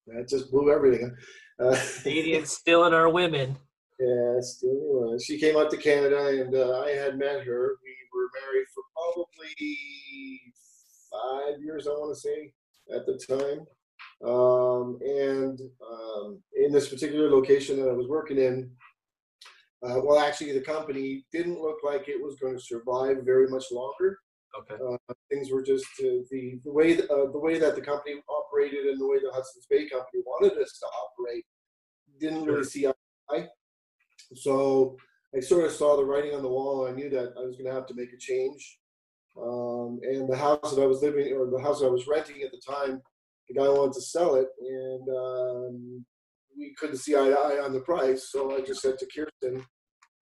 that 0.08 0.28
just 0.30 0.52
blew 0.52 0.72
everything. 0.72 1.16
Uh, 1.60 1.78
Canadians 2.04 2.52
stealing 2.52 2.94
our 2.94 3.10
women. 3.10 3.58
yeah, 4.00 4.40
still 4.42 4.76
was. 4.76 5.24
She 5.24 5.40
came 5.40 5.58
out 5.58 5.72
to 5.72 5.78
Canada, 5.78 6.42
and 6.42 6.54
uh, 6.54 6.82
I 6.82 6.92
had 6.92 7.18
met 7.18 7.44
her. 7.46 7.78
We 7.84 7.96
were 8.14 8.30
married 8.42 8.68
for 8.74 8.84
probably 8.94 10.54
five 11.12 11.62
years, 11.62 11.88
I 11.88 11.92
want 11.92 12.16
to 12.16 12.22
say, 12.22 12.54
at 12.94 13.06
the 13.06 13.18
time. 13.18 13.66
Um, 14.26 15.00
and 15.02 15.60
um, 15.88 16.42
in 16.56 16.72
this 16.72 16.90
particular 16.90 17.30
location 17.30 17.80
that 17.80 17.90
I 17.90 17.94
was 17.94 18.08
working 18.08 18.38
in, 18.38 18.72
uh, 19.84 20.02
well, 20.04 20.20
actually, 20.20 20.54
the 20.54 20.62
company 20.62 21.26
didn't 21.32 21.62
look 21.62 21.78
like 21.84 22.08
it 22.08 22.22
was 22.22 22.38
going 22.40 22.56
to 22.56 22.64
survive 22.64 23.18
very 23.24 23.48
much 23.48 23.66
longer. 23.72 24.18
Okay. 24.60 24.76
Uh, 24.84 25.14
things 25.30 25.52
were 25.52 25.62
just 25.62 25.86
uh, 26.00 26.26
the 26.32 26.60
the 26.64 26.72
way 26.72 26.96
th- 26.96 27.10
uh, 27.10 27.30
the 27.32 27.40
way 27.40 27.60
that 27.60 27.76
the 27.76 27.82
company 27.82 28.16
operated 28.28 28.86
and 28.86 29.00
the 29.00 29.08
way 29.08 29.18
the 29.20 29.32
Hudson's 29.32 29.68
Bay 29.70 29.88
Company 29.88 30.24
wanted 30.26 30.58
us 30.58 30.80
to 30.80 30.88
operate 30.88 31.46
didn't 32.20 32.46
really 32.46 32.64
see 32.64 32.88
eye 32.88 32.92
to 32.92 33.36
eye. 33.36 33.48
So 34.34 34.98
I 35.36 35.42
sort 35.42 35.66
of 35.66 35.72
saw 35.74 35.96
the 35.96 36.06
writing 36.06 36.34
on 36.34 36.42
the 36.42 36.50
wall. 36.50 36.88
I 36.88 36.92
knew 36.92 37.10
that 37.10 37.34
I 37.38 37.42
was 37.42 37.56
going 37.56 37.68
to 37.68 37.74
have 37.74 37.86
to 37.88 37.94
make 37.94 38.12
a 38.14 38.18
change. 38.18 38.80
Um, 39.40 40.00
and 40.02 40.28
the 40.28 40.38
house 40.38 40.74
that 40.74 40.82
I 40.82 40.88
was 40.88 41.04
living, 41.04 41.32
or 41.34 41.46
the 41.52 41.62
house 41.62 41.84
I 41.84 41.88
was 41.88 42.08
renting 42.08 42.42
at 42.42 42.52
the 42.52 42.62
time, 42.68 43.02
the 43.48 43.56
guy 43.56 43.68
wanted 43.68 43.94
to 43.94 44.02
sell 44.02 44.36
it, 44.36 44.48
and 44.60 45.10
um, 45.10 46.06
we 46.58 46.74
couldn't 46.78 46.98
see 46.98 47.16
eye 47.16 47.30
to 47.30 47.40
eye 47.40 47.64
on 47.64 47.74
the 47.74 47.80
price. 47.82 48.30
So 48.32 48.56
I 48.56 48.62
just 48.62 48.82
said 48.82 48.98
to 49.00 49.08
Kirsten, 49.08 49.62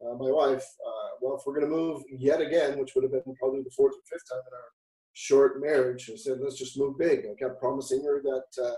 uh, 0.01 0.13
my 0.15 0.31
wife, 0.31 0.65
uh, 0.85 1.09
well, 1.21 1.37
if 1.37 1.43
we're 1.45 1.59
going 1.59 1.69
to 1.69 1.75
move 1.75 2.03
yet 2.11 2.41
again, 2.41 2.77
which 2.77 2.91
would 2.93 3.03
have 3.03 3.11
been 3.11 3.35
probably 3.39 3.61
the 3.63 3.71
fourth 3.75 3.95
or 3.95 4.01
fifth 4.11 4.29
time 4.29 4.41
in 4.47 4.53
our 4.53 4.69
short 5.13 5.61
marriage, 5.61 6.09
I 6.13 6.17
said, 6.17 6.39
let's 6.41 6.57
just 6.57 6.77
move 6.77 6.97
big. 6.99 7.25
I 7.25 7.35
kept 7.39 7.59
promising 7.59 8.03
her 8.03 8.21
that 8.21 8.63
uh, 8.63 8.75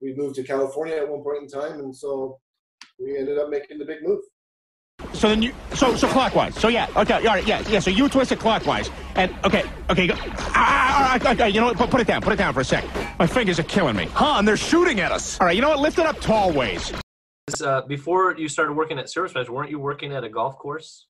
we'd 0.00 0.18
move 0.18 0.34
to 0.34 0.42
California 0.42 0.96
at 0.96 1.08
one 1.08 1.22
point 1.22 1.42
in 1.42 1.48
time, 1.48 1.80
and 1.80 1.96
so 1.96 2.38
we 2.98 3.16
ended 3.16 3.38
up 3.38 3.48
making 3.48 3.78
the 3.78 3.84
big 3.84 4.02
move. 4.02 4.20
So 5.20 5.28
then 5.28 5.42
you, 5.42 5.52
so 5.74 5.94
so 5.96 6.08
clockwise. 6.08 6.54
So 6.54 6.68
yeah, 6.68 6.86
okay, 6.96 7.12
all 7.12 7.34
right, 7.34 7.46
yeah, 7.46 7.62
yeah. 7.68 7.80
So 7.80 7.90
you 7.90 8.08
twist 8.08 8.32
it 8.32 8.38
clockwise, 8.38 8.88
and 9.16 9.30
okay, 9.44 9.64
okay. 9.90 10.06
Go, 10.06 10.14
ah, 10.16 10.96
all 10.96 11.18
right, 11.18 11.26
okay, 11.26 11.50
you 11.50 11.60
know 11.60 11.66
what? 11.66 11.76
Put, 11.76 11.90
put 11.90 12.00
it 12.00 12.06
down. 12.06 12.22
Put 12.22 12.32
it 12.32 12.36
down 12.36 12.54
for 12.54 12.60
a 12.60 12.64
sec. 12.64 12.86
My 13.18 13.26
fingers 13.26 13.58
are 13.58 13.64
killing 13.64 13.96
me. 13.96 14.06
Han, 14.14 14.46
they're 14.46 14.56
shooting 14.56 14.98
at 15.00 15.12
us. 15.12 15.38
All 15.38 15.46
right, 15.46 15.54
you 15.54 15.60
know 15.60 15.68
what? 15.68 15.78
Lift 15.78 15.98
it 15.98 16.06
up 16.06 16.18
tall 16.22 16.54
ways. 16.54 16.90
Uh, 17.62 17.82
before 17.82 18.34
you 18.38 18.48
started 18.48 18.72
working 18.72 18.98
at 18.98 19.10
Service 19.10 19.34
Master, 19.34 19.52
weren't 19.52 19.70
you 19.70 19.78
working 19.78 20.14
at 20.14 20.24
a 20.24 20.28
golf 20.30 20.56
course? 20.56 21.06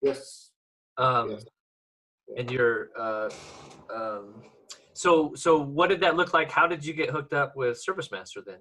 Yes. 0.00 0.50
Um, 0.96 1.30
Yes. 1.30 1.44
And 2.38 2.48
you're 2.52 2.90
uh, 2.96 3.30
um, 3.92 4.44
so 4.92 5.32
so. 5.34 5.60
What 5.60 5.88
did 5.88 6.00
that 6.02 6.14
look 6.14 6.32
like? 6.34 6.52
How 6.52 6.68
did 6.68 6.86
you 6.86 6.94
get 6.94 7.10
hooked 7.10 7.34
up 7.34 7.56
with 7.56 7.80
Service 7.80 8.12
Master 8.12 8.42
then? 8.46 8.60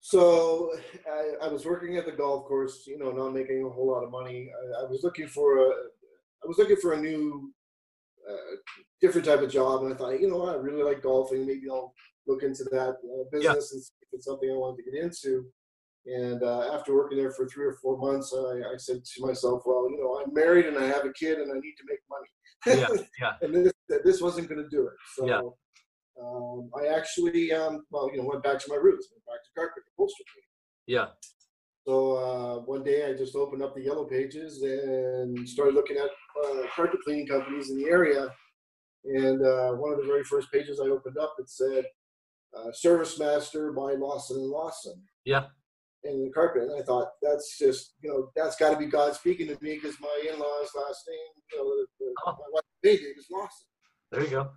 So 0.00 0.70
I, 1.06 1.46
I 1.46 1.48
was 1.48 1.66
working 1.66 1.96
at 1.96 2.06
the 2.06 2.12
golf 2.12 2.46
course, 2.46 2.84
you 2.86 2.98
know, 2.98 3.10
not 3.10 3.34
making 3.34 3.64
a 3.64 3.68
whole 3.68 3.88
lot 3.88 4.04
of 4.04 4.10
money. 4.10 4.50
I, 4.50 4.84
I 4.84 4.90
was 4.90 5.02
looking 5.02 5.28
for 5.28 5.58
a, 5.58 5.68
I 6.42 6.48
was 6.48 6.58
looking 6.58 6.76
for 6.76 6.94
a 6.94 7.00
new, 7.00 7.52
uh, 8.28 8.56
different 9.00 9.26
type 9.26 9.42
of 9.42 9.50
job, 9.50 9.82
and 9.82 9.92
I 9.92 9.96
thought, 9.96 10.20
you 10.20 10.28
know, 10.28 10.38
what, 10.38 10.54
I 10.54 10.58
really 10.58 10.82
like 10.82 11.02
golfing. 11.02 11.46
Maybe 11.46 11.68
I'll 11.70 11.92
look 12.26 12.42
into 12.42 12.64
that 12.64 12.96
uh, 13.04 13.24
business 13.30 13.72
and 13.72 13.82
see 13.82 13.92
if 14.02 14.08
it's 14.12 14.26
something 14.26 14.50
I 14.50 14.54
wanted 14.54 14.82
to 14.84 14.90
get 14.90 15.02
into. 15.02 15.46
And 16.06 16.42
uh, 16.42 16.74
after 16.74 16.94
working 16.94 17.18
there 17.18 17.30
for 17.30 17.46
three 17.46 17.66
or 17.66 17.74
four 17.74 17.98
months, 17.98 18.34
I, 18.34 18.72
I 18.72 18.76
said 18.78 19.04
to 19.04 19.26
myself, 19.26 19.62
well, 19.66 19.86
you 19.90 19.98
know, 19.98 20.22
I'm 20.24 20.32
married 20.32 20.64
and 20.64 20.78
I 20.78 20.86
have 20.86 21.04
a 21.04 21.12
kid 21.12 21.38
and 21.38 21.50
I 21.52 21.54
need 21.54 21.74
to 21.76 21.84
make 21.86 21.98
money. 22.08 22.80
Yeah, 22.80 23.04
yeah, 23.20 23.32
and 23.42 23.54
this, 23.54 23.72
this 24.02 24.20
wasn't 24.22 24.48
going 24.48 24.62
to 24.62 24.68
do 24.70 24.86
it. 24.86 24.94
So 25.14 25.26
Yeah. 25.26 25.40
Um, 26.22 26.70
I 26.80 26.86
actually, 26.88 27.52
um, 27.52 27.84
well, 27.90 28.10
you 28.12 28.18
know, 28.18 28.28
went 28.28 28.42
back 28.42 28.58
to 28.60 28.66
my 28.68 28.76
roots, 28.76 29.08
went 29.12 29.24
back 29.26 29.42
to 29.44 29.50
carpet 29.56 29.82
upholstery. 29.94 30.42
yeah. 30.86 31.08
So 31.86 32.12
uh, 32.16 32.58
one 32.66 32.84
day 32.84 33.08
I 33.10 33.14
just 33.16 33.34
opened 33.34 33.62
up 33.62 33.74
the 33.74 33.80
yellow 33.82 34.04
pages 34.04 34.62
and 34.62 35.48
started 35.48 35.74
looking 35.74 35.96
at 35.96 36.10
uh, 36.44 36.66
carpet 36.76 37.00
cleaning 37.04 37.26
companies 37.26 37.70
in 37.70 37.78
the 37.78 37.88
area. 37.88 38.28
And 39.06 39.40
uh, 39.44 39.70
one 39.72 39.90
of 39.92 39.98
the 39.98 40.04
very 40.06 40.22
first 40.22 40.52
pages 40.52 40.78
I 40.78 40.88
opened 40.88 41.16
up, 41.16 41.34
it 41.38 41.48
said 41.48 41.84
uh, 42.54 42.70
Service 42.72 43.18
Master 43.18 43.72
by 43.72 43.94
Lawson 43.94 44.36
and 44.36 44.50
Lawson 44.50 45.02
Yeah. 45.24 45.46
in 46.04 46.22
the 46.22 46.30
carpet. 46.32 46.64
And 46.64 46.78
I 46.80 46.84
thought, 46.84 47.12
that's 47.22 47.56
just, 47.58 47.94
you 48.02 48.10
know, 48.10 48.30
that's 48.36 48.56
got 48.56 48.70
to 48.70 48.76
be 48.76 48.86
God 48.86 49.14
speaking 49.14 49.46
to 49.46 49.56
me 49.62 49.76
because 49.80 49.98
my 50.00 50.22
in 50.30 50.38
law's 50.38 50.70
last 50.76 51.04
name, 51.08 51.42
you 51.52 51.58
know, 51.58 52.12
Oh. 52.26 52.32
my 52.32 52.44
wife's 52.52 52.68
name 53.02 53.14
is 53.18 53.26
Lawson. 53.32 53.66
There 54.12 54.22
you 54.22 54.28
go. 54.30 54.50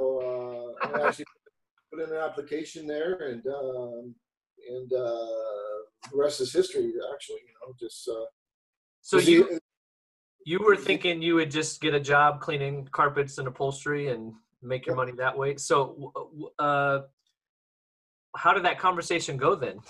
So 0.00 0.76
uh, 0.88 1.02
I 1.02 1.06
actually 1.06 1.26
put 1.92 2.02
in 2.02 2.10
an 2.10 2.16
application 2.16 2.86
there, 2.86 3.16
and 3.16 3.46
um, 3.46 4.14
and 4.68 4.92
uh, 4.92 5.26
the 6.10 6.14
rest 6.16 6.40
is 6.40 6.52
history. 6.52 6.92
Actually, 7.12 7.40
you 7.46 7.54
know, 7.60 7.74
just 7.78 8.08
uh, 8.08 8.24
So 9.02 9.18
the- 9.18 9.30
you 9.32 9.58
you 10.46 10.58
were 10.64 10.76
thinking 10.76 11.20
you 11.20 11.34
would 11.34 11.50
just 11.50 11.82
get 11.82 11.92
a 11.94 12.00
job 12.00 12.40
cleaning 12.40 12.88
carpets 12.92 13.36
and 13.36 13.46
upholstery 13.46 14.08
and 14.08 14.32
make 14.62 14.86
your 14.86 14.94
Yeah. 14.94 15.02
money 15.04 15.12
that 15.18 15.36
way. 15.36 15.56
So, 15.58 16.12
uh, 16.58 17.00
how 18.36 18.54
did 18.54 18.64
that 18.64 18.78
conversation 18.78 19.36
go 19.36 19.54
then? 19.54 19.80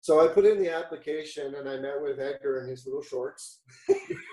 so 0.00 0.18
I 0.18 0.26
put 0.26 0.46
in 0.46 0.58
the 0.58 0.74
application, 0.74 1.54
and 1.54 1.68
I 1.68 1.76
met 1.76 2.02
with 2.02 2.18
Edgar 2.18 2.62
in 2.62 2.68
his 2.68 2.86
little 2.86 3.02
shorts, 3.02 3.60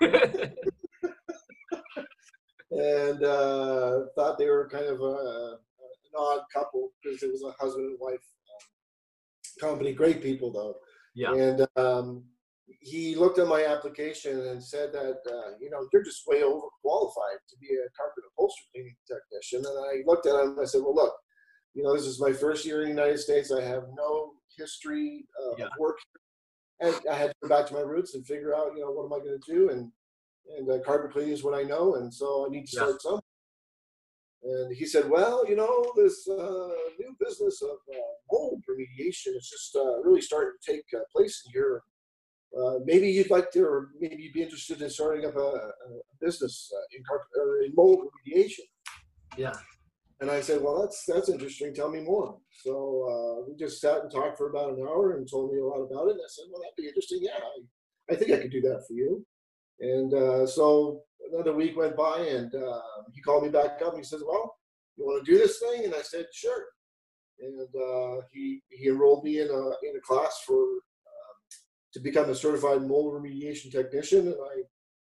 and 2.70 3.22
uh, 3.24 4.00
thought 4.14 4.38
they 4.38 4.48
were 4.48 4.68
kind 4.68 4.86
of 4.86 5.00
a, 5.00 5.56
an 5.56 6.12
odd 6.18 6.40
couple 6.52 6.90
because 7.02 7.22
it 7.22 7.30
was 7.32 7.42
a 7.42 7.62
husband 7.62 7.86
and 7.86 7.98
wife 8.00 8.14
um, 8.14 9.68
company. 9.68 9.92
Great 9.92 10.22
people 10.22 10.52
though. 10.52 10.74
yeah. 11.14 11.32
And 11.32 11.66
um, 11.76 12.24
he 12.80 13.14
looked 13.14 13.38
at 13.38 13.48
my 13.48 13.64
application 13.64 14.38
and 14.48 14.62
said 14.62 14.92
that, 14.92 15.18
uh, 15.26 15.56
you 15.60 15.70
know, 15.70 15.86
you're 15.92 16.04
just 16.04 16.26
way 16.26 16.42
overqualified 16.42 17.40
to 17.48 17.56
be 17.60 17.68
a 17.68 17.88
carpet 17.96 18.24
upholstery 18.32 18.66
cleaning 18.74 18.96
technician. 19.06 19.64
And 19.66 19.78
I 19.86 20.02
looked 20.06 20.26
at 20.26 20.34
him 20.34 20.50
and 20.50 20.60
I 20.60 20.64
said, 20.66 20.82
well, 20.82 20.94
look, 20.94 21.14
you 21.74 21.82
know, 21.82 21.94
this 21.96 22.04
is 22.04 22.20
my 22.20 22.32
first 22.32 22.66
year 22.66 22.82
in 22.82 22.88
the 22.88 22.94
United 22.94 23.18
States. 23.20 23.50
I 23.50 23.62
have 23.62 23.84
no 23.96 24.32
history 24.58 25.24
uh, 25.42 25.54
Yeah. 25.58 25.64
of 25.66 25.70
work. 25.78 25.96
And 26.80 26.94
I 27.10 27.14
had 27.16 27.28
to 27.30 27.34
go 27.42 27.48
back 27.48 27.66
to 27.68 27.74
my 27.74 27.80
roots 27.80 28.14
and 28.14 28.26
figure 28.26 28.54
out, 28.54 28.72
you 28.76 28.82
know, 28.82 28.90
what 28.92 29.06
am 29.06 29.12
I 29.20 29.24
going 29.24 29.40
to 29.40 29.52
do? 29.52 29.70
And 29.70 29.90
and 30.56 30.70
uh, 30.70 30.78
cleaning 31.10 31.32
is 31.32 31.44
what 31.44 31.54
I 31.58 31.62
know, 31.62 31.96
and 31.96 32.12
so 32.12 32.46
I 32.46 32.48
need 32.48 32.66
to 32.66 32.76
Yeah. 32.76 32.82
start 32.82 33.02
somewhere. 33.02 33.22
And 34.42 34.76
he 34.76 34.86
said, 34.86 35.10
"Well, 35.10 35.44
you 35.48 35.56
know, 35.56 35.92
this 35.96 36.26
uh, 36.28 36.70
new 36.98 37.14
business 37.18 37.60
of 37.60 37.78
uh, 37.92 37.98
mold 38.32 38.62
remediation 38.70 39.36
is 39.36 39.48
just 39.50 39.74
uh, 39.76 40.00
really 40.02 40.20
starting 40.20 40.52
to 40.60 40.72
take 40.72 40.84
uh, 40.94 41.00
place 41.14 41.42
in 41.44 41.52
here. 41.52 41.82
Uh, 42.56 42.78
maybe 42.84 43.10
you'd 43.10 43.30
like 43.30 43.50
to, 43.50 43.62
or 43.64 43.90
maybe 44.00 44.22
you'd 44.22 44.32
be 44.32 44.42
interested 44.42 44.80
in 44.80 44.88
starting 44.88 45.26
up 45.26 45.36
a, 45.36 45.40
a 45.40 46.16
business 46.20 46.72
uh, 46.74 46.96
in 46.96 47.02
or 47.42 47.62
in 47.62 47.74
mold 47.74 48.06
remediation." 48.06 48.64
Yeah. 49.36 49.54
And 50.20 50.30
I 50.30 50.40
said, 50.40 50.62
"Well, 50.62 50.80
that's 50.80 51.04
that's 51.04 51.28
interesting. 51.28 51.74
Tell 51.74 51.90
me 51.90 52.00
more." 52.00 52.38
So 52.64 52.72
uh, 53.12 53.44
we 53.48 53.56
just 53.56 53.80
sat 53.80 54.02
and 54.02 54.10
talked 54.10 54.38
for 54.38 54.48
about 54.50 54.70
an 54.70 54.80
hour 54.80 55.16
and 55.16 55.28
told 55.28 55.52
me 55.52 55.58
a 55.60 55.64
lot 55.64 55.80
about 55.82 56.08
it. 56.08 56.12
And 56.12 56.20
I 56.24 56.28
said, 56.28 56.44
"Well, 56.50 56.62
that'd 56.62 56.76
be 56.76 56.86
interesting. 56.86 57.18
Yeah, 57.22 57.38
I, 57.38 58.14
I 58.14 58.16
think 58.16 58.30
I 58.32 58.38
could 58.42 58.52
do 58.52 58.60
that 58.62 58.84
for 58.86 58.94
you." 58.94 59.26
And 59.80 60.12
uh, 60.12 60.46
so 60.46 61.02
another 61.32 61.54
week 61.54 61.76
went 61.76 61.96
by, 61.96 62.20
and 62.20 62.54
uh, 62.54 62.80
he 63.12 63.20
called 63.20 63.44
me 63.44 63.48
back 63.48 63.80
up. 63.84 63.94
And 63.94 63.98
he 63.98 64.04
says, 64.04 64.22
"Well, 64.26 64.56
you 64.96 65.04
want 65.04 65.24
to 65.24 65.32
do 65.32 65.38
this 65.38 65.58
thing?" 65.58 65.84
And 65.84 65.94
I 65.94 66.02
said, 66.02 66.26
"Sure." 66.32 66.64
And 67.40 67.60
uh, 67.60 68.22
he 68.32 68.62
he 68.68 68.88
enrolled 68.88 69.24
me 69.24 69.40
in 69.40 69.48
a 69.48 69.88
in 69.88 69.96
a 69.96 70.00
class 70.00 70.42
for 70.46 70.60
um, 70.60 71.36
to 71.94 72.00
become 72.00 72.30
a 72.30 72.34
certified 72.34 72.82
mold 72.82 73.14
remediation 73.14 73.70
technician, 73.70 74.28
and 74.28 74.36
I 74.36 74.62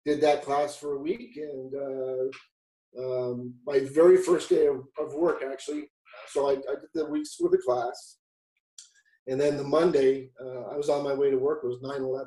did 0.06 0.22
that 0.22 0.44
class 0.44 0.76
for 0.76 0.94
a 0.94 1.00
week. 1.00 1.38
And 1.38 1.74
uh, 1.76 3.04
um, 3.04 3.54
my 3.66 3.80
very 3.80 4.18
first 4.18 4.50
day 4.50 4.68
of, 4.68 4.84
of 4.98 5.14
work, 5.14 5.44
actually, 5.44 5.92
so 6.30 6.50
I, 6.50 6.54
I 6.54 6.76
did 6.80 6.90
the 6.94 7.06
weeks 7.06 7.38
with 7.40 7.52
the 7.52 7.60
class, 7.60 8.18
and 9.28 9.40
then 9.40 9.58
the 9.58 9.64
Monday 9.64 10.32
uh, 10.44 10.72
I 10.72 10.78
was 10.78 10.90
on 10.90 11.04
my 11.04 11.14
way 11.14 11.30
to 11.30 11.38
work 11.38 11.62
it 11.64 11.68
was 11.68 11.80
9/11. 11.84 12.26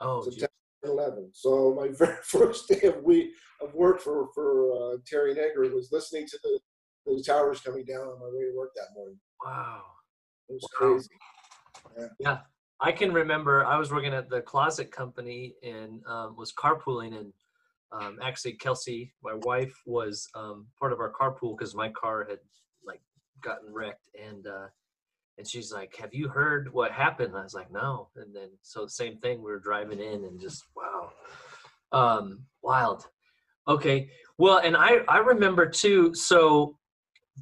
Oh. 0.00 0.22
10, 0.24 0.48
11. 0.84 1.30
So 1.32 1.74
my 1.74 1.88
very 1.98 2.16
first 2.22 2.68
day 2.68 2.88
of 2.88 3.02
week 3.02 3.30
of 3.60 3.74
work 3.74 4.00
for 4.00 4.28
for 4.34 4.72
uh, 4.72 4.96
Terry 5.06 5.34
Negri 5.34 5.70
was 5.74 5.90
listening 5.92 6.26
to 6.28 6.38
the 6.42 6.60
the 7.06 7.22
towers 7.22 7.60
coming 7.60 7.84
down 7.84 8.02
on 8.06 8.20
my 8.20 8.26
way 8.26 8.44
to 8.44 8.56
work 8.56 8.70
that 8.76 8.88
morning. 8.94 9.18
wow. 9.44 9.82
It 10.48 10.54
was 10.54 10.68
Wow. 10.80 10.92
crazy. 10.92 11.08
I 12.80 12.92
can 12.92 13.12
remember 13.12 13.64
I 13.66 13.76
was 13.76 13.90
working 13.90 14.14
at 14.14 14.30
the 14.30 14.40
closet 14.40 14.90
company 14.92 15.54
and 15.62 16.00
um, 16.06 16.36
was 16.36 16.52
carpooling, 16.52 17.18
and 17.18 17.32
um, 17.92 18.18
actually 18.22 18.52
Kelsey, 18.52 19.12
my 19.22 19.34
wife, 19.34 19.74
was 19.84 20.28
um, 20.34 20.66
part 20.78 20.92
of 20.92 21.00
our 21.00 21.12
carpool 21.12 21.58
because 21.58 21.74
my 21.74 21.90
car 21.90 22.26
had 22.28 22.38
like 22.84 23.00
gotten 23.42 23.72
wrecked, 23.72 24.08
and 24.18 24.46
uh, 24.46 24.68
and 25.38 25.46
she's 25.46 25.72
like, 25.72 25.96
"Have 25.96 26.12
you 26.12 26.28
heard 26.28 26.72
what 26.72 26.92
happened?" 26.92 27.36
I 27.36 27.42
was 27.42 27.54
like, 27.54 27.70
"No." 27.70 28.08
And 28.16 28.34
then 28.34 28.50
so 28.62 28.86
same 28.86 29.18
thing, 29.18 29.38
we 29.38 29.50
were 29.50 29.60
driving 29.60 30.00
in, 30.00 30.24
and 30.24 30.40
just 30.40 30.64
wow, 30.76 31.12
um, 31.92 32.44
wild. 32.62 33.06
Okay, 33.66 34.10
well, 34.36 34.58
and 34.58 34.76
I 34.76 34.98
I 35.08 35.18
remember 35.18 35.66
too. 35.66 36.14
So 36.14 36.76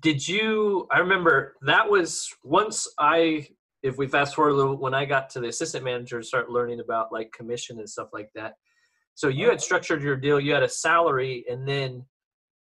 did 0.00 0.26
you? 0.26 0.86
I 0.92 0.98
remember 0.98 1.56
that 1.62 1.90
was 1.90 2.28
once 2.44 2.86
I 2.98 3.48
if 3.82 3.96
we 3.98 4.06
fast 4.06 4.34
forward 4.34 4.50
a 4.50 4.54
little, 4.54 4.76
when 4.76 4.94
I 4.94 5.04
got 5.04 5.30
to 5.30 5.40
the 5.40 5.48
assistant 5.48 5.84
manager 5.84 6.16
and 6.16 6.26
start 6.26 6.50
learning 6.50 6.80
about 6.80 7.12
like 7.12 7.30
commission 7.32 7.78
and 7.78 7.88
stuff 7.88 8.08
like 8.12 8.28
that. 8.34 8.54
So 9.14 9.28
you 9.28 9.48
had 9.48 9.60
structured 9.60 10.02
your 10.02 10.16
deal, 10.16 10.40
you 10.40 10.52
had 10.52 10.62
a 10.62 10.68
salary, 10.68 11.44
and 11.48 11.66
then 11.66 12.04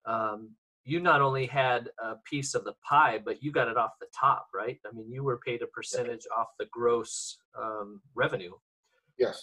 um, 0.07 0.51
you 0.85 1.01
not 1.01 1.23
only 1.23 1.47
had 1.47 1.89
a 2.03 2.17
piece 2.29 2.55
of 2.55 2.65
the 2.65 2.75
pie, 2.89 3.19
but 3.25 3.43
you 3.43 3.51
got 3.51 3.69
it 3.69 3.77
off 3.77 3.93
the 4.01 4.07
top, 4.19 4.49
right? 4.55 4.79
I 4.87 4.95
mean, 4.95 5.11
you 5.11 5.25
were 5.25 5.41
paid 5.45 5.63
a 5.63 5.67
percentage 5.67 6.27
off 6.37 6.49
the 6.59 6.67
gross 6.71 7.39
um, 7.61 8.01
revenue. 8.15 8.53
Yes. 9.19 9.43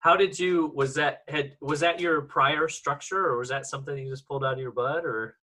How 0.00 0.16
did 0.16 0.36
you? 0.36 0.72
Was 0.74 0.94
that 0.94 1.20
had 1.28 1.52
was 1.60 1.78
that 1.80 2.00
your 2.00 2.22
prior 2.22 2.68
structure, 2.68 3.24
or 3.24 3.38
was 3.38 3.48
that 3.50 3.66
something 3.66 3.96
you 3.96 4.10
just 4.10 4.26
pulled 4.26 4.44
out 4.44 4.54
of 4.54 4.58
your 4.58 4.72
butt, 4.72 5.04
or? 5.04 5.36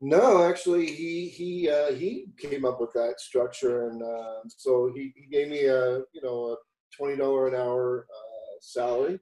No, 0.00 0.42
actually, 0.42 0.86
he 0.86 1.28
he 1.28 1.70
uh, 1.70 1.92
he 1.92 2.26
came 2.36 2.64
up 2.64 2.80
with 2.80 2.92
that 2.94 3.20
structure, 3.20 3.88
and 3.88 4.02
uh, 4.02 4.40
so 4.48 4.90
he, 4.92 5.12
he 5.14 5.26
gave 5.30 5.48
me 5.48 5.66
a 5.66 5.98
you 6.12 6.20
know 6.20 6.46
a 6.46 6.56
twenty 6.96 7.16
dollar 7.16 7.46
an 7.46 7.54
hour 7.54 8.08
uh, 8.10 8.56
salary, 8.60 9.20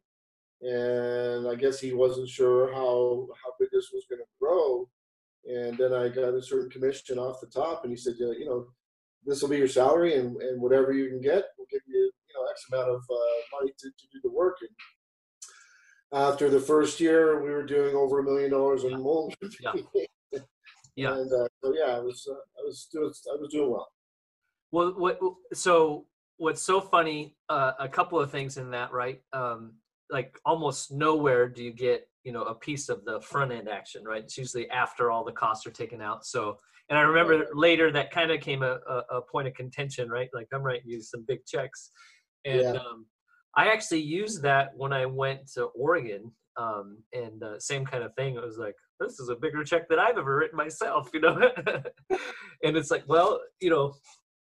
and 0.62 1.46
I 1.46 1.56
guess 1.56 1.78
he 1.78 1.92
wasn't 1.92 2.30
sure 2.30 2.72
how 2.72 3.28
how 3.44 3.52
big 3.60 3.68
this 3.72 3.90
was 3.92 4.06
going 4.08 4.20
to 4.20 4.26
grow, 4.40 4.88
and 5.44 5.76
then 5.78 5.92
I 5.92 6.08
got 6.08 6.34
a 6.34 6.42
certain 6.42 6.70
commission 6.70 7.18
off 7.18 7.40
the 7.40 7.46
top, 7.46 7.84
and 7.84 7.90
he 7.90 7.96
said, 7.96 8.14
yeah, 8.18 8.32
you 8.38 8.46
know, 8.46 8.66
this 9.24 9.42
will 9.42 9.48
be 9.48 9.58
your 9.58 9.68
salary, 9.68 10.16
and, 10.16 10.36
and 10.36 10.60
whatever 10.60 10.92
you 10.92 11.08
can 11.08 11.20
get, 11.20 11.44
we'll 11.58 11.66
give 11.70 11.82
you 11.86 12.10
you 12.30 12.34
know 12.34 12.50
X 12.50 12.64
amount 12.72 12.90
of 12.90 13.02
uh, 13.10 13.58
money 13.58 13.72
to, 13.78 13.88
to 13.88 14.06
do 14.12 14.20
the 14.22 14.30
work. 14.30 14.56
And 14.60 14.70
after 16.12 16.48
the 16.48 16.60
first 16.60 17.00
year, 17.00 17.42
we 17.42 17.50
were 17.50 17.64
doing 17.64 17.94
over 17.94 18.20
a 18.20 18.24
million 18.24 18.50
dollars 18.50 18.84
in 18.84 19.00
mold. 19.02 19.34
Yeah. 19.62 19.72
Yeah. 20.32 20.40
And 20.96 21.32
uh, 21.32 21.48
so 21.62 21.72
yeah, 21.72 21.96
I 21.96 22.00
was 22.00 22.26
uh, 22.30 22.34
I 22.34 22.62
was 22.64 22.88
doing 22.92 23.04
I 23.04 23.36
was 23.40 23.48
doing 23.50 23.70
well. 23.70 23.88
Well, 24.72 24.92
what 24.98 25.18
so 25.54 26.06
what's 26.36 26.62
so 26.62 26.80
funny? 26.80 27.36
Uh, 27.48 27.72
a 27.78 27.88
couple 27.88 28.20
of 28.20 28.30
things 28.30 28.58
in 28.58 28.72
that, 28.72 28.92
right? 28.92 29.22
Um, 29.32 29.74
like 30.10 30.38
almost 30.44 30.92
nowhere 30.92 31.48
do 31.48 31.62
you 31.62 31.72
get 31.72 32.09
you 32.24 32.32
know 32.32 32.42
a 32.42 32.54
piece 32.54 32.88
of 32.88 33.04
the 33.04 33.20
front 33.20 33.52
end 33.52 33.68
action, 33.68 34.04
right? 34.04 34.22
It's 34.22 34.36
usually 34.36 34.68
after 34.70 35.10
all 35.10 35.24
the 35.24 35.32
costs 35.32 35.66
are 35.66 35.70
taken 35.70 36.00
out. 36.00 36.24
So, 36.26 36.56
and 36.88 36.98
I 36.98 37.02
remember 37.02 37.46
later 37.54 37.90
that 37.92 38.10
kind 38.10 38.30
of 38.30 38.40
came 38.40 38.62
a, 38.62 38.78
a, 38.88 39.16
a 39.16 39.22
point 39.22 39.48
of 39.48 39.54
contention, 39.54 40.08
right? 40.08 40.28
Like 40.34 40.48
I'm 40.52 40.62
writing 40.62 40.88
you 40.88 41.00
some 41.00 41.24
big 41.26 41.44
checks, 41.46 41.90
and 42.44 42.60
Yeah. 42.60 42.72
um, 42.72 43.06
I 43.56 43.68
actually 43.68 44.02
used 44.02 44.42
that 44.42 44.70
when 44.76 44.92
I 44.92 45.06
went 45.06 45.50
to 45.54 45.64
Oregon. 45.66 46.32
Um, 46.56 46.98
and 47.14 47.42
uh, 47.42 47.58
same 47.58 47.86
kind 47.86 48.04
of 48.04 48.12
thing. 48.16 48.34
It 48.36 48.44
was 48.44 48.58
like, 48.58 48.74
this 48.98 49.18
is 49.18 49.30
a 49.30 49.36
bigger 49.36 49.64
check 49.64 49.88
than 49.88 49.98
I've 49.98 50.18
ever 50.18 50.36
written 50.36 50.56
myself, 50.58 51.08
you 51.14 51.20
know. 51.20 51.38
and 52.62 52.76
it's 52.76 52.90
like, 52.90 53.04
well, 53.06 53.40
you 53.60 53.70
know, 53.70 53.94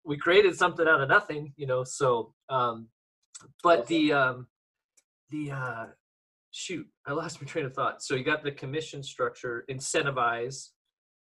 we 0.04 0.18
created 0.18 0.54
something 0.56 0.86
out 0.86 1.00
of 1.00 1.08
nothing, 1.08 1.54
you 1.56 1.66
know. 1.66 1.82
So, 1.84 2.34
um, 2.50 2.88
but 3.62 3.86
the 3.86 4.12
um, 4.12 4.48
the 5.30 5.52
uh, 5.52 5.86
shoot, 6.50 6.86
I 7.06 7.12
lost 7.12 7.40
my 7.40 7.46
train 7.46 7.64
of 7.64 7.74
thought. 7.74 8.02
So 8.02 8.14
you 8.14 8.24
got 8.24 8.42
the 8.42 8.52
commission 8.52 9.02
structure, 9.02 9.64
incentivize. 9.70 10.68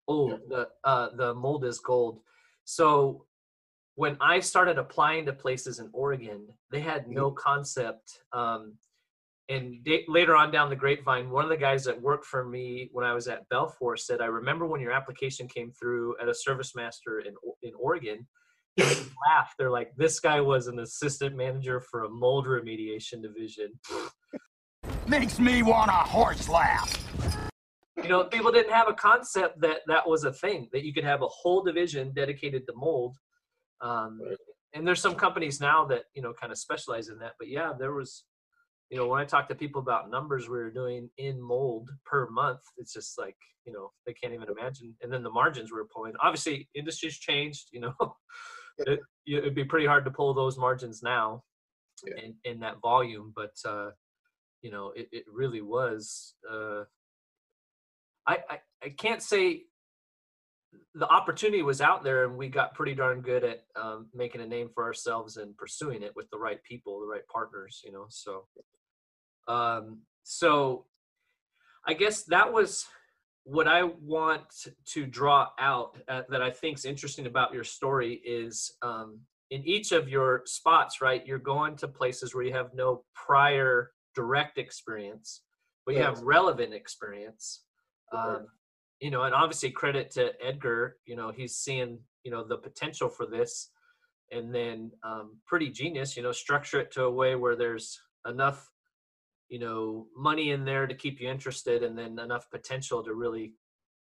Oh, 0.07 0.29
Yeah. 0.29 0.37
the 0.47 0.69
uh, 0.83 1.09
the 1.15 1.33
mold 1.33 1.65
is 1.65 1.79
gold. 1.79 2.21
So 2.63 3.25
when 3.95 4.17
I 4.21 4.39
started 4.39 4.77
applying 4.77 5.25
to 5.25 5.33
places 5.33 5.79
in 5.79 5.89
Oregon, 5.93 6.47
they 6.71 6.81
had 6.81 7.07
no 7.07 7.31
concept. 7.31 8.19
Um, 8.33 8.77
and 9.47 9.83
da- 9.83 10.05
later 10.07 10.35
on 10.35 10.51
down 10.51 10.69
the 10.69 10.75
grapevine, 10.75 11.29
one 11.29 11.43
of 11.43 11.49
the 11.49 11.57
guys 11.57 11.83
that 11.85 12.01
worked 12.01 12.25
for 12.25 12.43
me 12.43 12.89
when 12.91 13.05
I 13.05 13.13
was 13.13 13.27
at 13.27 13.47
Belfor 13.49 13.97
said, 13.97 14.19
"I 14.21 14.25
remember 14.25 14.65
when 14.65 14.81
your 14.81 14.91
application 14.91 15.47
came 15.47 15.71
through 15.71 16.15
at 16.21 16.27
a 16.27 16.33
service 16.33 16.75
master 16.75 17.19
in 17.19 17.35
in 17.61 17.73
Oregon." 17.75 18.27
laugh. 19.29 19.53
They're 19.57 19.71
like, 19.71 19.95
this 19.95 20.19
guy 20.19 20.41
was 20.41 20.67
an 20.67 20.79
assistant 20.79 21.33
manager 21.37 21.79
for 21.79 22.03
a 22.03 22.09
mold 22.09 22.45
remediation 22.45 23.21
division. 23.21 23.71
Makes 25.07 25.39
me 25.39 25.61
want 25.61 25.89
a 25.89 25.93
horse 25.93 26.49
laugh. 26.49 26.91
You 28.01 28.09
know, 28.09 28.23
people 28.25 28.51
didn't 28.51 28.73
have 28.73 28.87
a 28.89 28.93
concept 28.93 29.61
that 29.61 29.81
that 29.87 30.07
was 30.07 30.23
a 30.23 30.33
thing 30.33 30.67
that 30.73 30.83
you 30.83 30.93
could 30.93 31.03
have 31.03 31.21
a 31.21 31.27
whole 31.27 31.61
division 31.63 32.11
dedicated 32.13 32.65
to 32.67 32.73
mold. 32.75 33.15
Um, 33.81 34.19
Right. 34.23 34.37
And 34.73 34.85
there's 34.85 35.01
some 35.01 35.15
companies 35.15 35.61
now 35.61 35.85
that 35.85 36.03
you 36.15 36.21
know 36.21 36.33
kind 36.33 36.51
of 36.51 36.57
specialize 36.57 37.07
in 37.07 37.17
that. 37.19 37.33
But 37.39 37.47
yeah, 37.47 37.71
there 37.79 37.93
was, 37.93 38.25
you 38.89 38.97
know, 38.97 39.07
when 39.07 39.21
I 39.21 39.25
talk 39.25 39.47
to 39.47 39.55
people 39.55 39.81
about 39.81 40.09
numbers 40.09 40.49
we 40.49 40.57
were 40.57 40.69
doing 40.69 41.09
in 41.17 41.41
mold 41.41 41.89
per 42.05 42.27
month, 42.29 42.59
it's 42.77 42.91
just 42.91 43.17
like 43.17 43.37
you 43.65 43.71
know 43.71 43.91
they 44.05 44.11
can't 44.13 44.33
even 44.33 44.49
imagine. 44.49 44.93
And 45.01 45.13
then 45.13 45.23
the 45.23 45.29
margins 45.29 45.71
we 45.71 45.77
were 45.77 45.87
pulling. 45.95 46.13
Obviously, 46.21 46.67
industry's 46.75 47.17
changed. 47.17 47.69
You 47.71 47.81
know, 47.81 47.93
it, 48.79 48.99
it'd 49.25 49.55
be 49.55 49.63
pretty 49.63 49.85
hard 49.85 50.03
to 50.05 50.11
pull 50.11 50.33
those 50.33 50.57
margins 50.57 51.01
now 51.01 51.43
Yeah. 52.05 52.25
in, 52.25 52.35
in 52.43 52.59
that 52.59 52.81
volume. 52.81 53.31
But 53.33 53.53
uh, 53.65 53.91
you 54.65 54.71
know, 54.71 54.91
it, 54.95 55.07
it 55.11 55.25
really 55.31 55.61
was. 55.61 56.33
Uh, 56.51 56.85
I, 58.25 58.37
I 58.49 58.59
I 58.83 58.89
can't 58.97 59.21
say 59.21 59.65
the 60.95 61.07
opportunity 61.07 61.61
was 61.61 61.81
out 61.81 62.03
there, 62.03 62.25
and 62.25 62.35
we 62.35 62.47
got 62.49 62.73
pretty 62.73 62.95
darn 62.95 63.21
good 63.21 63.43
at 63.43 63.63
um, 63.79 64.07
making 64.11 64.41
a 64.41 64.47
name 64.47 64.69
for 64.73 64.83
ourselves 64.83 65.37
and 65.37 65.55
pursuing 65.55 66.01
it 66.01 66.15
with 66.15 66.27
the 66.31 66.37
right 66.39 66.63
people, 66.63 66.99
the 66.99 67.05
right 67.05 67.27
partners. 67.31 67.83
You 67.85 67.91
know, 67.91 68.07
so 68.09 68.47
um, 69.47 69.99
so 70.23 70.87
I 71.85 71.93
guess 71.93 72.23
that 72.23 72.51
was 72.51 72.87
what 73.43 73.67
I 73.67 73.83
want 73.83 74.41
to 74.93 75.05
draw 75.05 75.49
out 75.59 75.95
uh, 76.07 76.23
that 76.29 76.41
I 76.41 76.49
think 76.49 76.79
is 76.79 76.85
interesting 76.85 77.27
about 77.27 77.53
your 77.53 77.63
story 77.63 78.15
is 78.25 78.73
um, 78.81 79.19
in 79.51 79.63
each 79.63 79.91
of 79.91 80.09
your 80.09 80.41
spots, 80.45 81.01
right? 81.01 81.23
You're 81.23 81.37
going 81.37 81.75
to 81.75 81.87
places 81.87 82.33
where 82.33 82.43
you 82.43 82.53
have 82.53 82.73
no 82.73 83.03
prior 83.13 83.91
direct 84.15 84.57
experience, 84.57 85.41
but 85.85 85.95
you 85.95 86.01
have 86.01 86.21
relevant 86.21 86.73
experience. 86.73 87.63
Um, 88.11 88.47
you 89.01 89.11
know, 89.11 89.23
and 89.23 89.35
obviously 89.35 89.71
credit 89.71 90.09
to 90.11 90.31
Edgar. 90.43 90.97
You 91.05 91.15
know, 91.15 91.31
he's 91.35 91.55
seeing 91.55 91.99
you 92.23 92.31
know 92.31 92.43
the 92.47 92.57
potential 92.57 93.09
for 93.09 93.25
this, 93.25 93.71
and 94.31 94.53
then 94.53 94.91
um, 95.03 95.37
pretty 95.45 95.69
genius. 95.69 96.15
You 96.15 96.23
know, 96.23 96.31
structure 96.31 96.79
it 96.79 96.91
to 96.93 97.03
a 97.03 97.11
way 97.11 97.35
where 97.35 97.55
there's 97.55 97.99
enough 98.25 98.69
you 99.49 99.59
know 99.59 100.07
money 100.15 100.51
in 100.51 100.65
there 100.65 100.87
to 100.87 100.95
keep 100.95 101.19
you 101.19 101.29
interested 101.29 101.83
and 101.83 101.97
then 101.97 102.17
enough 102.19 102.49
potential 102.49 103.03
to 103.03 103.13
really 103.13 103.53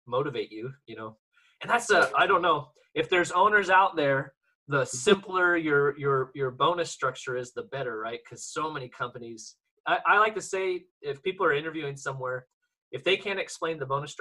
motivate 0.07 0.51
you 0.51 0.71
you 0.85 0.95
know 0.95 1.17
and 1.61 1.69
that's 1.69 1.89
a 1.91 2.09
i 2.17 2.25
don't 2.27 2.41
know 2.41 2.67
if 2.95 3.09
there's 3.09 3.31
owners 3.31 3.69
out 3.69 3.95
there 3.95 4.33
the 4.67 4.85
simpler 5.05 5.55
your 5.55 5.97
your 5.97 6.31
your 6.35 6.51
bonus 6.51 6.91
structure 6.91 7.37
is 7.37 7.53
the 7.53 7.63
better 7.63 7.99
right 7.99 8.19
because 8.23 8.45
so 8.45 8.71
many 8.71 8.89
companies 8.89 9.55
I, 9.87 9.99
I 10.05 10.19
like 10.19 10.35
to 10.35 10.41
say 10.41 10.85
if 11.01 11.21
people 11.23 11.45
are 11.45 11.53
interviewing 11.53 11.97
somewhere 11.97 12.47
if 12.91 13.03
they 13.03 13.17
can't 13.17 13.39
explain 13.39 13.77
the 13.77 13.85
bonus 13.85 14.15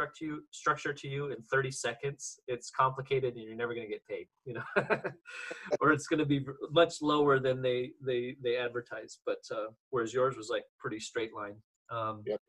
structure 0.51 0.92
to 0.92 1.09
you 1.09 1.27
in 1.31 1.42
30 1.42 1.71
seconds 1.71 2.40
it's 2.47 2.71
complicated 2.71 3.35
and 3.35 3.42
you're 3.44 3.57
never 3.57 3.75
going 3.75 3.87
to 3.87 3.92
get 3.92 4.05
paid 4.07 4.27
you 4.44 4.55
know 4.55 4.62
or 5.81 5.92
it's 5.92 6.07
going 6.07 6.18
to 6.18 6.27
be 6.27 6.44
much 6.71 7.01
lower 7.01 7.38
than 7.38 7.62
they 7.62 7.92
they 8.05 8.37
they 8.42 8.57
advertise 8.57 9.18
but 9.25 9.38
uh 9.51 9.68
whereas 9.90 10.12
yours 10.12 10.37
was 10.37 10.49
like 10.51 10.64
pretty 10.79 11.01
straight 11.01 11.35
line 11.35 11.57
um 11.90 12.23
Yep. 12.27 12.40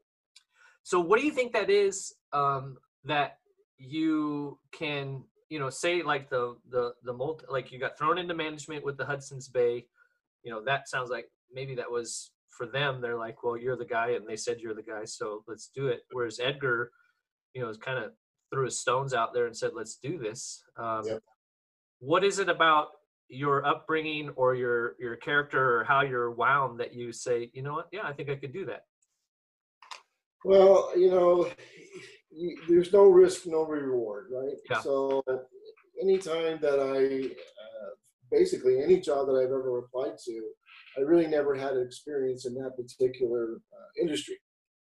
so 0.83 0.99
what 0.99 1.19
do 1.19 1.25
you 1.25 1.31
think 1.31 1.53
that 1.53 1.69
is 1.69 2.13
um 2.33 2.77
that 3.05 3.37
you 3.77 4.59
can 4.71 5.23
you 5.49 5.57
know 5.59 5.69
say 5.69 6.01
like 6.03 6.29
the 6.29 6.55
the 6.69 6.93
the 7.03 7.13
multi 7.13 7.45
like 7.49 7.71
you 7.71 7.79
got 7.79 7.97
thrown 7.97 8.17
into 8.17 8.33
management 8.33 8.83
with 8.83 8.97
the 8.97 9.05
hudson's 9.05 9.47
bay 9.47 9.85
you 10.43 10.51
know 10.51 10.61
that 10.63 10.89
sounds 10.89 11.09
like 11.09 11.29
maybe 11.51 11.75
that 11.75 11.89
was 11.89 12.31
for 12.59 12.67
them 12.67 12.99
they're 12.99 13.17
like 13.17 13.41
well 13.41 13.57
you're 13.57 13.77
the 13.77 13.85
guy 13.85 14.09
and 14.11 14.27
they 14.27 14.35
said 14.35 14.59
you're 14.59 14.75
the 14.75 14.83
guy 14.83 15.05
so 15.05 15.43
let's 15.47 15.71
do 15.73 15.87
it 15.87 16.01
whereas 16.11 16.41
edgar 16.43 16.91
you 17.53 17.61
know 17.61 17.71
kind 17.75 17.97
of 17.97 18.11
threw 18.51 18.65
his 18.65 18.79
stones 18.81 19.13
out 19.13 19.33
there 19.33 19.45
and 19.45 19.55
said 19.55 19.71
let's 19.73 19.95
do 19.95 20.19
this 20.19 20.61
um, 20.77 21.03
Yep. 21.05 21.23
what 21.99 22.23
is 22.25 22.37
it 22.39 22.49
about 22.49 22.87
your 23.29 23.65
upbringing 23.65 24.29
or 24.35 24.55
your 24.55 24.95
your 24.99 25.15
character 25.15 25.79
or 25.79 25.83
how 25.85 26.01
you're 26.01 26.31
wound 26.31 26.79
that 26.81 26.93
you 26.93 27.13
say 27.13 27.49
you 27.53 27.61
know 27.63 27.73
what 27.73 27.87
yeah 27.93 28.01
i 28.03 28.11
think 28.11 28.29
i 28.29 28.35
could 28.35 28.51
do 28.53 28.65
that 28.65 28.83
Well, 30.45 30.91
you 30.97 31.11
know, 31.11 31.49
there's 32.69 32.93
no 32.93 33.03
risk, 33.21 33.45
no 33.45 33.65
reward, 33.65 34.27
right? 34.31 34.57
Yeah. 34.69 34.81
So, 34.81 35.21
anytime 36.01 36.59
that 36.61 36.79
I, 36.79 37.27
uh, 37.27 37.89
basically 38.31 38.81
any 38.81 39.01
job 39.01 39.27
that 39.27 39.33
I've 39.33 39.51
ever 39.51 39.79
applied 39.79 40.17
to, 40.25 40.41
I 40.97 41.01
really 41.01 41.27
never 41.27 41.55
had 41.55 41.77
experience 41.77 42.45
in 42.45 42.53
that 42.55 42.75
particular 42.75 43.57
uh, 43.73 43.89
industry. 44.01 44.37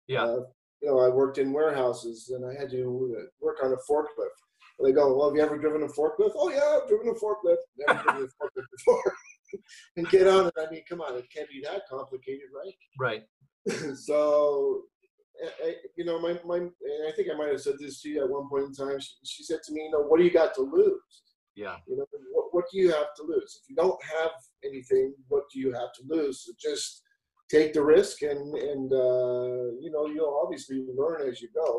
yeah 0.06 0.24
Uh, 0.24 0.40
you 0.80 0.88
know, 0.88 0.98
I 1.00 1.08
worked 1.08 1.38
in 1.38 1.52
warehouses 1.52 2.30
and 2.34 2.44
I 2.46 2.54
had 2.60 2.70
to 2.70 3.16
uh, 3.18 3.24
work 3.40 3.56
on 3.64 3.72
a 3.72 3.76
forklift. 3.90 4.38
And 4.78 4.86
they 4.86 4.92
go, 4.92 5.16
well, 5.16 5.28
have 5.28 5.36
you 5.36 5.42
ever 5.42 5.58
driven 5.58 5.82
a 5.82 5.88
forklift? 5.88 6.32
Oh 6.36 6.50
yeah, 6.50 6.78
I've 6.80 6.88
driven 6.88 7.08
a 7.08 7.14
forklift. 7.24 7.62
Never 7.78 8.02
driven 8.04 8.22
a 8.22 8.44
forklift 8.44 8.66
before. 8.76 9.14
and 9.96 10.08
get 10.08 10.26
on 10.28 10.46
it. 10.46 10.54
I 10.56 10.70
mean, 10.70 10.82
come 10.88 11.00
on, 11.00 11.16
it 11.16 11.26
can't 11.34 11.48
be 11.48 11.60
that 11.64 11.82
complicated, 11.90 12.48
right? 12.54 12.74
right 13.06 13.22
so 13.96 14.82
I, 15.44 15.68
I- 15.68 15.74
you 15.96 16.04
know 16.04 16.18
my, 16.20 16.38
my 16.44 16.56
and 16.58 17.02
i 17.08 17.12
think 17.14 17.28
i 17.32 17.36
might 17.36 17.50
have 17.50 17.60
said 17.60 17.74
this 17.78 18.00
to 18.02 18.08
you 18.08 18.22
at 18.24 18.30
one 18.30 18.48
point 18.48 18.64
in 18.66 18.74
time 18.74 18.98
she, 19.00 19.10
she 19.24 19.42
said 19.44 19.60
to 19.64 19.72
me 19.72 19.82
you 19.82 19.90
know 19.90 20.02
what 20.08 20.18
do 20.18 20.24
you 20.24 20.30
got 20.30 20.54
to 20.54 20.62
lose 20.62 21.22
yeah 21.64 21.76
you 21.88 21.94
know 21.96 22.06
what, 22.34 22.46
what 22.54 22.64
do 22.70 22.74
you 22.82 22.88
have 22.98 23.10
to 23.18 23.22
lose 23.32 23.50
if 23.60 23.64
you 23.70 23.76
don't 23.82 24.02
have 24.16 24.34
anything 24.68 25.06
what 25.32 25.44
do 25.52 25.56
you 25.64 25.70
have 25.80 25.92
to 25.98 26.02
lose 26.14 26.36
so 26.44 26.50
just 26.68 26.86
take 27.56 27.70
the 27.76 27.84
risk 27.96 28.16
and 28.30 28.42
and 28.70 28.88
uh, 29.06 29.64
you 29.84 29.90
know 29.94 30.04
you'll 30.12 30.38
obviously 30.44 30.78
learn 31.02 31.18
as 31.30 31.36
you 31.42 31.48
go 31.64 31.70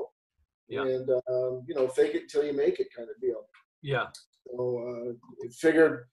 Yeah. 0.76 0.86
and 0.94 1.08
um, 1.34 1.54
you 1.68 1.76
know 1.78 1.88
fake 1.98 2.16
it 2.20 2.26
till 2.32 2.46
you 2.50 2.56
make 2.66 2.78
it 2.84 2.90
kind 2.98 3.10
of 3.14 3.18
deal 3.28 3.42
yeah 3.94 4.08
so 4.50 4.60
uh, 4.88 5.48
figured, 5.64 6.06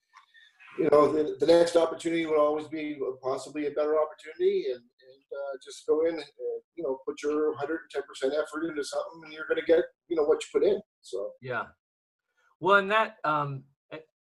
you 0.77 0.87
know, 0.91 1.11
the, 1.11 1.35
the 1.39 1.47
next 1.47 1.75
opportunity 1.75 2.25
would 2.25 2.37
always 2.37 2.67
be 2.67 2.97
possibly 3.23 3.65
a 3.67 3.71
better 3.71 3.95
opportunity, 4.03 4.65
and, 4.73 4.83
and 5.09 5.23
uh, 5.39 5.53
just 5.65 5.87
go 5.87 6.05
in, 6.05 6.13
and, 6.13 6.23
you 6.75 6.83
know, 6.83 6.99
put 7.05 7.15
your 7.23 7.55
110% 7.55 7.65
effort 8.41 8.65
into 8.69 8.83
something, 8.83 9.21
and 9.23 9.33
you're 9.33 9.47
going 9.47 9.59
to 9.59 9.65
get, 9.65 9.83
you 10.07 10.15
know, 10.15 10.23
what 10.23 10.39
you 10.43 10.47
put 10.53 10.67
in. 10.67 10.79
So 11.01 11.31
Yeah. 11.41 11.65
Well, 12.59 12.77
and 12.77 12.91
that, 12.91 13.17
um, 13.23 13.63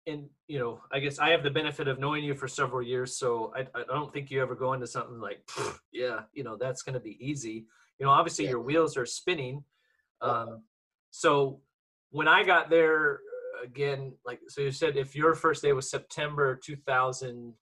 and 0.08 0.30
you 0.48 0.58
know, 0.58 0.82
I 0.92 1.00
guess 1.00 1.20
I 1.20 1.30
have 1.30 1.44
the 1.44 1.52
benefit 1.52 1.88
of 1.88 2.00
knowing 2.00 2.24
you 2.24 2.34
for 2.34 2.48
several 2.48 2.82
years, 2.82 3.18
so 3.18 3.54
I, 3.56 3.62
I 3.80 3.84
don't 3.88 4.12
think 4.12 4.32
you 4.32 4.42
ever 4.42 4.56
go 4.56 4.74
into 4.74 4.88
something 4.88 5.20
like, 5.20 5.48
yeah, 5.92 6.22
you 6.34 6.44
know, 6.44 6.58
that's 6.60 6.82
going 6.82 6.94
to 6.96 7.00
be 7.00 7.18
easy. 7.20 7.68
You 8.00 8.06
know, 8.06 8.10
obviously 8.12 8.46
Yeah. 8.46 8.52
your 8.52 8.62
wheels 8.62 8.98
are 8.98 9.06
spinning. 9.06 9.64
Um, 10.22 10.64
so 11.12 11.62
when 12.10 12.28
I 12.28 12.44
got 12.44 12.70
there 12.70 13.16
uh, 13.60 13.64
again, 13.66 14.14
like, 14.26 14.40
so 14.48 14.62
you 14.62 14.72
said 14.72 14.98
if 14.98 15.16
your 15.16 15.36
first 15.36 15.62
day 15.62 15.72
was 15.74 15.90
September 15.90 16.56
2000, 16.64 17.54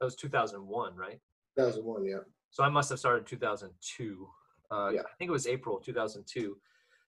that 0.00 0.04
was 0.04 0.16
2001, 0.16 0.96
right? 0.96 1.20
2001, 1.58 2.04
yeah. 2.06 2.16
So 2.50 2.62
I 2.64 2.68
must 2.70 2.88
have 2.90 2.98
started 2.98 3.26
2002. 3.26 4.28
Uh, 4.70 4.90
Yeah. 4.94 5.00
I 5.00 5.12
think 5.18 5.28
it 5.28 5.32
was 5.32 5.46
April 5.46 5.78
2002. 5.80 6.56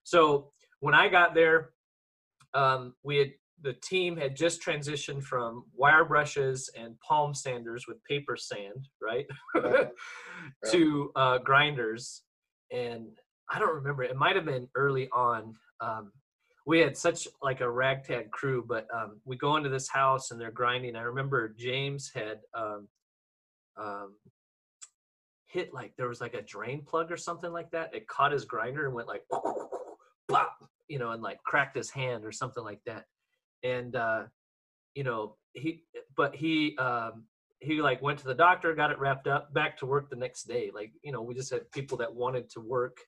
So 0.05 0.53
when 0.81 0.95
I 0.95 1.09
got 1.09 1.35
there, 1.35 1.71
um, 2.55 2.95
we 3.03 3.19
had 3.19 3.33
the 3.63 3.75
team 3.75 4.17
had 4.17 4.37
just 4.37 4.63
transitioned 4.63 5.23
from 5.23 5.65
wire 5.75 6.05
brushes 6.05 6.71
and 6.79 6.99
palm 7.01 7.35
sanders 7.35 7.87
with 7.89 8.03
paper 8.05 8.37
sand, 8.37 8.89
right, 9.03 9.27
Yeah. 9.55 9.85
to 10.71 11.11
uh, 11.17 11.39
grinders. 11.39 12.23
And 12.71 13.09
I 13.51 13.59
don't 13.59 13.75
remember. 13.75 14.05
It 14.05 14.17
might 14.17 14.37
have 14.37 14.45
been 14.45 14.69
early 14.77 15.09
on. 15.11 15.55
Um, 15.81 16.13
we 16.67 16.81
had 16.81 16.97
such 16.97 17.27
like 17.43 17.61
a 17.61 17.71
ragtag 17.71 18.31
crew, 18.31 18.65
but 18.69 18.87
um, 18.95 19.21
we 19.25 19.37
go 19.37 19.57
into 19.57 19.71
this 19.71 19.89
house 19.89 20.31
and 20.31 20.41
they're 20.41 20.51
grinding. 20.51 20.97
I 20.97 21.03
remember 21.03 21.49
James 21.49 22.11
had 22.15 22.41
um, 22.55 22.89
um, 23.77 24.15
hit 25.47 25.73
like 25.73 25.95
there 25.97 26.09
was 26.09 26.21
like 26.21 26.35
a 26.35 26.43
drain 26.43 26.85
plug 26.87 27.11
or 27.11 27.17
something 27.17 27.53
like 27.53 27.71
that. 27.71 27.95
It 27.95 28.07
caught 28.07 28.33
his 28.33 28.45
grinder 28.45 28.87
and 28.87 28.95
went 28.95 29.09
like, 29.09 29.23
bop, 30.29 30.69
you 30.89 30.99
know, 30.99 31.11
and 31.11 31.23
like 31.23 31.43
cracked 31.43 31.77
his 31.77 31.91
hand 31.91 32.25
or 32.25 32.33
something 32.33 32.63
like 32.65 32.81
that. 32.87 33.05
And 33.63 33.97
uh, 33.97 34.25
you 34.95 35.05
know, 35.05 35.37
he, 35.53 35.85
but 36.17 36.35
he, 36.35 36.77
um, 36.79 37.25
he 37.61 37.81
like 37.83 38.01
went 38.03 38.19
to 38.21 38.25
the 38.25 38.35
doctor, 38.35 38.75
got 38.75 38.91
it 38.91 38.99
wrapped 38.99 39.27
up, 39.27 39.53
back 39.53 39.77
to 39.79 39.87
work 39.87 40.11
the 40.11 40.17
next 40.17 40.45
day. 40.45 40.71
Like, 40.73 40.93
you 41.03 41.11
know, 41.13 41.23
we 41.23 41.35
just 41.35 41.51
had 41.51 41.71
people 41.73 41.99
that 41.99 42.15
wanted 42.15 42.49
to 42.51 42.61
work. 42.61 42.99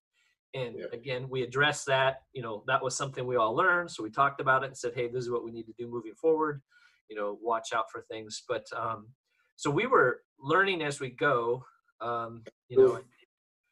And 0.55 0.77
Yeah. 0.77 0.87
again, 0.93 1.29
we 1.29 1.43
addressed 1.43 1.87
that. 1.87 2.23
You 2.33 2.43
know, 2.43 2.65
that 2.67 2.83
was 2.83 2.97
something 2.97 3.27
we 3.27 3.37
all 3.37 3.55
learned. 3.55 3.91
So 3.91 4.03
we 4.03 4.11
talked 4.11 4.41
about 4.41 4.65
it 4.65 4.67
and 4.67 4.77
said, 4.77 4.95
hey, 4.95 5.07
this 5.07 5.23
is 5.23 5.31
what 5.31 5.45
we 5.45 5.53
need 5.53 5.67
to 5.67 5.75
do 5.79 5.89
moving 5.89 6.15
forward. 6.15 6.63
You 7.09 7.17
know, 7.17 7.39
watch 7.41 7.73
out 7.73 7.91
for 7.91 8.03
things. 8.03 8.43
But 8.49 8.67
um, 8.77 9.09
so 9.57 9.71
we 9.71 9.87
were 9.87 10.23
learning 10.41 10.83
as 10.83 10.99
we 10.99 11.11
go. 11.11 11.65
Um, 12.01 12.43
you 12.69 12.79
know, 12.79 13.01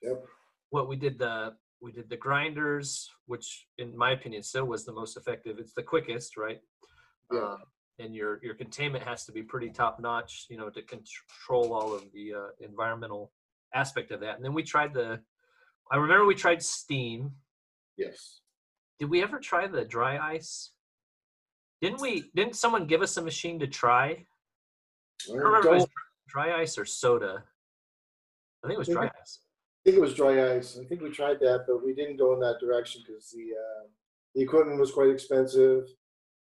Yep. 0.02 0.24
what 0.70 0.88
we 0.88 0.94
did 0.94 1.18
the 1.18 1.56
we 1.81 1.93
did 1.93 2.09
the 2.09 2.17
grinders, 2.17 3.11
which 3.27 3.67
in 3.79 3.97
my 3.97 4.12
opinion 4.12 4.43
still 4.43 4.64
was 4.64 4.85
the 4.85 4.93
most 4.93 5.17
effective. 5.17 5.59
It's 5.59 5.75
the 5.75 5.83
quickest, 5.83 6.37
right? 6.37 6.61
Yeah. 7.33 7.41
um, 7.41 7.59
and 7.99 8.14
your 8.14 8.38
your 8.43 8.55
containment 8.55 9.05
has 9.05 9.25
to 9.27 9.33
be 9.33 9.43
pretty 9.43 9.71
top 9.71 10.01
notch, 10.01 10.47
you 10.49 10.57
know, 10.57 10.71
to 10.71 10.83
control 10.83 11.75
all 11.75 11.93
of 11.95 12.05
the 12.12 12.35
uh, 12.35 12.49
environmental 12.61 13.33
aspect 13.75 14.11
of 14.12 14.21
that. 14.21 14.37
And 14.37 14.45
then 14.45 14.55
we 14.55 14.62
tried 14.62 14.95
the, 14.95 15.21
I 15.91 15.97
remember 15.97 16.25
we 16.25 16.35
tried 16.35 16.62
steam. 16.62 17.33
Yes. 17.97 18.41
Did 18.99 19.11
we 19.11 19.23
ever 19.23 19.38
try 19.38 19.67
the 19.67 19.85
dry 19.85 20.19
ice? 20.19 20.73
Didn't 21.81 22.01
we? 22.01 22.31
Didn't 22.35 22.57
someone 22.57 22.87
give 22.87 23.03
us 23.03 23.17
a 23.17 23.23
machine 23.23 23.59
to 23.61 23.67
try? 23.67 24.25
I 25.31 25.35
remember 25.35 25.85
dry 26.29 26.61
ice 26.61 26.79
or 26.79 26.85
soda. 26.85 27.45
I 28.62 28.67
think 28.67 28.77
it 28.77 28.79
was 28.79 28.88
dry 28.88 29.11
ice. 29.21 29.41
Think 29.88 29.96
it 29.96 30.03
was 30.03 30.12
dry 30.12 30.55
ice. 30.55 30.79
I 30.79 30.85
think 30.85 31.01
we 31.01 31.09
tried 31.09 31.40
that, 31.40 31.64
but 31.66 31.83
we 31.83 31.94
didn't 31.94 32.18
go 32.18 32.35
in 32.35 32.40
that 32.40 32.61
direction 32.61 33.01
because 33.07 33.31
the 33.31 33.55
uh, 33.57 33.87
the 34.35 34.42
equipment 34.42 34.79
was 34.79 34.92
quite 34.92 35.09
expensive, 35.09 35.85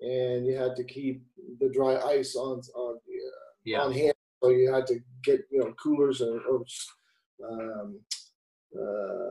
and 0.00 0.44
you 0.44 0.56
had 0.56 0.74
to 0.74 0.82
keep 0.82 1.22
the 1.60 1.68
dry 1.68 1.94
ice 1.96 2.34
on 2.34 2.58
on 2.74 2.98
the, 3.06 3.14
uh, 3.14 3.50
Yeah. 3.62 3.82
on 3.82 3.92
hand. 3.92 4.14
So 4.42 4.50
you 4.50 4.72
had 4.74 4.88
to 4.88 4.98
get 5.22 5.46
you 5.52 5.60
know 5.60 5.72
coolers 5.80 6.22
and 6.22 6.40
or 6.50 6.64
um, 7.48 8.00
uh, 8.76 9.30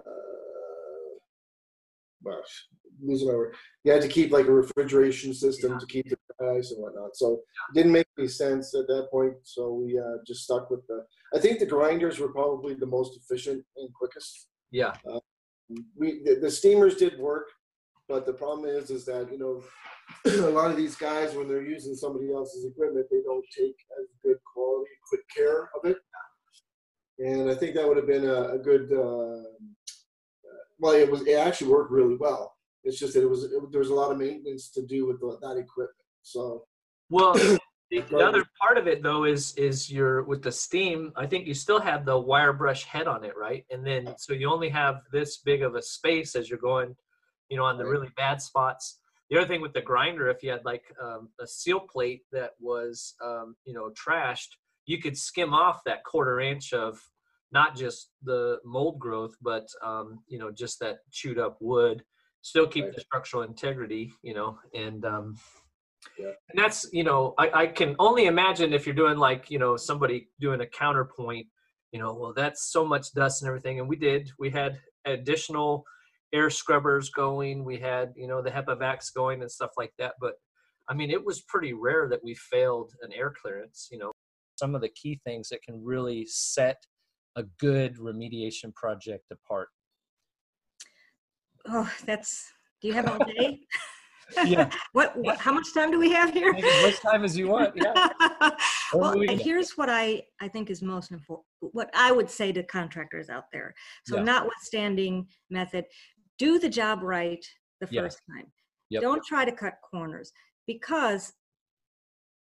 gosh, 2.23 2.67
losing 3.03 3.27
my 3.27 3.33
word. 3.35 3.55
You 3.83 3.91
had 3.91 4.01
to 4.01 4.07
keep 4.07 4.31
like 4.31 4.47
a 4.47 4.53
refrigeration 4.53 5.33
system 5.33 5.77
to 5.77 5.85
keep 5.87 6.07
the 6.09 6.17
ice 6.41 6.71
and 6.71 6.81
whatnot. 6.81 7.15
So 7.15 7.33
it 7.33 7.75
didn't 7.75 7.91
make 7.91 8.07
any 8.17 8.27
sense 8.27 8.73
at 8.75 8.87
that 8.87 9.07
point. 9.11 9.35
So 9.43 9.73
we 9.73 9.97
uh, 9.99 10.17
just 10.25 10.43
stuck 10.43 10.69
with 10.69 10.85
the. 10.87 11.05
I 11.33 11.39
think 11.39 11.59
the 11.59 11.65
grinders 11.65 12.19
were 12.19 12.31
probably 12.31 12.73
the 12.75 12.85
most 12.85 13.17
efficient 13.17 13.63
and 13.77 13.93
quickest 13.93 14.47
Yeah. 14.71 14.93
we 15.97 16.21
the, 16.23 16.35
the 16.41 16.51
steamers 16.51 16.95
did 16.95 17.19
work, 17.19 17.47
but 18.07 18.25
the 18.25 18.33
problem 18.33 18.67
is 18.67 18.89
is 18.89 19.05
that 19.05 19.31
you 19.31 19.37
know 19.37 19.63
a 20.47 20.51
lot 20.51 20.71
of 20.71 20.77
these 20.77 20.95
guys 20.95 21.33
when 21.35 21.47
they're 21.47 21.65
using 21.65 21.95
somebody 21.95 22.31
else's 22.31 22.65
equipment, 22.65 23.07
they 23.09 23.21
don't 23.23 23.45
take 23.57 23.75
as 23.99 24.07
good 24.23 24.37
quality, 24.53 24.91
quick 25.09 25.21
care 25.35 25.69
of 25.75 25.89
it. 25.89 25.97
And 27.17 27.49
I 27.49 27.55
think 27.55 27.75
that 27.75 27.87
would 27.87 27.97
have 27.97 28.07
been 28.07 28.25
a, 28.25 28.55
a 28.55 28.59
good. 28.59 28.91
Uh, 28.91 29.43
well, 30.79 30.93
it 30.93 31.09
was. 31.09 31.21
It 31.25 31.33
actually 31.33 31.71
worked 31.71 31.91
really 31.91 32.15
well. 32.17 32.53
It's 32.83 32.99
just 32.99 33.13
that 33.13 33.23
it 33.23 33.29
was. 33.29 33.45
It, 33.45 33.51
there 33.71 33.79
was 33.79 33.89
a 33.89 33.95
lot 33.95 34.11
of 34.11 34.17
maintenance 34.17 34.69
to 34.71 34.85
do 34.85 35.07
with 35.07 35.19
the, 35.21 35.37
that 35.41 35.57
equipment. 35.57 36.04
So 36.25 36.65
Well, 37.09 37.33
the, 37.91 38.01
the 38.09 38.17
other 38.17 38.43
part 38.59 38.77
of 38.77 38.87
it 38.87 39.03
though 39.03 39.23
is 39.25 39.53
is 39.55 39.91
your 39.91 40.23
with 40.23 40.41
the 40.41 40.51
steam. 40.51 41.13
I 41.15 41.27
think 41.27 41.47
you 41.47 41.53
still 41.53 41.79
have 41.79 42.03
the 42.03 42.19
wire 42.19 42.51
brush 42.51 42.83
head 42.83 43.07
on 43.07 43.23
it, 43.23 43.37
right? 43.37 43.63
And 43.71 43.85
then 43.85 44.15
so 44.17 44.33
you 44.33 44.51
only 44.51 44.69
have 44.69 45.01
this 45.11 45.37
big 45.37 45.61
of 45.61 45.75
a 45.75 45.81
space 45.81 46.35
as 46.35 46.49
you're 46.49 46.59
going, 46.59 46.95
you 47.49 47.57
know, 47.57 47.63
on 47.63 47.77
the 47.77 47.85
really 47.85 48.09
bad 48.17 48.41
spots. 48.41 48.99
The 49.29 49.37
other 49.37 49.47
thing 49.47 49.61
with 49.61 49.73
the 49.73 49.81
grinder, 49.81 50.29
if 50.29 50.43
you 50.43 50.51
had 50.51 50.65
like 50.65 50.83
um, 51.01 51.29
a 51.39 51.47
sill 51.47 51.79
plate 51.79 52.23
that 52.31 52.51
was, 52.59 53.15
um, 53.23 53.55
you 53.65 53.73
know, 53.73 53.91
trashed, 53.91 54.49
you 54.85 54.99
could 55.01 55.17
skim 55.17 55.53
off 55.53 55.83
that 55.85 56.03
quarter 56.03 56.39
inch 56.39 56.73
of 56.73 56.99
not 57.51 57.75
just 57.75 58.09
the 58.23 58.59
mold 58.65 58.99
growth, 58.99 59.35
but 59.41 59.67
um, 59.83 60.19
you 60.27 60.39
know, 60.39 60.51
just 60.51 60.79
that 60.79 60.97
chewed 61.11 61.39
up 61.39 61.57
wood. 61.61 62.03
Still 62.41 62.67
keep 62.67 62.85
Right. 62.85 62.95
the 62.95 63.01
structural 63.01 63.41
integrity, 63.41 64.13
you 64.21 64.35
know, 64.35 64.59
and 64.75 65.03
um, 65.05 65.35
Yeah. 66.19 66.31
and 66.49 66.57
that's 66.57 66.87
you 66.93 67.03
know 67.03 67.33
I, 67.37 67.49
I 67.63 67.67
can 67.67 67.95
only 67.99 68.25
imagine 68.25 68.73
if 68.73 68.85
you're 68.85 68.95
doing 68.95 69.17
like 69.17 69.49
you 69.49 69.59
know 69.59 69.75
somebody 69.75 70.29
doing 70.39 70.61
a 70.61 70.65
counterpoint 70.65 71.47
you 71.91 71.99
know 71.99 72.13
well 72.13 72.33
that's 72.33 72.71
so 72.71 72.85
much 72.85 73.13
dust 73.13 73.41
and 73.41 73.47
everything. 73.47 73.79
And 73.79 73.89
we 73.89 73.95
did. 73.95 74.31
We 74.39 74.49
had 74.49 74.79
additional 75.05 75.83
air 76.33 76.49
scrubbers 76.49 77.09
going. 77.09 77.63
We 77.63 77.77
had 77.77 78.13
you 78.15 78.27
know 78.27 78.41
the 78.41 78.51
hepa 78.51 78.77
vacs 78.79 79.13
going 79.13 79.41
and 79.41 79.51
stuff 79.51 79.71
like 79.77 79.93
that. 79.99 80.13
But 80.19 80.33
i 80.87 80.93
mean 80.93 81.09
it 81.09 81.25
was 81.25 81.41
pretty 81.47 81.73
rare 81.73 82.07
that 82.09 82.23
we 82.23 82.35
failed 82.35 82.91
an 83.01 83.11
air 83.13 83.33
clearance 83.41 83.89
you 83.91 83.97
know. 83.97 84.11
Some 84.57 84.73
of 84.73 84.79
the 84.79 84.89
key 84.89 85.19
things 85.25 85.49
that 85.49 85.63
can 85.63 85.83
really 85.83 86.25
set 86.27 86.77
a 87.35 87.43
good 87.59 87.97
remediation 87.97 88.73
project 88.73 89.25
apart. 89.31 89.67
Oh, 91.67 91.91
that's, 92.05 92.51
do 92.81 92.87
you 92.87 92.93
have 92.93 93.09
all 93.09 93.19
day? 93.25 93.59
Yeah. 94.45 94.69
What, 94.93 95.15
what, 95.17 95.37
how 95.37 95.51
much 95.51 95.67
time 95.73 95.91
do 95.91 95.99
we 95.99 96.11
have 96.11 96.33
here? 96.33 96.53
as 96.55 96.81
much 96.81 97.01
time 97.01 97.23
as 97.23 97.37
you 97.37 97.47
want 97.47 97.73
yeah 97.75 98.09
Well, 98.93 99.19
here's 99.29 99.71
what 99.77 99.89
I, 99.89 100.23
I 100.41 100.47
think 100.47 100.69
is 100.69 100.81
most 100.81 101.11
important, 101.11 101.45
what 101.59 101.89
I 101.93 102.11
would 102.11 102.29
say 102.29 102.51
to 102.53 102.63
contractors 102.63 103.29
out 103.29 103.45
there. 103.51 103.73
So 104.05 104.17
Yeah. 104.17 104.23
notwithstanding 104.23 105.27
method, 105.49 105.85
do 106.37 106.59
the 106.59 106.69
job 106.69 107.01
right 107.01 107.43
the 107.81 107.87
Yeah. 107.91 108.01
first 108.01 108.19
time. 108.29 108.51
Yep. 108.89 109.01
Don't 109.01 109.25
try 109.25 109.43
to 109.45 109.51
cut 109.51 109.75
corners 109.89 110.31
because 110.67 111.33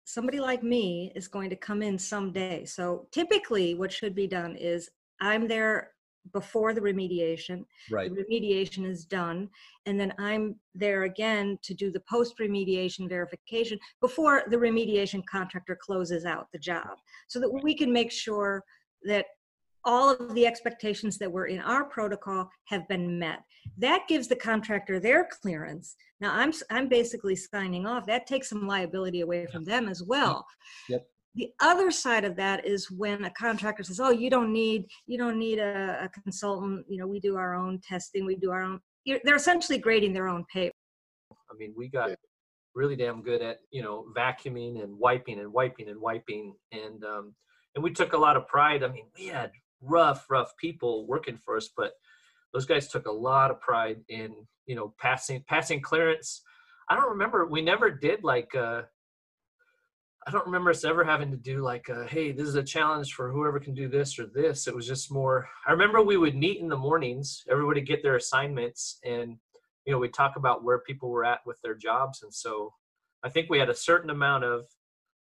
somebody 0.05 0.41
like 0.41 0.63
me 0.63 1.13
is 1.15 1.29
going 1.29 1.51
to 1.51 1.57
come 1.57 1.83
in 1.83 1.99
someday. 1.99 2.65
So 2.65 3.09
typically 3.13 3.75
what 3.75 3.93
should 3.93 4.15
be 4.15 4.27
done 4.27 4.57
is 4.57 4.91
I'm 5.21 5.49
there 5.49 5.93
before 6.33 6.75
the 6.75 6.81
remediation 6.81 7.65
right. 7.91 8.15
the 8.15 8.25
remediation 8.25 8.85
is 8.85 9.05
done 9.05 9.49
and 9.87 9.99
then 9.99 10.13
i'm 10.19 10.55
there 10.75 11.05
again 11.05 11.59
to 11.63 11.75
do 11.75 11.91
the 11.91 12.01
post 12.01 12.39
remediation 12.39 13.09
verification 13.09 13.79
before 14.01 14.43
the 14.51 14.57
remediation 14.57 15.23
contractor 15.27 15.79
closes 15.81 16.25
out 16.25 16.49
the 16.53 16.59
job 16.59 16.99
so 17.29 17.39
that 17.39 17.51
we 17.63 17.75
can 17.75 17.93
make 17.93 18.11
sure 18.11 18.63
that 19.05 19.27
all 19.85 20.11
of 20.11 20.35
the 20.35 20.47
expectations 20.47 21.19
that 21.19 21.31
were 21.31 21.47
in 21.47 21.61
our 21.61 21.85
protocol 21.85 22.51
have 22.65 22.87
been 22.89 23.19
met. 23.19 23.41
That 23.79 24.07
gives 24.09 24.29
the 24.29 24.37
contractor 24.37 25.01
their 25.01 25.27
clearance. 25.41 25.97
Now 26.21 26.35
i'm 26.35 26.53
I'm 26.71 26.89
basically 26.89 27.37
signing 27.37 27.87
off. 27.87 28.07
That 28.07 28.27
takes 28.27 28.51
some 28.51 28.67
liability 28.67 29.21
away 29.21 29.47
from 29.47 29.65
them 29.65 29.89
as 29.89 30.03
well. 30.03 30.47
Yep. 30.89 31.07
The 31.39 31.51
other 31.61 31.91
side 31.91 32.25
of 32.25 32.37
that 32.37 32.67
is 32.67 32.91
when 32.91 33.25
a 33.25 33.31
contractor 33.31 33.83
says 33.83 34.01
oh 34.01 34.11
you 34.11 34.29
don't 34.29 34.53
need 34.53 34.85
you 35.07 35.17
don't 35.17 35.39
need 35.39 35.59
a, 35.59 35.99
a 36.03 36.09
consultant 36.09 36.85
you 36.89 36.99
know 36.99 37.07
we 37.07 37.21
do 37.21 37.37
our 37.37 37.55
own 37.55 37.81
testing 37.87 38.27
we 38.27 38.37
do 38.37 38.51
our 38.51 38.63
own 38.63 38.81
you're, 39.05 39.21
they're 39.25 39.37
essentially 39.37 39.79
grading 39.79 40.13
their 40.13 40.29
own 40.29 40.45
paper 40.53 40.75
I 41.51 41.55
mean, 41.57 41.75
we 41.77 41.89
got 41.89 42.11
really 42.75 42.97
damn 42.97 43.23
good 43.23 43.43
at 43.43 43.59
you 43.71 43.83
know 43.83 44.07
vacuuming 44.17 44.83
and 44.83 44.99
wiping 44.99 45.41
and 45.41 45.53
wiping 45.53 45.89
and 45.89 46.01
wiping, 46.01 46.55
and 46.73 47.05
um, 47.05 47.35
and 47.75 47.83
we 47.83 47.93
took 47.93 48.13
a 48.13 48.19
lot 48.19 48.37
of 48.37 48.47
pride. 48.47 48.83
I 48.83 48.89
mean, 48.89 49.07
we 49.19 49.27
had 49.27 49.53
rough, 49.81 50.27
rough 50.31 50.57
people 50.57 51.07
working 51.07 51.39
for 51.45 51.57
us, 51.57 51.71
but 51.77 51.93
those 52.53 52.67
guys 52.67 52.89
took 52.89 53.07
a 53.07 53.13
lot 53.13 53.51
of 53.51 53.61
pride 53.61 53.99
in 54.09 54.35
you 54.67 54.75
know 54.75 54.95
passing 54.99 55.45
passing 55.49 55.81
clearance. 55.81 56.43
I 56.91 56.97
don't 56.97 57.11
remember. 57.11 57.47
We 57.47 57.63
never 57.63 57.91
did 57.91 58.25
like. 58.25 58.55
Uh, 58.55 58.83
I 60.29 60.31
don't 60.31 60.45
remember 60.45 60.69
us 60.69 60.85
ever 60.85 61.05
having 61.05 61.31
to 61.31 61.39
do 61.39 61.63
like, 61.63 61.89
uh, 61.89 62.05
hey, 62.05 62.33
this 62.33 62.47
is 62.47 62.55
a 62.55 62.63
challenge 62.63 63.15
for 63.15 63.33
whoever 63.33 63.59
can 63.59 63.73
do 63.73 63.89
this 63.89 64.19
or 64.19 64.27
this. 64.27 64.67
It 64.67 64.75
was 64.75 64.87
just 64.87 65.11
more. 65.11 65.49
I 65.67 65.73
remember 65.73 66.03
we 66.03 66.19
would 66.19 66.37
meet 66.37 66.61
in 66.61 66.69
the 66.69 66.77
mornings, 66.77 67.45
everybody 67.51 67.81
get 67.81 68.03
their 68.03 68.17
assignments, 68.17 68.99
and 69.03 69.39
you 69.87 69.93
know, 69.93 69.99
we 69.99 70.11
talk 70.11 70.37
about 70.37 70.63
where 70.63 70.81
people 70.81 71.09
were 71.09 71.25
at 71.25 71.41
with 71.47 71.59
their 71.63 71.75
jobs. 71.75 72.23
And 72.23 72.35
so 72.35 72.75
I 73.25 73.31
think 73.31 73.49
we 73.49 73.59
had 73.59 73.71
a 73.71 73.75
certain 73.75 74.11
amount 74.11 74.45
of 74.45 74.67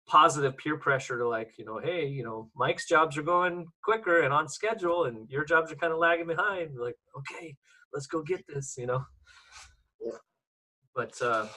positive 0.08 0.56
peer 0.58 0.78
pressure 0.78 1.18
to 1.18 1.28
like, 1.28 1.58
you 1.58 1.66
know, 1.66 1.80
hey, 1.80 2.06
you 2.06 2.24
know, 2.24 2.52
Mike's 2.56 2.88
jobs 2.88 3.18
are 3.18 3.24
going 3.24 3.66
quicker 3.84 4.22
and 4.22 4.32
on 4.32 4.48
schedule 4.48 5.06
and 5.06 5.28
your 5.32 5.46
jobs 5.46 5.72
are 5.72 5.78
kind 5.78 5.94
of 5.94 5.98
lagging 5.98 6.28
behind. 6.28 6.78
Like, 6.78 6.98
okay, 7.18 7.56
let's 7.92 8.06
go 8.06 8.22
get 8.22 8.46
this, 8.48 8.76
you 8.78 8.86
know? 8.86 9.04
Yeah. 10.00 10.12
But, 10.96 11.20
uh, 11.24 11.48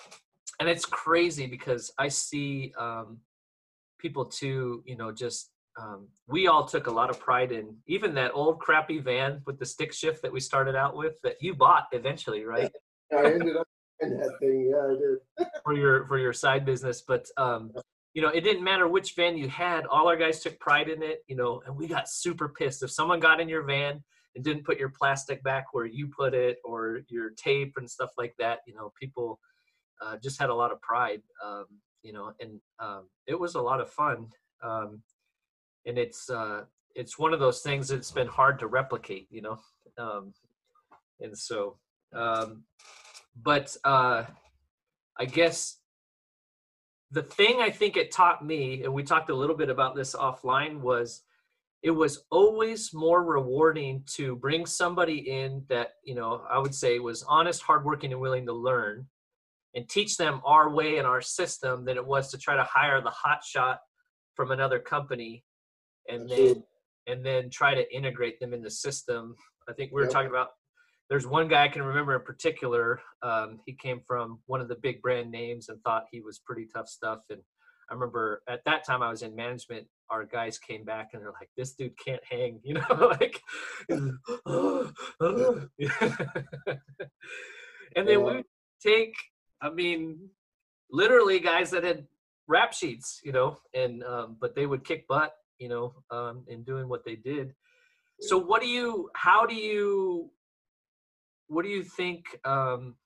and 0.61 0.69
it's 0.71 0.87
crazy 0.87 1.47
because 1.47 1.93
I 1.99 2.09
see, 2.09 2.73
um, 2.79 3.19
people 4.05 4.27
too, 4.27 4.83
you 4.85 4.97
know, 4.97 5.11
just, 5.11 5.51
um, 5.81 6.09
we 6.29 6.47
all 6.47 6.67
took 6.67 6.87
a 6.89 6.91
lot 6.91 7.09
of 7.09 7.19
pride 7.19 7.51
in 7.51 7.75
even 7.89 8.15
that 8.15 8.33
old 8.35 8.61
crappy 8.61 8.99
van 8.99 9.41
with 9.47 9.59
the 9.59 9.67
stick 9.67 9.93
shift 9.95 10.21
that 10.23 10.33
we 10.33 10.39
started 10.39 10.77
out 10.77 10.95
with 10.95 11.15
that 11.23 11.37
you 11.41 11.55
bought 11.55 11.87
eventually, 11.93 12.45
right? 12.45 12.71
I 13.11 13.25
ended 13.25 13.57
up 13.57 13.67
in 14.01 14.19
that 14.19 14.37
thing. 14.41 14.71
Yeah, 14.71 14.85
I 14.85 15.47
did. 15.47 15.51
for 15.65 15.75
your 15.75 16.07
for 16.07 16.19
your 16.19 16.33
side 16.33 16.65
business 16.65 17.03
but 17.07 17.27
um 17.37 17.73
you 18.13 18.23
know 18.23 18.29
it 18.29 18.43
didn't 18.43 18.63
matter 18.63 18.87
which 18.87 19.15
van 19.17 19.37
you 19.37 19.49
had 19.49 19.87
all 19.87 20.09
our 20.09 20.17
guys 20.17 20.41
took 20.41 20.59
pride 20.61 20.89
in 20.89 21.03
it 21.03 21.21
you 21.27 21.37
know 21.37 21.63
and 21.67 21.75
we 21.75 21.87
got 21.89 22.09
super 22.09 22.49
pissed 22.51 22.83
if 22.83 22.91
someone 22.91 23.19
got 23.19 23.41
in 23.41 23.49
your 23.49 23.63
van 23.63 24.03
and 24.35 24.45
didn't 24.45 24.65
put 24.65 24.79
your 24.79 24.93
plastic 24.99 25.43
back 25.43 25.65
where 25.73 25.87
you 25.87 26.09
put 26.09 26.35
it 26.35 26.59
or 26.65 27.01
your 27.09 27.31
tape 27.31 27.73
and 27.77 27.91
stuff 27.91 28.11
like 28.19 28.35
that 28.39 28.61
you 28.67 28.75
know 28.75 28.93
people 29.01 29.41
uh, 30.05 30.17
just 30.23 30.41
had 30.41 30.51
a 30.51 30.55
lot 30.55 30.73
of 30.73 30.81
pride 30.83 31.23
um 31.45 31.67
you 32.05 32.13
know 32.13 32.33
and 32.41 32.61
um 32.79 33.09
it 33.27 33.39
was 33.39 33.57
a 33.57 33.61
lot 33.61 33.81
of 33.81 33.91
fun 33.91 34.29
um 34.63 35.03
and 35.87 35.99
it's 35.99 36.31
uh 36.31 36.63
it's 36.95 37.19
one 37.19 37.33
of 37.33 37.41
those 37.41 37.61
things 37.61 37.89
that's 37.89 38.13
been 38.13 38.29
hard 38.29 38.59
to 38.61 38.69
replicate 38.69 39.27
you 39.31 39.43
know 39.43 39.59
um 39.99 40.33
and 41.21 41.37
so 41.37 41.77
um 42.15 42.63
but 43.43 43.77
uh 43.85 44.23
I 45.17 45.25
guess 45.27 45.79
the 47.11 47.23
thing 47.23 47.61
I 47.61 47.71
think 47.71 47.97
it 47.97 48.11
taught 48.11 48.45
me, 48.45 48.83
and 48.83 48.93
we 48.93 49.05
talked 49.05 49.31
a 49.31 49.35
little 49.35 49.57
bit 49.57 49.71
about 49.71 49.95
this 49.95 50.15
offline, 50.15 50.81
was 50.81 51.23
it 51.83 51.93
was 51.93 52.25
always 52.31 52.93
more 52.93 53.23
rewarding 53.23 54.03
to 54.17 54.37
bring 54.37 54.67
somebody 54.67 55.31
in 55.31 55.63
that, 55.69 55.93
you 56.03 56.15
know, 56.15 56.43
I 56.51 56.59
would 56.59 56.75
say 56.75 56.99
was 56.99 57.23
honest, 57.29 57.63
hardworking, 57.63 58.11
and 58.13 58.21
willing 58.21 58.47
to 58.47 58.53
learn. 58.53 59.07
And 59.75 59.89
teach 59.89 60.17
them 60.17 60.41
our 60.45 60.71
way 60.71 60.99
and 60.99 61.07
our 61.07 61.21
system 61.21 61.85
than 61.85 61.97
it 61.97 62.07
was 62.07 62.31
to 62.31 62.39
try 62.39 62.57
to 62.57 62.65
hire 62.65 63.01
the 63.01 63.11
hot 63.11 63.43
shot 63.45 63.81
from 64.35 64.51
another 64.51 64.79
company 64.79 65.45
and 66.09 66.29
then 66.29 66.63
and 67.07 67.25
then 67.25 67.51
try 67.51 67.75
to 67.75 67.95
integrate 67.95 68.41
them 68.41 68.55
in 68.55 68.63
the 68.63 68.71
system. 68.71 69.35
I 69.69 69.75
think 69.75 69.93
we 69.93 69.97
were 69.97 70.05
Yep. 70.05 70.13
talking 70.13 70.31
about 70.31 70.51
there's 71.11 71.27
one 71.27 71.49
guy 71.49 71.65
I 71.65 71.69
can 71.69 71.83
remember 71.83 72.15
in 72.15 72.23
particular. 72.23 73.03
Um, 73.23 73.61
he 73.67 73.75
came 73.75 74.01
from 74.07 74.41
one 74.47 74.63
of 74.63 74.69
the 74.69 74.77
big 74.77 75.03
brand 75.03 75.31
names 75.31 75.69
and 75.69 75.83
thought 75.83 76.07
he 76.11 76.21
was 76.21 76.39
pretty 76.39 76.67
tough 76.75 76.89
stuff. 76.89 77.21
And 77.29 77.43
I 77.91 77.95
remember 77.95 78.43
at 78.49 78.65
that 78.65 78.87
time 78.87 79.03
I 79.03 79.11
was 79.11 79.21
in 79.21 79.37
management. 79.37 79.87
Our 80.09 80.25
guys 80.25 80.59
came 80.59 80.85
back 80.85 81.11
and 81.13 81.21
they're 81.21 81.33
like, 81.33 81.51
"This 81.57 81.75
dude 81.75 81.99
can't 81.99 82.25
hang," 82.25 82.61
you 82.65 82.75
know, 82.75 83.15
like. 83.21 83.43
and 87.97 88.09
then 88.09 88.25
we 88.25 88.43
take, 88.83 89.15
I 89.61 89.71
mean, 89.71 90.31
literally 90.91 91.41
guys 91.41 91.71
that 91.71 91.85
had 91.85 92.07
rap 92.47 92.73
sheets, 92.73 93.21
you 93.25 93.33
know, 93.33 93.59
and 93.75 94.03
um, 94.05 94.37
but 94.41 94.55
they 94.55 94.67
would 94.67 94.85
kick 94.85 95.07
butt, 95.09 95.35
you 95.59 95.69
know, 95.69 95.95
um, 96.11 96.45
in 96.49 96.63
doing 96.63 96.89
what 96.89 97.05
they 97.05 97.17
did. 97.17 97.55
So 98.21 98.39
what 98.39 98.63
do 98.63 98.69
you? 98.69 99.11
How 99.15 99.47
do 99.47 99.55
you? 99.55 100.31
What 101.49 101.65
do 101.65 101.71
you 101.71 101.83
think? 101.83 102.25
Um, 102.45 102.97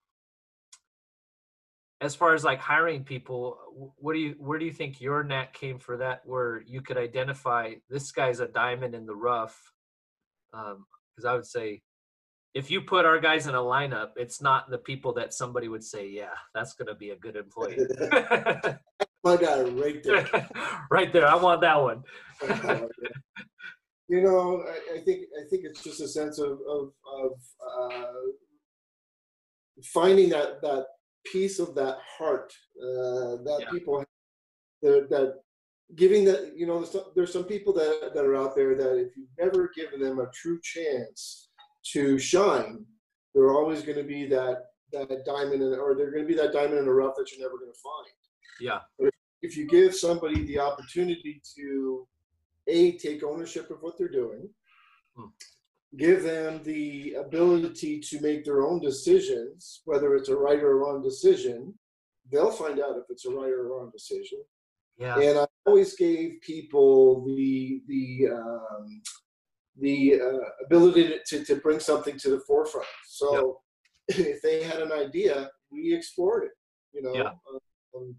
as 2.01 2.15
far 2.15 2.35
as 2.35 2.45
like 2.45 2.61
hiring 2.61 3.03
people, 3.03 3.59
wh- 3.73 4.03
what 4.03 4.13
do 4.13 4.21
you? 4.21 4.35
Where 4.39 4.59
do 4.59 4.65
you 4.65 4.73
think 4.73 5.01
your 5.01 5.25
knack 5.25 5.55
came 5.55 5.79
for 5.79 5.97
that? 5.97 6.23
Where 6.25 6.63
you 6.67 6.81
could 6.83 6.99
identify 6.99 7.75
this 7.89 8.13
guy's 8.13 8.41
a 8.41 8.47
diamond 8.47 8.95
in 8.95 9.07
the 9.07 9.15
rough? 9.15 9.73
Because 10.53 11.25
I 11.27 11.35
would 11.35 11.47
say, 11.47 11.83
if 12.59 12.73
you 12.73 12.81
put 12.81 13.07
our 13.07 13.21
guys 13.21 13.47
in 13.47 13.55
a 13.55 13.59
lineup, 13.59 14.11
it's 14.17 14.43
not 14.43 14.69
the 14.69 14.79
people 14.79 15.13
that 15.13 15.33
somebody 15.33 15.69
would 15.69 15.85
say, 15.85 16.09
"Yeah, 16.09 16.35
that's 16.57 16.75
going 16.75 16.89
to 16.89 16.95
be 16.97 17.11
a 17.11 17.17
good 17.17 17.37
employee." 17.37 17.79
My 19.25 19.37
guy 19.37 19.63
right 19.63 20.03
there. 20.03 20.27
right 20.91 21.13
there, 21.13 21.29
I 21.29 21.37
want 21.37 21.61
that 21.61 21.81
one. 21.81 22.03
you 24.09 24.23
know, 24.23 24.65
I, 24.67 24.97
I 24.97 25.01
think 25.05 25.27
I 25.41 25.49
think 25.49 25.65
it's 25.67 25.85
just 25.85 26.01
a 26.01 26.09
sense 26.09 26.41
of 26.41 26.59
of, 26.69 26.93
of 27.23 27.33
uh, 27.63 28.13
finding 29.85 30.29
that 30.31 30.61
that 30.63 30.87
piece 31.33 31.61
of 31.61 31.77
that 31.77 31.99
heart 32.19 32.53
uh, 32.83 33.39
that 33.47 33.59
Yeah. 33.61 33.71
people 33.71 34.05
that, 34.83 35.09
that 35.11 35.43
giving 35.95 36.25
that 36.25 36.57
you 36.57 36.67
know 36.67 36.79
there's 36.79 36.91
some, 36.91 37.05
there's 37.15 37.33
some 37.33 37.45
people 37.45 37.73
that 37.75 38.11
that 38.15 38.25
are 38.25 38.37
out 38.37 38.57
there 38.57 38.75
that 38.75 38.99
if 38.99 39.17
you've 39.17 39.37
never 39.39 39.71
given 39.77 40.01
them 40.01 40.19
a 40.19 40.29
true 40.33 40.59
chance 40.61 41.48
to 41.93 42.19
shine, 42.19 42.85
they're 43.35 43.55
always 43.55 43.83
going 43.83 43.99
to 43.99 44.05
be 44.05 44.27
that 44.29 44.65
that 44.93 45.25
diamond 45.27 45.63
in, 45.63 45.75
or 45.79 45.95
they're 45.95 46.11
going 46.11 46.23
to 46.23 46.29
be 46.29 46.35
that 46.35 46.53
diamond 46.53 46.79
in 46.79 46.87
the 46.87 46.93
rough 46.93 47.15
that 47.17 47.31
you're 47.31 47.41
never 47.47 47.59
going 47.59 47.71
to 47.73 47.79
find. 47.79 48.07
Yeah, 48.61 49.11
if 49.43 49.57
you 49.57 49.67
give 49.67 49.95
somebody 49.95 50.45
the 50.45 50.59
opportunity 50.59 51.41
to 51.57 52.07
a 52.67 52.93
take 52.99 53.23
ownership 53.23 53.71
of 53.71 53.79
what 53.81 53.97
they're 53.99 54.09
doing 54.09 54.49
Hmm. 55.17 55.31
give 55.97 56.23
them 56.23 56.63
the 56.63 57.15
ability 57.15 57.99
to 58.01 58.21
make 58.21 58.45
their 58.45 58.63
own 58.63 58.79
decisions 58.81 59.81
whether 59.85 60.15
it's 60.15 60.29
a 60.29 60.37
right 60.37 60.63
or 60.63 60.77
wrong 60.79 61.03
decision 61.03 61.75
they'll 62.31 62.53
find 62.53 62.79
out 62.79 62.97
if 62.99 63.05
it's 63.09 63.25
a 63.25 63.31
right 63.31 63.51
or 63.51 63.69
wrong 63.69 63.91
decision. 63.91 64.39
Yeah, 64.99 65.19
and 65.19 65.39
i 65.39 65.47
always 65.67 65.95
gave 65.95 66.41
people 66.43 67.25
the 67.25 67.83
the 67.89 68.29
um, 68.35 69.01
the 69.81 70.21
uh, 70.21 70.65
ability 70.65 71.15
to, 71.27 71.45
to, 71.45 71.57
bring 71.57 71.79
something 71.79 72.19
to 72.19 72.31
the 72.31 72.41
forefront 72.41 72.87
so 73.07 73.61
if 74.09 74.41
they 74.43 74.63
had 74.63 74.81
an 74.81 74.93
idea 74.93 75.51
we 75.71 75.95
explored 75.95 76.45
it 76.45 76.53
you 76.93 77.03
know 77.03 77.15
Yeah. 77.15 77.31
um, 77.95 78.15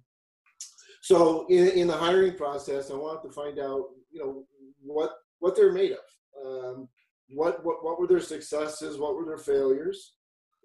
so 1.02 1.46
in, 1.48 1.70
in 1.70 1.88
the 1.88 1.98
hiring 1.98 2.36
process 2.36 2.92
i 2.92 2.96
wanted 2.96 3.28
to 3.28 3.34
find 3.34 3.60
out 3.60 3.86
you 4.12 4.20
know 4.20 4.44
what 4.82 5.12
what 5.40 5.56
they're 5.56 5.74
made 5.74 5.92
of 5.92 6.46
um, 6.46 6.88
what, 7.32 7.64
what 7.66 7.84
what 7.84 8.00
were 8.00 8.08
their 8.08 8.20
successes 8.20 8.98
what 8.98 9.16
were 9.16 9.26
their 9.26 9.38
failures 9.38 10.14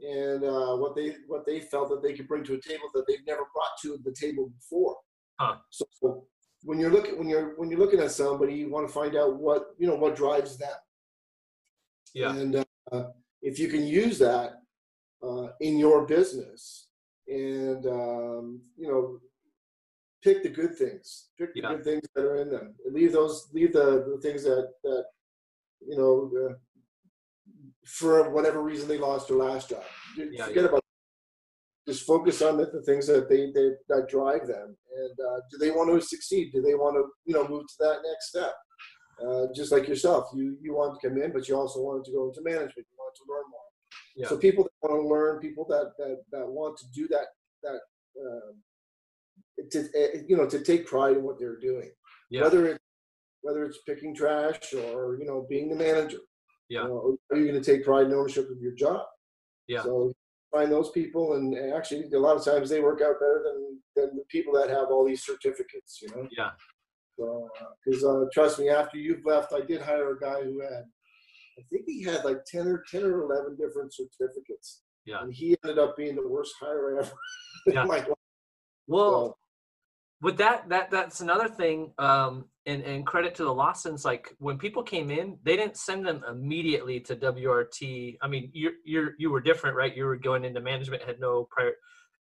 and 0.01 0.45
uh, 0.45 0.77
what 0.77 0.95
they 0.97 1.15
what 1.29 1.47
they 1.47 1.61
felt 1.61 1.89
that 1.89 2.03
they 2.03 2.13
could 2.13 2.29
bring 2.29 2.45
to 2.45 2.55
a 2.55 2.61
table 2.61 2.89
that 2.95 3.05
they've 3.07 3.27
never 3.27 3.47
brought 3.55 3.77
to 3.83 3.99
the 4.05 4.15
table 4.19 4.51
before 4.57 4.97
Huh. 5.41 5.57
so 5.71 6.27
when 6.65 6.79
you're 6.81 6.91
looking 6.91 7.19
when 7.19 7.29
you're 7.29 7.55
when 7.59 7.71
you're 7.71 7.79
looking 7.85 8.01
at 8.01 8.11
somebody 8.11 8.55
you 8.55 8.71
want 8.71 8.87
to 8.87 8.93
find 8.93 9.15
out 9.17 9.37
what 9.37 9.63
you 9.79 9.87
know 9.87 9.97
what 9.97 10.17
drives 10.17 10.57
them 10.57 10.79
yeah, 12.15 12.31
and 12.31 12.65
uh, 12.93 13.05
if 13.43 13.59
you 13.59 13.69
can 13.69 13.85
use 13.87 14.19
that 14.19 14.63
uh, 15.23 15.49
in 15.61 15.79
your 15.79 16.07
business 16.07 16.89
and, 17.27 17.87
um, 17.87 18.61
you 18.77 18.87
know, 18.89 19.19
pick 20.23 20.43
the 20.43 20.49
good 20.49 20.77
things, 20.77 21.31
pick 21.39 21.53
the 21.55 21.61
Yeah. 21.61 21.69
good 21.75 21.85
things 21.85 22.07
that 22.15 22.25
are 22.25 22.37
in 22.37 22.51
them. 22.51 22.75
Leave 22.91 23.13
those, 23.13 23.49
leave 23.53 23.73
the, 23.73 24.05
the 24.15 24.19
things 24.23 24.45
that, 24.45 24.73
that, 24.85 25.05
you 25.87 25.97
know, 25.99 26.31
uh, 26.45 26.55
for 27.85 28.31
whatever 28.31 28.63
reason 28.63 28.87
they 28.89 28.99
lost 28.99 29.29
their 29.29 29.37
last 29.39 29.71
job. 29.71 29.85
You 30.17 30.31
Yeah, 30.33 30.47
Forget 30.47 30.63
yeah. 30.65 30.69
about 30.71 30.84
just 31.87 32.07
focus 32.07 32.41
on 32.43 32.57
the, 32.57 32.67
the 32.67 32.83
things 32.83 33.07
that 33.07 33.29
they, 33.29 33.51
they 33.53 33.71
that 33.89 34.09
drive 34.09 34.47
them. 34.47 34.77
And 34.97 35.21
uh, 35.21 35.41
do 35.51 35.59
they 35.59 35.71
want 35.71 35.91
to 35.91 36.07
succeed? 36.07 36.53
Do 36.53 36.63
they 36.63 36.75
want 36.75 36.97
to 36.97 37.05
you 37.27 37.35
know 37.35 37.47
move 37.47 37.67
to 37.67 37.75
that 37.81 37.99
next 38.05 38.29
step? 38.29 38.55
Uh, 39.25 39.47
just 39.55 39.71
like 39.71 39.87
yourself 39.87 40.27
you 40.35 40.57
you 40.61 40.75
want 40.75 40.99
to 41.01 41.09
come 41.09 41.17
in 41.23 41.33
but 41.33 41.47
you 41.49 41.55
also 41.55 41.81
wanted 41.81 42.05
to 42.05 42.13
go 42.13 42.29
into 42.29 42.43
management. 42.43 42.87
You 42.91 42.99
want 42.99 43.15
to 43.15 43.23
learn 43.29 43.45
more. 43.51 43.61
Yeah. 44.17 44.29
so 44.29 44.37
people 44.37 44.65
that 44.65 44.89
want 44.89 45.03
to 45.03 45.09
learn 45.09 45.41
people 45.41 45.67
that 45.69 45.93
that, 45.99 46.19
that 46.33 46.47
want 46.47 46.77
to 46.79 46.87
do 46.93 47.07
that 47.09 47.27
that 47.63 47.81
um, 48.21 49.69
to 49.71 49.81
uh, 49.81 50.19
you 50.27 50.37
know 50.37 50.49
to 50.49 50.61
take 50.61 50.87
pride 50.87 51.17
in 51.17 51.23
what 51.23 51.39
they're 51.39 51.59
doing. 51.59 51.91
Yeah, 52.31 52.43
whether 52.43 52.67
it 52.67 52.81
whether 53.43 53.65
it's 53.65 53.79
picking 53.87 54.15
trash 54.15 54.73
or 54.73 55.17
you 55.19 55.27
know 55.27 55.47
being 55.49 55.69
the 55.69 55.77
manager. 55.77 56.19
Yeah. 56.71 56.85
you 56.85 56.89
know, 56.89 57.19
are 57.31 57.37
you 57.37 57.47
going 57.47 57.63
to 57.63 57.73
take 57.73 57.85
pride 57.85 58.07
and 58.07 58.15
ownership 58.15 58.51
of 58.51 58.59
your 58.59 58.73
job? 58.73 59.05
Yeah. 59.69 59.83
so 59.83 60.15
find 60.55 60.71
those 60.71 60.91
people 60.91 61.35
and 61.35 61.57
actually 61.75 62.05
a 62.13 62.19
lot 62.19 62.37
of 62.37 62.45
times 62.45 62.71
they 62.71 62.81
work 62.81 63.01
out 63.01 63.19
better 63.21 63.43
than 63.45 63.81
than 63.97 64.17
the 64.17 64.25
people 64.29 64.53
that 64.53 64.71
have 64.71 64.89
all 64.91 65.05
these 65.05 65.25
certificates 65.25 66.01
you 66.03 66.09
know 66.15 66.29
yeah, 66.37 66.51
so 67.19 67.49
because 67.85 68.05
uh, 68.05 68.25
trust 68.33 68.59
me 68.59 68.69
after 68.69 68.97
you've 68.99 69.25
left 69.25 69.53
i 69.53 69.61
did 69.61 69.81
hire 69.81 70.13
a 70.13 70.21
guy 70.21 70.43
who 70.43 70.61
had 70.61 70.85
i 71.59 71.63
think 71.71 71.85
he 71.87 72.03
had 72.03 72.25
like 72.25 72.39
10 72.47 72.67
or 72.69 72.85
10 72.91 73.03
or 73.03 73.23
11 73.23 73.57
different 73.57 73.93
certificates 73.93 74.83
yeah. 75.05 75.23
and 75.23 75.33
he 75.35 75.57
ended 75.65 75.79
up 75.79 75.97
being 75.97 76.15
the 76.15 76.29
worst 76.29 76.55
hire 76.61 76.99
ever 76.99 77.13
Yeah. 77.67 77.83
in 77.83 77.89
my 77.89 77.97
life. 77.97 78.09
Well, 78.87 79.39
with 80.25 80.39
that 80.39 80.67
that 80.71 80.91
that's 80.91 81.21
another 81.21 81.49
thing 81.49 81.93
um 81.99 82.47
and 82.65 82.83
and 82.83 83.07
credit 83.07 83.35
to 83.35 83.45
the 83.45 83.55
lawsons 83.55 84.07
like 84.07 84.35
when 84.39 84.57
people 84.57 84.83
came 84.83 85.11
in 85.11 85.37
they 85.45 85.55
didn't 85.55 85.77
send 85.77 86.05
them 86.07 86.25
immediately 86.29 86.99
to 86.99 87.15
wrt 87.15 88.17
i 88.23 88.27
mean 88.27 88.51
you're 88.55 88.73
you're 88.87 89.11
you 89.19 89.31
were 89.31 89.41
different 89.41 89.77
right? 89.77 89.95
You 89.95 90.07
were 90.07 90.17
going 90.17 90.45
into 90.47 90.61
management 90.61 91.03
had 91.03 91.21
no 91.21 91.47
prior 91.51 91.75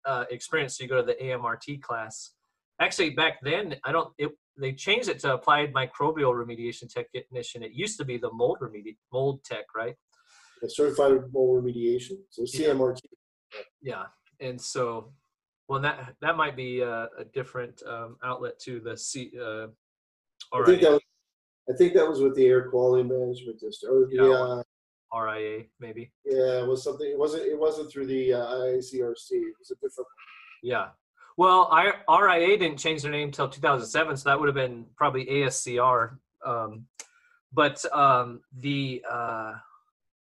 uh, 0.07 0.25
experience 0.31 0.77
so 0.77 0.83
you 0.83 0.89
go 0.89 0.97
to 0.97 1.03
the 1.03 1.19
amrt 1.23 1.81
class. 1.83 2.33
Actually 2.81 3.11
back 3.11 3.35
then 3.43 3.77
i 3.85 3.93
don't 3.93 4.11
it 4.17 4.31
they 4.63 4.73
changed 4.73 5.09
it 5.09 5.19
to 5.21 5.35
applied 5.35 5.73
microbial 5.73 6.33
remediation 6.41 6.87
technician. 6.93 7.63
It 7.63 7.73
used 7.73 7.97
to 7.99 8.05
be 8.05 8.17
the 8.19 8.33
mold 8.33 8.59
remedi- 8.63 8.99
mold 9.13 9.45
tech 9.45 9.67
right? 9.77 9.97
Certified 10.67 11.21
mold 11.33 11.63
remediation? 11.63 12.17
So 12.31 12.43
Yeah. 12.47 12.71
cmrt 12.71 12.99
yeah. 13.83 14.05
And 14.41 14.59
so 14.61 15.13
well 15.73 15.81
that 15.81 16.15
that 16.21 16.37
might 16.37 16.55
be 16.55 16.81
a, 16.83 17.09
a 17.19 17.25
different 17.33 17.83
um, 17.89 18.17
outlet 18.23 18.59
to 18.61 18.79
the 18.79 18.95
c 18.95 19.33
uh, 19.41 19.67
I 20.53 20.65
think 20.67 20.83
that 20.83 20.91
was, 20.93 21.01
I 21.71 21.73
think 21.79 21.95
that 21.95 22.07
was 22.07 22.21
with 22.21 22.37
the 22.37 22.45
air 22.45 22.69
quality 22.69 23.09
management 23.09 23.59
district 23.59 23.91
or 23.91 24.07
the 24.07 24.17
Yeah. 24.17 24.59
uh, 25.15 25.19
RIA 25.19 25.65
maybe. 25.81 26.13
yeah 26.27 26.61
it 26.63 26.67
was 26.67 26.85
something 26.85 27.09
it 27.11 27.19
wasn't 27.19 27.45
it 27.45 27.59
wasn't 27.59 27.91
through 27.91 28.07
the 28.07 28.35
uh, 28.35 28.47
IICRC 28.67 29.29
it 29.31 29.55
was 29.59 29.71
a 29.71 29.75
different 29.77 30.09
Yeah. 30.63 30.89
Well, 31.39 31.71
I, 31.73 31.93
RIA 32.25 32.59
didn't 32.59 32.77
change 32.77 33.01
their 33.01 33.11
name 33.11 33.29
until 33.29 33.49
2007, 33.49 34.19
so 34.19 34.29
that 34.29 34.39
would 34.39 34.49
have 34.49 34.55
been 34.55 34.85
probably 34.97 35.25
ASCR. 35.25 36.19
Um, 36.45 36.85
but 37.55 37.83
um, 37.95 38.43
the 38.59 39.03
uh, 39.11 39.55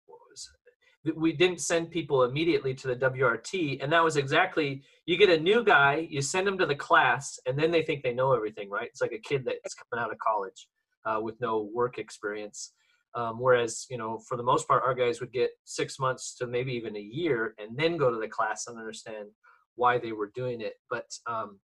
what 0.04 0.20
was 0.30 0.50
it? 0.52 0.72
We 1.16 1.32
didn't 1.32 1.60
send 1.60 1.90
people 1.90 2.24
immediately 2.24 2.74
to 2.74 2.88
the 2.88 2.96
WRT, 2.96 3.82
and 3.82 3.92
that 3.92 4.02
was 4.02 4.16
exactly 4.16 4.82
you 5.06 5.16
get 5.16 5.30
a 5.30 5.40
new 5.40 5.64
guy, 5.64 6.06
you 6.10 6.20
send 6.20 6.46
them 6.46 6.58
to 6.58 6.66
the 6.66 6.74
class, 6.74 7.38
and 7.46 7.58
then 7.58 7.70
they 7.70 7.82
think 7.82 8.02
they 8.02 8.12
know 8.12 8.32
everything, 8.32 8.68
right? 8.68 8.88
It's 8.88 9.00
like 9.00 9.12
a 9.12 9.18
kid 9.18 9.44
that's 9.44 9.74
coming 9.74 10.04
out 10.04 10.12
of 10.12 10.18
college 10.18 10.68
uh, 11.06 11.20
with 11.20 11.40
no 11.40 11.68
work 11.72 11.98
experience. 11.98 12.72
Um, 13.14 13.40
whereas, 13.40 13.86
you 13.88 13.96
know, 13.96 14.20
for 14.28 14.36
the 14.36 14.42
most 14.42 14.68
part, 14.68 14.82
our 14.84 14.94
guys 14.94 15.20
would 15.20 15.32
get 15.32 15.50
six 15.64 15.98
months 15.98 16.36
to 16.36 16.46
maybe 16.46 16.72
even 16.72 16.96
a 16.96 17.00
year, 17.00 17.54
and 17.58 17.76
then 17.76 17.96
go 17.96 18.10
to 18.10 18.18
the 18.18 18.28
class 18.28 18.66
and 18.66 18.78
understand 18.78 19.28
why 19.76 19.98
they 19.98 20.12
were 20.12 20.30
doing 20.34 20.60
it. 20.60 20.74
But 20.90 21.06
um, 21.26 21.58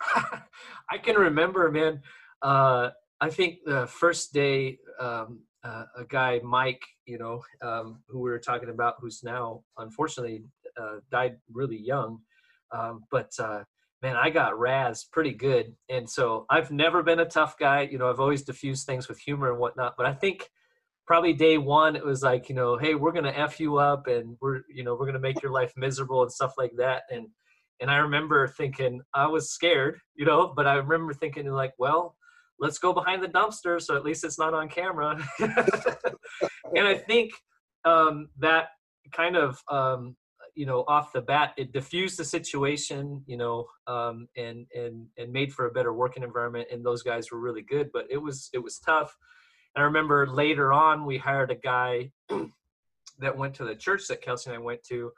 I 0.90 0.98
can 1.02 1.16
remember, 1.16 1.70
man. 1.70 2.00
Uh, 2.42 2.90
I 3.20 3.30
think 3.30 3.58
the 3.64 3.86
first 3.86 4.32
day, 4.32 4.78
um, 4.98 5.40
uh, 5.64 5.84
a 5.96 6.04
guy, 6.04 6.40
Mike, 6.42 6.82
you 7.06 7.18
know, 7.18 7.42
um, 7.62 8.02
who 8.08 8.20
we 8.20 8.30
were 8.30 8.38
talking 8.38 8.70
about, 8.70 8.94
who's 9.00 9.22
now 9.22 9.62
unfortunately 9.78 10.44
uh, 10.80 10.96
died 11.10 11.36
really 11.52 11.78
young. 11.78 12.20
Um, 12.72 13.04
but 13.10 13.30
uh, 13.38 13.64
man, 14.02 14.16
I 14.16 14.30
got 14.30 14.58
Raz 14.58 15.04
pretty 15.04 15.32
good. 15.32 15.74
And 15.88 16.08
so 16.08 16.46
I've 16.48 16.70
never 16.70 17.02
been 17.02 17.20
a 17.20 17.24
tough 17.26 17.58
guy. 17.58 17.82
You 17.82 17.98
know, 17.98 18.08
I've 18.08 18.20
always 18.20 18.42
diffused 18.42 18.86
things 18.86 19.08
with 19.08 19.18
humor 19.18 19.50
and 19.50 19.58
whatnot. 19.58 19.94
But 19.96 20.06
I 20.06 20.14
think 20.14 20.48
probably 21.06 21.32
day 21.32 21.58
one, 21.58 21.96
it 21.96 22.04
was 22.04 22.22
like, 22.22 22.48
you 22.48 22.54
know, 22.54 22.78
hey, 22.78 22.94
we're 22.94 23.12
going 23.12 23.24
to 23.24 23.38
F 23.38 23.60
you 23.60 23.76
up 23.76 24.06
and 24.06 24.36
we're, 24.40 24.62
you 24.72 24.84
know, 24.84 24.94
we're 24.94 25.06
going 25.06 25.14
to 25.14 25.20
make 25.20 25.42
your 25.42 25.52
life 25.52 25.72
miserable 25.76 26.22
and 26.22 26.32
stuff 26.32 26.54
like 26.56 26.72
that. 26.78 27.02
And, 27.10 27.26
and 27.80 27.90
I 27.90 27.96
remember 27.96 28.46
thinking, 28.46 29.00
I 29.14 29.26
was 29.26 29.50
scared, 29.50 29.98
you 30.14 30.24
know, 30.24 30.52
but 30.54 30.66
I 30.66 30.74
remember 30.74 31.12
thinking, 31.12 31.50
like, 31.50 31.72
well, 31.78 32.14
let's 32.60 32.78
go 32.78 32.92
behind 32.92 33.22
the 33.22 33.28
dumpster 33.28 33.80
so 33.80 33.96
at 33.96 34.04
least 34.04 34.24
it's 34.24 34.38
not 34.38 34.54
on 34.54 34.68
camera. 34.68 35.18
and 35.40 36.86
I 36.86 36.94
think 36.94 37.32
um, 37.84 38.28
that 38.38 38.68
kind 39.12 39.36
of 39.36 39.60
um, 39.70 40.16
you 40.54 40.66
know 40.66 40.84
off 40.88 41.12
the 41.12 41.22
bat 41.22 41.54
it 41.56 41.72
diffused 41.72 42.18
the 42.18 42.24
situation 42.24 43.22
you 43.26 43.36
know 43.36 43.66
um, 43.86 44.28
and 44.36 44.66
and 44.74 45.06
and 45.16 45.32
made 45.32 45.52
for 45.52 45.66
a 45.66 45.70
better 45.70 45.92
working 45.92 46.22
environment 46.22 46.68
and 46.72 46.84
those 46.84 47.02
guys 47.02 47.30
were 47.30 47.40
really 47.40 47.62
good 47.62 47.90
but 47.92 48.06
it 48.10 48.18
was 48.18 48.50
it 48.52 48.58
was 48.58 48.78
tough. 48.78 49.16
And 49.74 49.82
i 49.82 49.84
remember 49.84 50.26
later 50.26 50.72
on 50.72 51.06
we 51.06 51.16
hired 51.18 51.50
a 51.50 51.54
guy 51.54 52.10
that 53.20 53.36
went 53.36 53.54
to 53.54 53.64
the 53.64 53.76
church 53.76 54.06
that 54.08 54.22
kelsey 54.22 54.50
and 54.50 54.58
i 54.58 54.62
went 54.62 54.82
to 54.88 55.12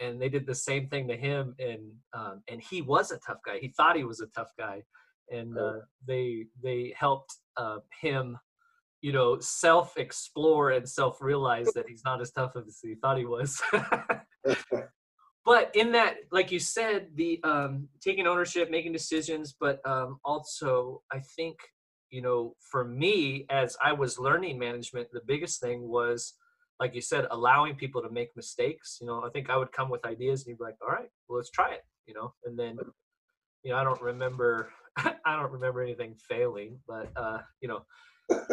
and 0.00 0.20
they 0.20 0.28
did 0.28 0.46
the 0.46 0.54
same 0.54 0.88
thing 0.88 1.06
to 1.08 1.16
him 1.16 1.54
and 1.58 1.92
um, 2.12 2.42
and 2.48 2.60
he 2.60 2.82
was 2.82 3.10
a 3.10 3.18
tough 3.18 3.38
guy. 3.46 3.58
He 3.58 3.68
thought 3.68 3.96
he 3.96 4.04
was 4.04 4.20
a 4.20 4.26
tough 4.26 4.50
guy 4.58 4.82
and 5.32 5.58
uh, 5.58 5.80
they 6.06 6.46
they 6.62 6.94
helped 6.96 7.34
uh, 7.56 7.78
him 8.00 8.38
you 9.00 9.12
know 9.12 9.38
self 9.40 9.96
explore 9.96 10.70
and 10.70 10.88
self 10.88 11.20
realize 11.20 11.72
that 11.74 11.88
he's 11.88 12.02
not 12.04 12.20
as 12.20 12.30
tough 12.30 12.52
as 12.56 12.78
he 12.82 12.94
thought 12.94 13.18
he 13.18 13.24
was. 13.24 13.60
But 15.44 15.74
in 15.74 15.92
that 15.92 16.16
like 16.30 16.52
you 16.52 16.60
said 16.60 17.08
the 17.16 17.40
um, 17.42 17.88
taking 18.00 18.26
ownership 18.26 18.70
making 18.70 18.92
decisions 18.92 19.54
but 19.58 19.80
um, 19.84 20.20
also 20.24 21.02
i 21.10 21.20
think 21.36 21.56
you 22.10 22.22
know 22.22 22.54
for 22.70 22.84
me 22.84 23.46
as 23.50 23.76
i 23.84 23.92
was 23.92 24.18
learning 24.18 24.58
management 24.58 25.08
the 25.12 25.22
biggest 25.26 25.60
thing 25.60 25.88
was 25.88 26.34
like 26.78 26.94
you 26.94 27.00
said 27.00 27.26
allowing 27.30 27.74
people 27.74 28.02
to 28.02 28.10
make 28.10 28.28
mistakes 28.36 28.98
you 29.00 29.06
know 29.06 29.24
i 29.24 29.30
think 29.30 29.50
i 29.50 29.56
would 29.56 29.72
come 29.72 29.88
with 29.88 30.04
ideas 30.04 30.42
and 30.42 30.50
you'd 30.50 30.58
be 30.58 30.64
like 30.64 30.76
all 30.82 30.92
right 30.92 31.08
well 31.28 31.38
let's 31.38 31.50
try 31.50 31.72
it 31.72 31.82
you 32.06 32.14
know 32.14 32.32
and 32.44 32.58
then 32.58 32.76
you 33.64 33.72
know 33.72 33.78
i 33.78 33.84
don't 33.84 34.02
remember 34.02 34.68
i 35.24 35.36
don't 35.36 35.52
remember 35.52 35.82
anything 35.82 36.14
failing 36.14 36.78
but 36.86 37.10
uh 37.16 37.38
you 37.60 37.68
know 37.68 37.82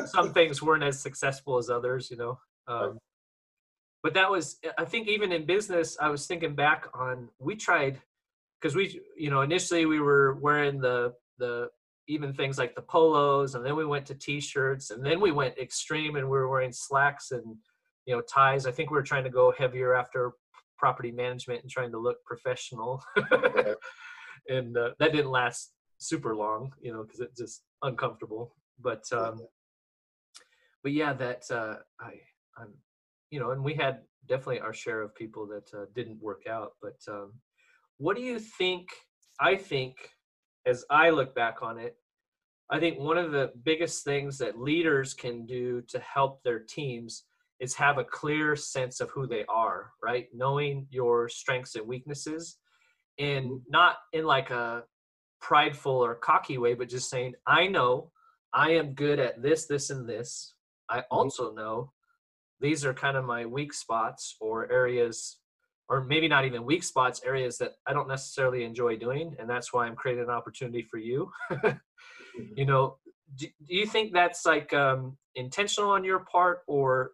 some 0.05 0.33
things 0.33 0.61
weren't 0.61 0.83
as 0.83 0.99
successful 0.99 1.57
as 1.57 1.69
others 1.69 2.09
you 2.09 2.17
know 2.17 2.37
um, 2.67 2.97
but 4.03 4.13
that 4.13 4.29
was 4.29 4.59
i 4.77 4.85
think 4.85 5.07
even 5.07 5.31
in 5.31 5.45
business 5.45 5.97
i 5.99 6.09
was 6.09 6.27
thinking 6.27 6.55
back 6.55 6.87
on 6.93 7.29
we 7.39 7.55
tried 7.55 7.99
because 8.59 8.75
we 8.75 9.01
you 9.17 9.29
know 9.29 9.41
initially 9.41 9.85
we 9.85 9.99
were 9.99 10.35
wearing 10.35 10.79
the 10.79 11.13
the 11.37 11.67
even 12.07 12.33
things 12.33 12.57
like 12.57 12.73
the 12.73 12.81
polos 12.81 13.53
and 13.55 13.63
then 13.63 13.75
we 13.75 13.85
went 13.85 14.05
to 14.05 14.15
t-shirts 14.15 14.89
and 14.89 15.05
then 15.05 15.21
we 15.21 15.31
went 15.31 15.57
extreme 15.57 16.15
and 16.15 16.25
we 16.25 16.31
were 16.31 16.49
wearing 16.49 16.73
slacks 16.73 17.31
and 17.31 17.55
you 18.09 18.15
know 18.15 18.21
ties. 18.21 18.65
I 18.65 18.71
think 18.71 18.89
we 18.89 18.95
were 18.95 19.03
trying 19.03 19.23
to 19.23 19.29
go 19.29 19.53
heavier 19.55 19.93
after 19.93 20.31
property 20.79 21.11
management 21.11 21.61
and 21.61 21.69
trying 21.69 21.91
to 21.91 21.99
look 21.99 22.17
professional. 22.25 23.03
And 24.47 24.75
uh, 24.77 24.91
that 24.97 25.11
didn't 25.11 25.29
last 25.29 25.73
super 25.99 26.35
long 26.35 26.73
you 26.81 26.91
know 26.91 27.03
because 27.03 27.19
it's 27.19 27.39
just 27.39 27.63
uncomfortable 27.83 28.55
but 28.81 29.03
um 29.13 29.39
but 30.83 30.91
yeah 30.91 31.13
that 31.13 31.43
uh 31.51 31.75
i 31.99 32.13
i'm 32.57 32.73
you 33.31 33.39
know, 33.39 33.51
and 33.51 33.63
we 33.63 33.73
had 33.73 33.99
definitely 34.27 34.59
our 34.59 34.73
share 34.73 35.01
of 35.01 35.15
people 35.15 35.47
that 35.47 35.69
uh, 35.77 35.85
didn't 35.95 36.21
work 36.21 36.43
out. 36.49 36.73
But 36.81 36.97
um, 37.07 37.33
what 37.97 38.15
do 38.15 38.23
you 38.23 38.39
think? 38.39 38.87
I 39.39 39.55
think, 39.55 39.95
as 40.65 40.83
I 40.89 41.09
look 41.11 41.35
back 41.35 41.61
on 41.61 41.79
it, 41.79 41.95
I 42.69 42.79
think 42.79 42.99
one 42.99 43.17
of 43.17 43.31
the 43.31 43.51
biggest 43.63 44.03
things 44.03 44.37
that 44.39 44.59
leaders 44.59 45.13
can 45.13 45.45
do 45.45 45.81
to 45.89 45.99
help 45.99 46.43
their 46.43 46.59
teams 46.59 47.23
is 47.59 47.75
have 47.75 47.97
a 47.97 48.03
clear 48.03 48.55
sense 48.55 48.99
of 49.01 49.09
who 49.09 49.27
they 49.27 49.43
are, 49.49 49.91
right? 50.03 50.27
Knowing 50.33 50.87
your 50.89 51.29
strengths 51.29 51.75
and 51.75 51.87
weaknesses, 51.87 52.57
and 53.17 53.45
mm-hmm. 53.45 53.57
not 53.69 53.97
in 54.13 54.25
like 54.25 54.49
a 54.49 54.83
prideful 55.41 55.93
or 55.93 56.15
cocky 56.15 56.57
way, 56.57 56.73
but 56.73 56.89
just 56.89 57.09
saying, 57.09 57.35
I 57.47 57.67
know 57.67 58.11
I 58.53 58.71
am 58.71 58.93
good 58.93 59.19
at 59.19 59.41
this, 59.41 59.65
this, 59.65 59.89
and 59.89 60.07
this. 60.07 60.53
I 60.89 60.99
mm-hmm. 60.99 61.15
also 61.15 61.53
know 61.53 61.91
these 62.59 62.85
are 62.85 62.93
kind 62.93 63.17
of 63.17 63.25
my 63.25 63.45
weak 63.45 63.73
spots 63.73 64.35
or 64.39 64.71
areas 64.71 65.37
or 65.89 66.03
maybe 66.03 66.27
not 66.27 66.45
even 66.45 66.65
weak 66.65 66.83
spots 66.83 67.21
areas 67.25 67.57
that 67.57 67.73
i 67.87 67.93
don't 67.93 68.07
necessarily 68.07 68.63
enjoy 68.63 68.95
doing 68.95 69.35
and 69.39 69.49
that's 69.49 69.73
why 69.73 69.85
i'm 69.85 69.95
creating 69.95 70.23
an 70.23 70.29
opportunity 70.29 70.81
for 70.81 70.97
you 70.97 71.31
mm-hmm. 71.51 71.77
you 72.55 72.65
know 72.65 72.97
do, 73.35 73.47
do, 73.67 73.75
you 73.75 73.85
think 73.85 74.11
that's 74.11 74.45
like 74.45 74.73
um, 74.73 75.15
intentional 75.35 75.91
on 75.91 76.03
your 76.03 76.19
part 76.19 76.61
or 76.67 77.11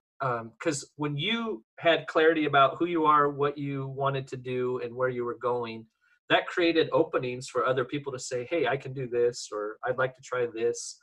because 0.59 0.84
um, 0.84 0.89
when 0.95 1.17
you 1.17 1.63
had 1.78 2.07
clarity 2.07 2.45
about 2.45 2.78
who 2.78 2.86
you 2.86 3.05
are 3.05 3.30
what 3.30 3.57
you 3.57 3.88
wanted 3.88 4.28
to 4.28 4.38
do 4.38 4.80
and 4.84 4.95
where 4.95 5.09
you 5.09 5.26
were 5.26 5.38
going 5.38 5.86
that 6.30 6.47
created 6.47 6.89
openings 6.91 7.47
for 7.47 7.65
other 7.65 7.86
people 7.86 8.11
to 8.11 8.19
say 8.19 8.47
hey 8.49 8.67
i 8.67 8.78
can 8.78 8.93
do 8.93 9.07
this 9.07 9.49
or 9.51 9.78
i'd 9.86 9.97
like 9.97 10.15
to 10.15 10.21
try 10.21 10.45
this 10.53 10.99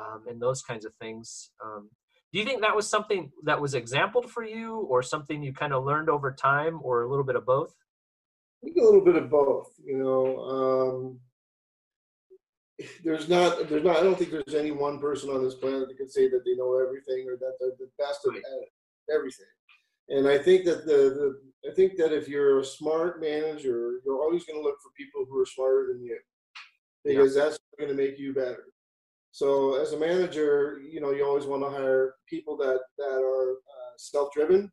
um, 0.00 0.24
and 0.26 0.40
those 0.40 0.62
kinds 0.62 0.84
of 0.84 0.94
things 0.94 1.50
um, 1.64 1.90
do 2.32 2.38
you 2.38 2.46
think 2.46 2.62
that 2.62 2.74
was 2.74 2.88
something 2.88 3.30
that 3.44 3.60
was 3.60 3.74
exampled 3.74 4.30
for 4.30 4.42
you 4.42 4.86
or 4.88 5.02
something 5.02 5.42
you 5.42 5.52
kind 5.52 5.74
of 5.74 5.84
learned 5.84 6.08
over 6.08 6.32
time 6.32 6.80
or 6.82 7.02
a 7.02 7.10
little 7.10 7.24
bit 7.24 7.36
of 7.36 7.44
both? 7.44 7.74
I 8.62 8.66
think 8.66 8.78
a 8.78 8.84
little 8.84 9.04
bit 9.04 9.16
of 9.16 9.28
both 9.28 9.74
you 9.84 9.98
know 9.98 10.38
um, 10.38 11.20
there's 13.04 13.28
not 13.28 13.68
there's 13.68 13.84
not 13.84 13.96
i 13.96 14.02
don't 14.02 14.16
think 14.16 14.30
there's 14.30 14.54
any 14.54 14.70
one 14.70 14.98
person 14.98 15.30
on 15.30 15.42
this 15.42 15.54
planet 15.54 15.88
that 15.88 15.96
can 15.96 16.08
say 16.08 16.28
that 16.28 16.44
they 16.44 16.54
know 16.54 16.80
everything 16.80 17.26
or 17.28 17.36
that 17.36 17.52
they're 17.60 17.76
the 17.78 17.90
best 17.98 18.26
at 18.26 19.14
everything 19.14 19.46
and 20.08 20.28
i 20.28 20.38
think 20.38 20.64
that 20.64 20.84
the, 20.86 20.92
the 20.92 21.70
i 21.70 21.74
think 21.74 21.96
that 21.96 22.12
if 22.12 22.28
you're 22.28 22.60
a 22.60 22.64
smart 22.64 23.20
manager 23.20 24.00
you're 24.04 24.22
always 24.22 24.44
going 24.44 24.58
to 24.58 24.62
look 24.62 24.78
for 24.82 24.90
people 24.96 25.24
who 25.28 25.40
are 25.40 25.46
smarter 25.46 25.88
than 25.92 26.02
you 26.02 26.18
because 27.04 27.36
yeah. 27.36 27.44
that's 27.44 27.58
going 27.78 27.90
to 27.90 27.96
make 27.96 28.18
you 28.18 28.32
better 28.32 28.72
so 29.32 29.80
as 29.80 29.94
a 29.94 29.98
manager, 29.98 30.78
you 30.86 31.00
know, 31.00 31.10
you 31.10 31.24
always 31.24 31.46
want 31.46 31.62
to 31.62 31.70
hire 31.70 32.16
people 32.28 32.54
that 32.58 32.80
that 32.98 33.22
are 33.22 33.52
uh, 33.52 33.92
self-driven, 33.96 34.70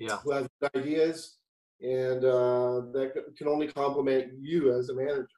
yeah, 0.00 0.18
who 0.24 0.32
have 0.32 0.48
ideas, 0.74 1.38
and 1.80 2.24
uh, 2.24 2.82
that 2.92 3.12
can 3.38 3.46
only 3.46 3.68
complement 3.68 4.32
you 4.40 4.76
as 4.76 4.88
a 4.88 4.94
manager. 4.94 5.28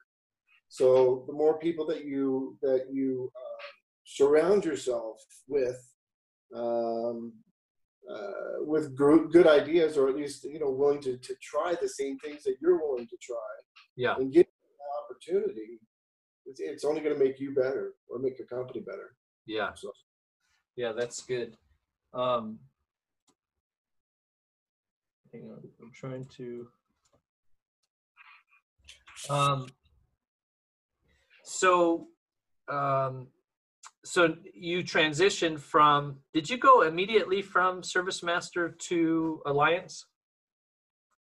So 0.70 1.24
the 1.26 1.34
more 1.34 1.58
people 1.58 1.86
that 1.88 2.06
you 2.06 2.56
that 2.62 2.86
you 2.90 3.30
uh, 3.36 3.62
surround 4.06 4.64
yourself 4.64 5.18
with, 5.46 5.76
um, 6.56 7.34
uh, 8.10 8.64
with 8.64 8.96
good 8.96 9.46
ideas, 9.46 9.96
or 9.96 10.08
at 10.08 10.16
least 10.16 10.44
you 10.44 10.58
know 10.58 10.70
willing 10.70 11.00
to 11.02 11.16
to 11.16 11.34
try 11.42 11.74
the 11.80 11.88
same 11.88 12.18
things 12.18 12.42
that 12.44 12.56
you're 12.60 12.78
willing 12.78 13.06
to 13.06 13.16
try, 13.20 13.36
yeah, 13.96 14.14
and 14.16 14.32
get 14.32 14.46
an 14.46 14.86
opportunity 15.04 15.80
it's, 16.46 16.60
it's 16.60 16.84
only 16.84 17.00
going 17.00 17.16
to 17.16 17.22
make 17.22 17.40
you 17.40 17.54
better 17.54 17.94
or 18.08 18.18
make 18.18 18.38
your 18.38 18.46
company 18.46 18.80
better. 18.80 19.14
Yeah. 19.46 19.70
So. 19.74 19.92
Yeah, 20.76 20.92
that's 20.92 21.22
good. 21.22 21.56
Um, 22.12 22.58
hang 25.32 25.50
on, 25.50 25.62
I'm 25.80 25.92
trying 25.92 26.24
to. 26.36 26.68
Um, 29.30 29.66
so, 31.44 32.08
um, 32.68 33.28
so 34.04 34.36
you 34.54 34.84
transitioned 34.84 35.58
from. 35.58 36.18
Did 36.32 36.48
you 36.48 36.58
go 36.58 36.82
immediately 36.82 37.42
from 37.42 37.82
Service 37.82 38.22
Master 38.22 38.76
to 38.88 39.40
Alliance? 39.46 40.06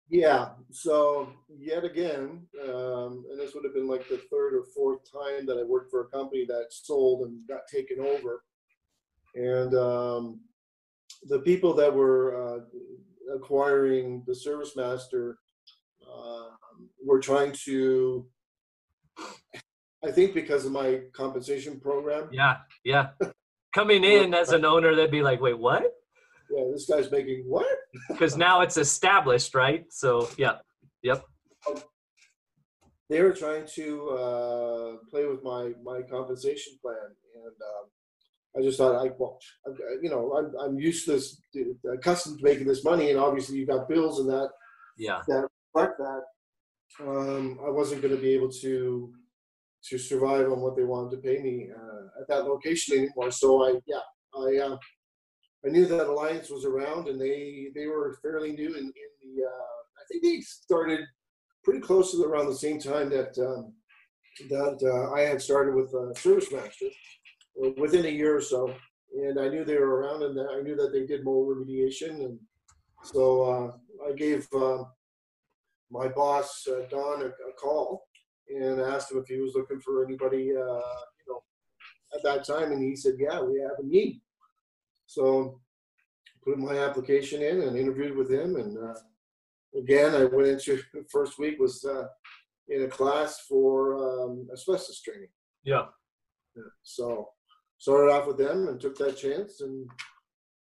Yeah. 0.10 0.50
So 0.72 1.30
yet 1.48 1.84
again, 1.84 2.48
um, 2.68 3.26
and 3.30 3.40
this 3.40 3.54
would 3.54 3.64
have 3.64 3.74
been 3.74 3.88
like 3.88 4.08
the 4.08 4.22
third 4.32 4.56
or 4.56 4.64
fourth 4.76 5.00
time 5.12 5.46
that 5.46 5.58
I 5.58 5.64
worked 5.64 5.92
for 5.92 6.02
a 6.02 6.08
company 6.08 6.46
that 6.46 6.68
sold 6.70 7.28
and 7.28 7.48
got 7.48 7.62
taken 7.72 8.00
over, 8.00 8.44
and 9.36 9.76
um, 9.76 10.42
the 11.28 11.40
people 11.40 11.74
that 11.76 11.94
were 11.94 12.58
uh, 12.58 13.36
acquiring 13.36 14.24
the 14.26 14.34
Service 14.34 14.76
Master 14.76 15.38
uh, 16.04 16.50
were 17.06 17.20
trying 17.20 17.54
to. 17.66 18.28
I 20.04 20.12
think 20.12 20.34
because 20.34 20.66
of 20.66 20.72
my 20.72 21.02
compensation 21.14 21.80
program. 21.80 22.30
Yeah, 22.32 22.58
yeah. 22.84 23.10
Coming 23.74 24.04
in 24.16 24.34
as 24.34 24.52
an 24.52 24.66
owner, 24.66 24.96
they'd 24.96 25.12
be 25.12 25.22
like, 25.22 25.42
"Wait, 25.42 25.58
what?" 25.58 25.84
yeah, 26.50 26.64
this 26.72 26.86
guy's 26.86 27.12
making 27.12 27.44
what? 27.48 27.68
Because 28.10 28.38
now 28.38 28.62
it's 28.62 28.78
established, 28.78 29.56
right? 29.56 29.86
So, 29.90 30.30
yeah, 30.38 30.58
yep. 31.02 31.26
They 33.10 33.22
were 33.22 33.34
trying 33.34 33.66
to 33.76 34.10
uh, 34.10 34.96
play 35.10 35.26
with 35.26 35.44
my 35.44 35.74
my 35.84 36.02
compensation 36.04 36.74
plan, 36.82 36.96
and 37.36 37.56
um, 37.72 37.86
I 38.58 38.62
just 38.62 38.78
thought, 38.78 38.96
I 38.96 39.10
well, 39.18 39.40
I, 39.66 39.72
you 40.02 40.10
know, 40.10 40.34
I'm 40.38 40.54
I'm 40.60 40.80
used 40.80 41.06
to 41.06 41.14
this, 41.14 41.42
accustomed 41.92 42.40
to 42.40 42.44
making 42.44 42.68
this 42.68 42.84
money, 42.84 43.10
and 43.10 43.20
obviously 43.20 43.58
you've 43.58 43.70
got 43.70 43.90
bills 43.90 44.20
and 44.20 44.30
that, 44.30 44.50
yeah, 44.98 45.22
that 45.28 45.48
reflect 45.74 45.98
that. 45.98 46.22
um, 47.02 47.60
I 47.66 47.70
wasn't 47.70 48.04
going 48.04 48.16
to 48.16 48.22
be 48.22 48.34
able 48.36 48.52
to 48.62 49.12
to 49.88 49.98
survive 49.98 50.52
on 50.52 50.60
what 50.60 50.76
they 50.76 50.84
wanted 50.84 51.12
to 51.12 51.22
pay 51.22 51.42
me 51.42 51.70
uh, 51.76 52.22
at 52.22 52.28
that 52.28 52.46
location 52.46 52.98
anymore. 52.98 53.32
So 53.32 53.64
I, 53.64 53.80
yeah, 53.88 54.00
I, 54.36 54.58
uh, 54.58 54.78
I 55.66 55.70
knew 55.70 55.86
that 55.86 56.08
Alliance 56.08 56.50
was 56.50 56.66
around, 56.66 57.08
and 57.08 57.20
they 57.20 57.68
they 57.76 57.88
were 57.88 58.18
fairly 58.22 58.52
new 58.52 58.70
in, 58.70 58.86
in 58.86 58.92
the. 59.22 59.46
Uh, 59.46 59.50
I 59.50 60.04
think 60.10 60.24
they 60.24 60.42
started 60.42 61.02
pretty 61.64 61.82
close 61.82 62.12
to 62.12 62.24
around 62.24 62.48
the 62.48 62.56
same 62.56 62.80
time 62.80 63.10
that 63.10 63.38
um, 63.38 63.74
that 64.50 64.80
uh, 64.84 65.14
I 65.14 65.22
had 65.22 65.42
started 65.42 65.76
with 65.76 65.94
uh, 65.94 66.14
Service 66.14 66.52
Master, 66.52 66.86
uh, 67.64 67.70
within 67.78 68.06
a 68.06 68.10
year 68.10 68.36
or 68.36 68.42
so. 68.42 68.74
And 69.14 69.40
I 69.40 69.50
knew 69.50 69.66
they 69.66 69.78
were 69.78 70.02
around, 70.02 70.24
and 70.24 70.40
I 70.40 70.62
knew 70.62 70.76
that 70.76 70.94
they 70.94 71.06
did 71.06 71.26
mold 71.26 71.48
remediation, 71.58 72.24
and 72.26 72.40
so 73.04 73.42
uh, 73.44 74.08
I 74.08 74.14
gave 74.14 74.48
uh, 74.54 74.84
my 75.90 76.08
boss 76.10 76.68
Don 76.92 77.24
a, 77.24 77.26
a, 77.26 77.54
call 77.60 78.06
and 78.50 78.82
asked 78.82 79.12
him 79.12 79.20
if 79.20 79.28
he 79.28 79.40
was 79.40 79.54
looking 79.56 79.80
for 79.80 80.04
anybody, 80.04 80.52
uh, 80.56 81.02
you 81.18 81.26
know, 81.28 81.44
at 82.14 82.24
that 82.24 82.46
time, 82.46 82.72
and 82.72 82.84
he 82.84 82.96
said, 82.96 83.16
"Yeah, 83.18 83.42
we 83.42 83.60
have 83.60 83.80
a 83.80 83.86
need." 83.86 84.22
So 85.06 85.60
put 86.44 86.58
my 86.58 86.78
application 86.78 87.42
in 87.42 87.62
and 87.62 87.78
interviewed 87.78 88.16
with 88.16 88.32
him, 88.32 88.56
and 88.56 88.78
uh, 88.78 89.00
again, 89.78 90.16
I 90.16 90.26
went 90.26 90.48
into 90.48 90.82
the 90.94 91.06
first 91.12 91.40
week 91.40 91.60
was 91.60 91.84
uh, 91.86 92.08
in 92.68 92.84
a 92.84 92.88
class 92.88 93.42
for 93.48 93.96
um, 93.96 94.48
asbestos 94.54 95.02
training. 95.02 95.30
Yeah. 95.64 95.86
yeah. 96.56 96.64
So 96.84 97.30
started 97.78 98.12
off 98.12 98.28
with 98.28 98.38
them 98.38 98.68
and 98.68 98.80
took 98.80 98.98
that 98.98 99.18
chance 99.18 99.62
and 99.62 99.88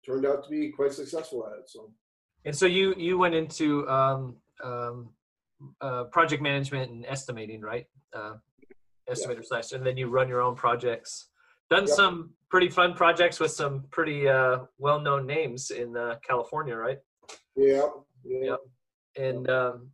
turned 0.05 0.27
out 0.27 0.45
to 0.45 0.51
be 0.51 0.71
quite 0.71 0.93
successful 0.93 1.47
at 1.47 1.59
it. 1.59 1.69
So. 1.69 1.91
And 2.45 2.57
so 2.57 2.67
you 2.67 2.95
you 2.97 3.19
went 3.19 3.35
into 3.35 3.89
um, 3.89 4.37
um, 4.63 5.11
uh, 5.81 6.05
project 6.05 6.43
management 6.43 6.91
and 6.91 7.07
estimating, 7.07 7.61
right? 7.61 7.87
Uh, 8.15 8.35
estimator 9.11 9.45
slash, 9.45 9.73
and 9.73 9.87
then 9.87 9.97
you 9.97 10.09
run 10.09 10.29
your 10.29 10.43
own 10.43 10.55
projects. 10.55 11.29
Done 11.71 11.87
yep. 11.87 11.97
some 11.97 12.31
pretty 12.51 12.69
fun 12.69 12.95
projects 12.95 13.41
with 13.41 13.51
some 13.51 13.85
pretty 13.91 14.29
uh, 14.29 14.59
well-known 14.79 15.27
names 15.27 15.71
in 15.71 15.97
uh, 15.97 16.17
California, 16.27 16.77
right? 16.77 16.99
Yeah. 17.57 17.87
Yeah. 18.25 18.45
Yep. 18.45 18.59
And 19.19 19.51
um, 19.51 19.91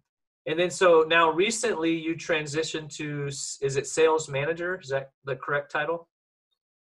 and 0.46 0.58
then 0.58 0.70
so 0.70 1.04
now 1.06 1.30
recently 1.30 1.94
you 1.94 2.16
transitioned 2.16 2.94
to 2.96 3.26
is 3.28 3.76
it 3.76 3.86
sales 3.86 4.28
manager? 4.28 4.80
Is 4.82 4.88
that 4.88 5.10
the 5.24 5.36
correct 5.36 5.70
title? 5.70 6.08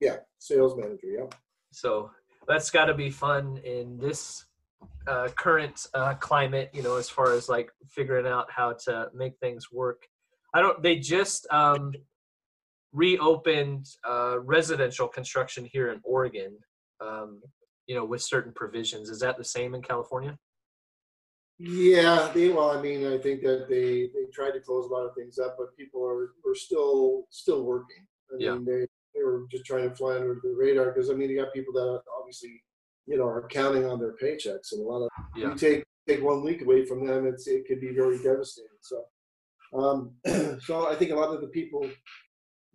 Yeah, 0.00 0.16
sales 0.38 0.74
manager. 0.76 1.06
Yeah. 1.06 1.26
So 1.70 2.10
that's 2.48 2.70
got 2.70 2.86
to 2.86 2.94
be 2.94 3.10
fun 3.10 3.58
in 3.58 3.98
this 3.98 4.44
uh, 5.06 5.28
current 5.36 5.86
uh, 5.94 6.14
climate, 6.14 6.70
you 6.72 6.82
know, 6.82 6.96
as 6.96 7.08
far 7.08 7.32
as 7.32 7.48
like 7.48 7.70
figuring 7.88 8.26
out 8.26 8.46
how 8.50 8.72
to 8.84 9.08
make 9.14 9.36
things 9.38 9.72
work. 9.72 10.06
I 10.54 10.60
don't. 10.60 10.82
They 10.82 10.98
just 10.98 11.46
um, 11.50 11.92
reopened 12.92 13.86
uh, 14.08 14.38
residential 14.40 15.08
construction 15.08 15.64
here 15.64 15.90
in 15.90 16.00
Oregon, 16.04 16.56
um, 17.00 17.40
you 17.86 17.94
know, 17.94 18.04
with 18.04 18.22
certain 18.22 18.52
provisions. 18.52 19.08
Is 19.08 19.20
that 19.20 19.38
the 19.38 19.44
same 19.44 19.74
in 19.74 19.82
California? 19.82 20.38
Yeah, 21.58 22.30
they. 22.34 22.48
Well, 22.50 22.70
I 22.70 22.80
mean, 22.80 23.06
I 23.06 23.18
think 23.18 23.42
that 23.42 23.66
they 23.68 24.10
they 24.14 24.30
tried 24.32 24.52
to 24.52 24.60
close 24.60 24.86
a 24.86 24.92
lot 24.92 25.06
of 25.06 25.14
things 25.14 25.38
up, 25.38 25.56
but 25.58 25.76
people 25.76 26.04
are 26.04 26.34
are 26.48 26.54
still 26.54 27.24
still 27.30 27.62
working. 27.62 28.06
I 28.32 28.36
yeah. 28.38 28.54
mean, 28.54 28.64
they 28.64 28.86
they 29.14 29.24
were 29.24 29.46
just 29.50 29.64
trying 29.64 29.88
to 29.88 29.94
fly 29.94 30.16
under 30.16 30.38
the 30.42 30.54
radar 30.56 30.92
because 30.92 31.10
I 31.10 31.14
mean, 31.14 31.30
you 31.30 31.38
got 31.40 31.52
people 31.52 31.72
that 31.74 32.02
obviously 32.18 32.62
you 33.06 33.16
know 33.16 33.26
are 33.26 33.48
counting 33.48 33.84
on 33.84 33.98
their 33.98 34.14
paychecks, 34.22 34.72
and 34.72 34.80
a 34.80 34.88
lot 34.88 35.04
of 35.04 35.10
yeah. 35.36 35.48
you 35.48 35.54
take 35.54 35.84
take 36.08 36.22
one 36.22 36.42
week 36.42 36.62
away 36.62 36.84
from 36.84 37.06
them, 37.06 37.26
it's 37.26 37.46
it 37.46 37.66
could 37.66 37.80
be 37.80 37.92
very 37.94 38.18
devastating. 38.22 38.70
So, 38.80 39.04
um, 39.74 40.12
so 40.60 40.88
I 40.88 40.94
think 40.94 41.10
a 41.10 41.16
lot 41.16 41.34
of 41.34 41.40
the 41.40 41.48
people 41.48 41.88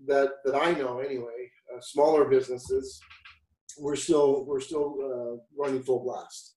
that 0.06 0.30
that 0.46 0.56
I 0.56 0.72
know 0.74 1.00
anyway, 1.00 1.52
uh, 1.76 1.82
smaller 1.82 2.26
businesses, 2.26 3.00
we're 3.80 3.96
still 3.96 4.46
we're 4.46 4.60
still 4.60 4.96
uh, 5.04 5.62
running 5.62 5.84
full 5.84 6.04
blast. 6.04 6.56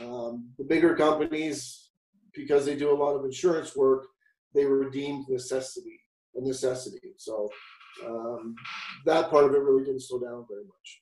Um, 0.00 0.50
the 0.56 0.64
bigger 0.64 0.94
companies, 0.94 1.90
because 2.34 2.64
they 2.64 2.76
do 2.76 2.92
a 2.92 2.96
lot 2.96 3.16
of 3.16 3.24
insurance 3.24 3.74
work, 3.74 4.06
they 4.54 4.64
were 4.64 4.88
deemed 4.88 5.26
necessity 5.28 6.00
a 6.36 6.40
necessity. 6.40 7.14
So 7.16 7.48
um, 8.06 8.54
that 9.06 9.30
part 9.30 9.44
of 9.44 9.54
it 9.54 9.60
really 9.60 9.84
didn't 9.84 10.02
slow 10.02 10.20
down 10.20 10.46
very 10.48 10.64
much. 10.64 10.99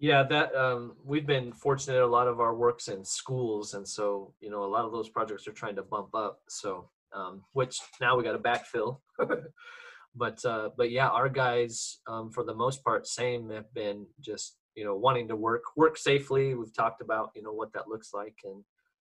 Yeah, 0.00 0.22
that 0.22 0.54
um, 0.54 0.96
we've 1.04 1.26
been 1.26 1.52
fortunate. 1.52 2.02
A 2.02 2.06
lot 2.06 2.26
of 2.26 2.40
our 2.40 2.54
works 2.54 2.88
in 2.88 3.04
schools, 3.04 3.74
and 3.74 3.86
so 3.86 4.32
you 4.40 4.48
know, 4.48 4.64
a 4.64 4.66
lot 4.66 4.86
of 4.86 4.92
those 4.92 5.10
projects 5.10 5.46
are 5.46 5.52
trying 5.52 5.76
to 5.76 5.82
bump 5.82 6.14
up. 6.14 6.40
So, 6.48 6.88
um, 7.12 7.44
which 7.52 7.78
now 8.00 8.16
we 8.16 8.24
got 8.24 8.32
to 8.32 8.38
backfill. 8.38 9.00
but 10.14 10.42
uh, 10.44 10.70
but 10.74 10.90
yeah, 10.90 11.08
our 11.08 11.28
guys, 11.28 11.98
um, 12.06 12.30
for 12.30 12.44
the 12.44 12.54
most 12.54 12.82
part, 12.82 13.06
same 13.06 13.50
have 13.50 13.72
been 13.74 14.06
just 14.20 14.56
you 14.74 14.84
know 14.84 14.96
wanting 14.96 15.28
to 15.28 15.36
work 15.36 15.64
work 15.76 15.98
safely. 15.98 16.54
We've 16.54 16.74
talked 16.74 17.02
about 17.02 17.32
you 17.36 17.42
know 17.42 17.52
what 17.52 17.74
that 17.74 17.86
looks 17.86 18.14
like 18.14 18.36
and 18.44 18.64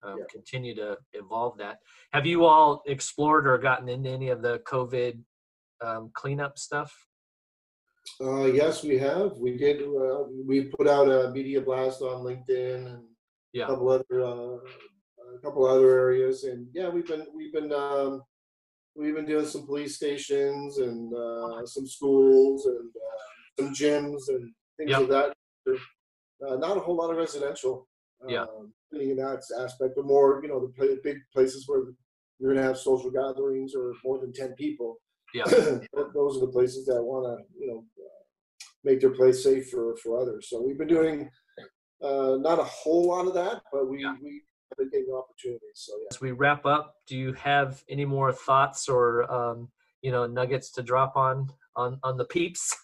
um, 0.02 0.20
yeah. 0.20 0.24
continue 0.30 0.74
to 0.76 0.96
evolve 1.12 1.58
that. 1.58 1.80
Have 2.14 2.24
you 2.24 2.46
all 2.46 2.82
explored 2.86 3.46
or 3.46 3.58
gotten 3.58 3.90
into 3.90 4.08
any 4.08 4.30
of 4.30 4.40
the 4.40 4.60
COVID 4.60 5.18
um, 5.82 6.10
cleanup 6.14 6.58
stuff? 6.58 7.07
Uh, 8.20 8.46
yes, 8.46 8.82
we 8.82 8.98
have. 8.98 9.32
We 9.38 9.56
did. 9.56 9.82
Uh, 9.82 10.24
we 10.46 10.64
put 10.64 10.88
out 10.88 11.08
a 11.08 11.30
media 11.30 11.60
blast 11.60 12.02
on 12.02 12.24
LinkedIn 12.24 12.86
and 12.86 13.04
yeah. 13.52 13.64
a 13.64 13.68
couple 13.68 13.88
other 13.90 14.22
uh, 14.22 14.58
a 15.34 15.38
couple 15.42 15.66
other 15.66 15.90
areas, 15.90 16.44
and 16.44 16.66
yeah, 16.72 16.88
we've 16.88 17.06
been 17.06 17.26
we've 17.34 17.52
been 17.52 17.72
um, 17.72 18.22
we've 18.94 19.14
been 19.14 19.26
doing 19.26 19.46
some 19.46 19.66
police 19.66 19.96
stations 19.96 20.78
and 20.78 21.14
uh, 21.14 21.64
some 21.66 21.86
schools 21.86 22.66
and 22.66 22.90
uh, 22.90 23.62
some 23.62 23.74
gyms 23.74 24.28
and 24.28 24.52
things 24.76 24.90
yep. 24.90 25.00
like 25.00 25.08
that. 25.08 25.34
Uh, 26.46 26.56
not 26.56 26.76
a 26.76 26.80
whole 26.80 26.96
lot 26.96 27.10
of 27.10 27.16
residential. 27.16 27.86
Yeah. 28.26 28.42
Um, 28.42 28.72
in 28.92 29.16
that 29.16 29.42
aspect, 29.60 29.92
but 29.96 30.06
more, 30.06 30.40
you 30.42 30.48
know, 30.48 30.60
the 30.60 31.00
big 31.04 31.18
places 31.32 31.68
where 31.68 31.82
you're 32.38 32.52
going 32.52 32.56
to 32.56 32.66
have 32.66 32.78
social 32.78 33.10
gatherings 33.10 33.74
or 33.74 33.92
more 34.02 34.18
than 34.18 34.32
10 34.32 34.54
people 34.54 34.98
yeah. 35.34 35.44
those 36.14 36.36
are 36.36 36.40
the 36.40 36.52
places 36.52 36.86
that 36.86 37.02
want 37.02 37.26
to, 37.26 37.44
you 37.58 37.68
know, 37.68 37.84
make 38.84 39.00
their 39.00 39.10
place 39.10 39.42
safe 39.42 39.70
for, 39.70 39.96
for 39.96 40.20
others. 40.20 40.48
So 40.48 40.62
we've 40.62 40.78
been 40.78 40.88
doing 40.88 41.30
uh, 42.02 42.36
not 42.40 42.58
a 42.58 42.64
whole 42.64 43.08
lot 43.08 43.26
of 43.26 43.34
that, 43.34 43.62
but 43.72 43.88
we, 43.88 44.02
yeah. 44.02 44.14
we 44.22 44.42
have 44.70 44.78
been 44.78 44.90
getting 44.90 45.12
opportunities. 45.12 45.60
So 45.74 45.92
yeah. 45.98 46.06
As 46.10 46.20
we 46.20 46.32
wrap 46.32 46.64
up, 46.64 46.94
do 47.06 47.16
you 47.16 47.32
have 47.34 47.82
any 47.88 48.04
more 48.04 48.32
thoughts 48.32 48.88
or 48.88 49.30
um, 49.32 49.68
you 50.02 50.10
know 50.12 50.26
nuggets 50.26 50.70
to 50.72 50.82
drop 50.82 51.16
on 51.16 51.48
on 51.76 51.98
on 52.02 52.16
the 52.16 52.24
peeps, 52.24 52.74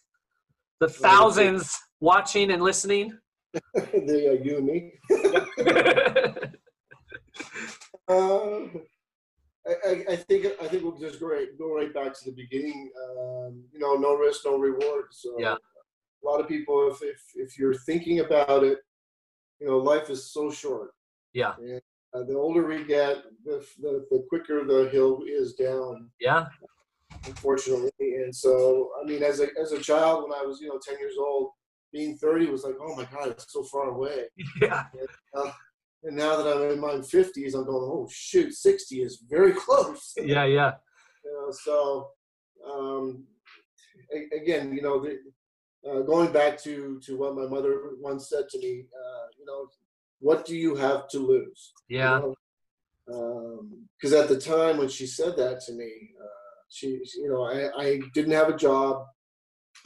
the 0.80 0.88
thousands 0.88 1.76
watching 2.01 2.51
and 2.51 2.62
listening? 2.62 3.18
the 3.74 4.30
uh, 4.30 4.34
you 4.42 4.59
and 4.59 4.66
me. 4.66 4.92
uh, 8.09 8.61
I, 9.66 10.04
I, 10.10 10.16
think 10.16 10.46
I 10.60 10.68
think 10.68 10.82
we'll 10.82 10.98
just 10.98 11.20
go 11.20 11.28
right 11.28 11.48
go 11.58 11.74
right 11.74 11.92
back 11.92 12.12
to 12.12 12.24
the 12.26 12.32
beginning. 12.32 12.90
Um, 13.02 13.64
you 13.72 13.78
know, 13.78 13.94
no 13.94 14.14
risk, 14.14 14.42
no 14.44 14.58
reward. 14.58 15.06
So 15.10 15.36
yeah. 15.38 15.54
a 15.54 16.26
lot 16.26 16.40
of 16.40 16.48
people, 16.48 16.90
if, 16.90 17.02
if 17.02 17.20
if 17.34 17.58
you're 17.58 17.74
thinking 17.74 18.20
about 18.20 18.62
it, 18.62 18.78
you 19.60 19.66
know, 19.66 19.78
life 19.78 20.10
is 20.10 20.32
so 20.32 20.50
short. 20.50 20.90
Yeah. 21.32 21.54
And, 21.58 21.80
uh, 22.14 22.24
the 22.24 22.34
older 22.34 22.66
we 22.66 22.84
get, 22.84 23.24
the, 23.44 23.64
the 23.80 24.06
the 24.10 24.24
quicker 24.28 24.64
the 24.64 24.90
hill 24.90 25.22
is 25.26 25.54
down. 25.54 26.10
Yeah. 26.20 26.46
Unfortunately, 27.26 27.90
and 27.98 28.34
so 28.34 28.90
I 29.02 29.08
mean, 29.08 29.22
as 29.22 29.40
a 29.40 29.46
as 29.60 29.72
a 29.72 29.80
child, 29.80 30.24
when 30.24 30.38
I 30.38 30.44
was 30.44 30.60
you 30.60 30.68
know 30.68 30.78
ten 30.82 30.98
years 30.98 31.14
old, 31.18 31.50
being 31.90 32.18
thirty 32.18 32.46
was 32.46 32.64
like, 32.64 32.74
oh 32.80 32.94
my 32.96 33.04
god, 33.04 33.28
it's 33.28 33.50
so 33.50 33.62
far 33.62 33.88
away. 33.88 34.24
Yeah. 34.60 34.84
And, 34.92 35.08
uh, 35.34 35.52
and 36.05 36.16
now 36.16 36.36
that 36.36 36.46
I'm 36.46 36.70
in 36.70 36.80
my 36.80 36.94
50s, 36.94 37.55
I'm 37.55 37.64
going, 37.64 37.90
oh 37.90 38.09
shoot, 38.11 38.55
60 38.55 39.02
is 39.02 39.24
very 39.28 39.52
close. 39.52 40.14
Yeah, 40.22 40.44
yeah. 40.44 40.72
You 41.24 41.32
know, 41.32 41.50
so 41.50 42.11
um, 42.70 43.24
again, 44.32 44.72
you 44.74 44.82
know, 44.82 45.02
the, 45.02 45.18
uh, 45.88 46.00
going 46.02 46.32
back 46.32 46.62
to 46.62 47.00
to 47.05 47.16
what 47.16 47.34
my 47.34 47.46
mother 47.46 47.90
once 48.00 48.28
said 48.28 48.48
to 48.50 48.59
me, 48.59 48.84
uh, 48.94 49.26
you 49.38 49.44
know, 49.46 49.68
what 50.20 50.44
do 50.44 50.57
you 50.57 50.74
have 50.74 51.09
to 51.09 51.18
lose? 51.18 51.72
Yeah. 51.88 52.20
Because 52.20 52.36
you 53.09 54.12
know? 54.12 54.20
um, 54.20 54.22
at 54.22 54.28
the 54.28 54.40
time 54.40 54.78
when 54.78 54.88
she 54.88 55.07
said 55.07 55.36
that 55.36 55.61
to 55.66 55.72
me, 55.72 55.90
uh, 56.22 56.44
she, 56.68 57.00
you 57.16 57.28
know, 57.28 57.42
I, 57.44 57.82
I 57.82 58.00
didn't 58.14 58.32
have 58.32 58.48
a 58.48 58.57
job. 58.57 59.05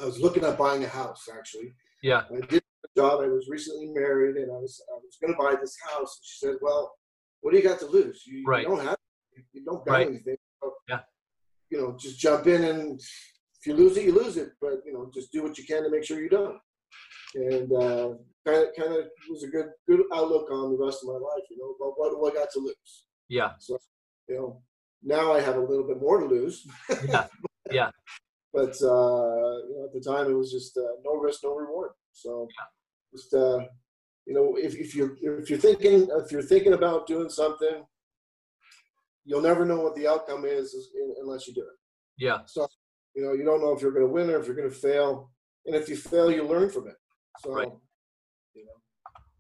I 0.01 0.05
was 0.05 0.21
looking 0.21 0.45
at 0.45 0.59
buying 0.59 0.85
a 0.85 0.89
house 0.89 1.29
actually. 1.33 1.75
Yeah. 2.03 2.23
I 2.33 2.47
did 2.47 2.63
job. 2.97 3.21
I 3.21 3.29
was 3.29 3.49
recently 3.49 3.89
married, 3.89 4.37
and 4.37 4.51
I 4.51 4.57
was 4.57 4.83
I 4.91 4.95
was 4.95 5.19
going 5.21 5.35
to 5.35 5.39
buy 5.39 5.61
this 5.61 5.77
house. 5.91 6.19
And 6.19 6.25
she 6.25 6.47
said, 6.47 6.57
"Well, 6.61 6.93
what 7.41 7.53
do 7.53 7.57
you 7.57 7.63
got 7.63 7.79
to 7.81 7.87
lose? 7.87 8.23
You, 8.27 8.45
right. 8.47 8.63
you 8.63 8.69
don't 8.69 8.85
have 8.85 8.97
you 9.53 9.65
don't 9.65 9.85
got 9.85 9.93
right. 9.93 10.07
anything. 10.09 10.37
So, 10.63 10.75
yeah. 10.89 11.01
You 11.71 11.79
know, 11.79 11.97
just 11.99 12.19
jump 12.19 12.47
in, 12.47 12.65
and 12.65 13.01
if 13.01 13.67
you 13.67 13.75
lose 13.75 13.97
it, 13.97 14.05
you 14.05 14.13
lose 14.13 14.37
it. 14.37 14.51
But 14.61 14.83
you 14.85 14.93
know, 14.93 15.11
just 15.15 15.33
do 15.33 15.43
what 15.43 15.59
you 15.59 15.65
can 15.65 15.83
to 15.85 15.91
make 15.91 16.05
sure 16.05 16.21
you 16.21 16.29
don't." 16.29 16.59
And 17.35 17.71
kind 18.47 18.63
of 18.63 18.69
kind 18.77 18.93
of 18.95 19.05
was 19.29 19.45
a 19.45 19.49
good 19.49 19.71
good 19.89 20.03
outlook 20.13 20.51
on 20.51 20.73
the 20.73 20.85
rest 20.85 21.03
of 21.03 21.09
my 21.09 21.15
life. 21.15 21.45
You 21.51 21.59
know, 21.59 21.75
but 21.79 21.93
what 21.97 22.11
do 22.11 22.27
I 22.27 22.41
got 22.41 22.51
to 22.53 22.61
lose? 22.61 23.05
Yeah. 23.29 23.51
So 23.59 23.79
you 24.29 24.37
know, 24.37 24.63
now 25.03 25.33
I 25.33 25.41
have 25.41 25.57
a 25.57 25.61
little 25.61 25.87
bit 25.87 26.01
more 26.01 26.21
to 26.21 26.27
lose. 26.27 26.67
Yeah. 27.07 27.27
Yeah. 27.71 27.91
but 28.51 28.71
uh, 28.81 29.61
you 29.69 29.75
know, 29.77 29.85
at 29.85 29.93
the 29.93 30.01
time, 30.01 30.31
it 30.31 30.35
was 30.35 30.51
just 30.51 30.75
uh, 30.79 30.97
no 31.05 31.17
risk, 31.21 31.41
no 31.45 31.55
reward. 31.55 31.91
So 32.13 32.49
just 33.13 33.33
uh, 33.35 33.61
you 34.27 34.35
know, 34.35 34.57
if, 34.57 34.75
if 34.75 34.95
you're 34.95 35.17
if 35.21 35.49
you're 35.51 35.59
thinking 35.59 36.09
if 36.25 36.33
you're 36.33 36.43
thinking 36.43 36.73
about 36.75 37.07
doing 37.07 37.29
something, 37.29 37.85
you'll 39.25 39.43
never 39.43 39.65
know 39.65 39.81
what 39.81 39.95
the 39.95 40.07
outcome 40.07 40.45
is 40.45 40.75
unless 41.23 41.47
you 41.47 41.55
do 41.55 41.63
it. 41.63 41.77
Yeah. 42.19 42.41
So 42.47 42.67
you 43.15 43.25
know, 43.25 43.33
you 43.33 43.45
don't 43.45 43.61
know 43.61 43.73
if 43.73 43.83
you're 43.83 43.93
going 43.93 44.07
to 44.07 44.13
win 44.13 44.31
or 44.31 44.39
if 44.39 44.47
you're 44.47 44.55
going 44.55 44.71
to 44.71 44.75
fail, 44.75 45.31
and 45.67 45.75
if 45.75 45.89
you 45.89 45.97
fail, 45.97 46.31
you 46.31 46.45
learn 46.45 46.71
from 46.71 46.89
it. 46.89 46.95
So. 47.41 47.53
Right. 47.53 47.69
You 48.55 48.65
know. 48.65 48.73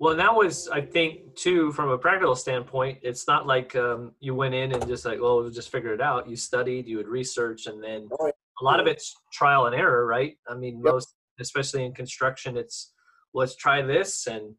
Well, 0.01 0.17
that 0.17 0.35
was, 0.35 0.69
I 0.69 0.81
think, 0.81 1.35
too, 1.37 1.73
from 1.73 1.91
a 1.91 1.99
practical 1.99 2.37
standpoint, 2.37 2.99
it's 3.03 3.27
not 3.27 3.47
like 3.47 3.75
um, 3.77 4.13
you 4.21 4.35
went 4.35 4.55
in 4.55 4.73
and 4.73 4.87
just 4.87 5.05
like, 5.05 5.21
well, 5.21 5.39
we'll 5.39 5.51
just 5.51 5.71
figure 5.73 5.93
it 5.93 6.01
out. 6.01 6.29
You 6.29 6.37
studied, 6.37 6.87
you 6.87 6.97
would 6.99 7.09
research, 7.09 7.67
and 7.67 7.83
then 7.83 8.09
Oh, 8.19 8.27
yeah. 8.27 8.33
a 8.61 8.65
lot 8.65 8.79
of 8.81 8.87
it's 8.87 9.15
trial 9.33 9.67
and 9.67 9.75
error, 9.75 10.07
right? 10.07 10.37
I 10.49 10.55
mean, 10.55 10.81
Yep. 10.85 10.93
most, 10.93 11.15
especially 11.41 11.85
in 11.85 11.93
construction, 11.93 12.57
it's 12.57 12.93
let's 13.35 13.57
try 13.57 13.83
this, 13.83 14.27
and 14.27 14.55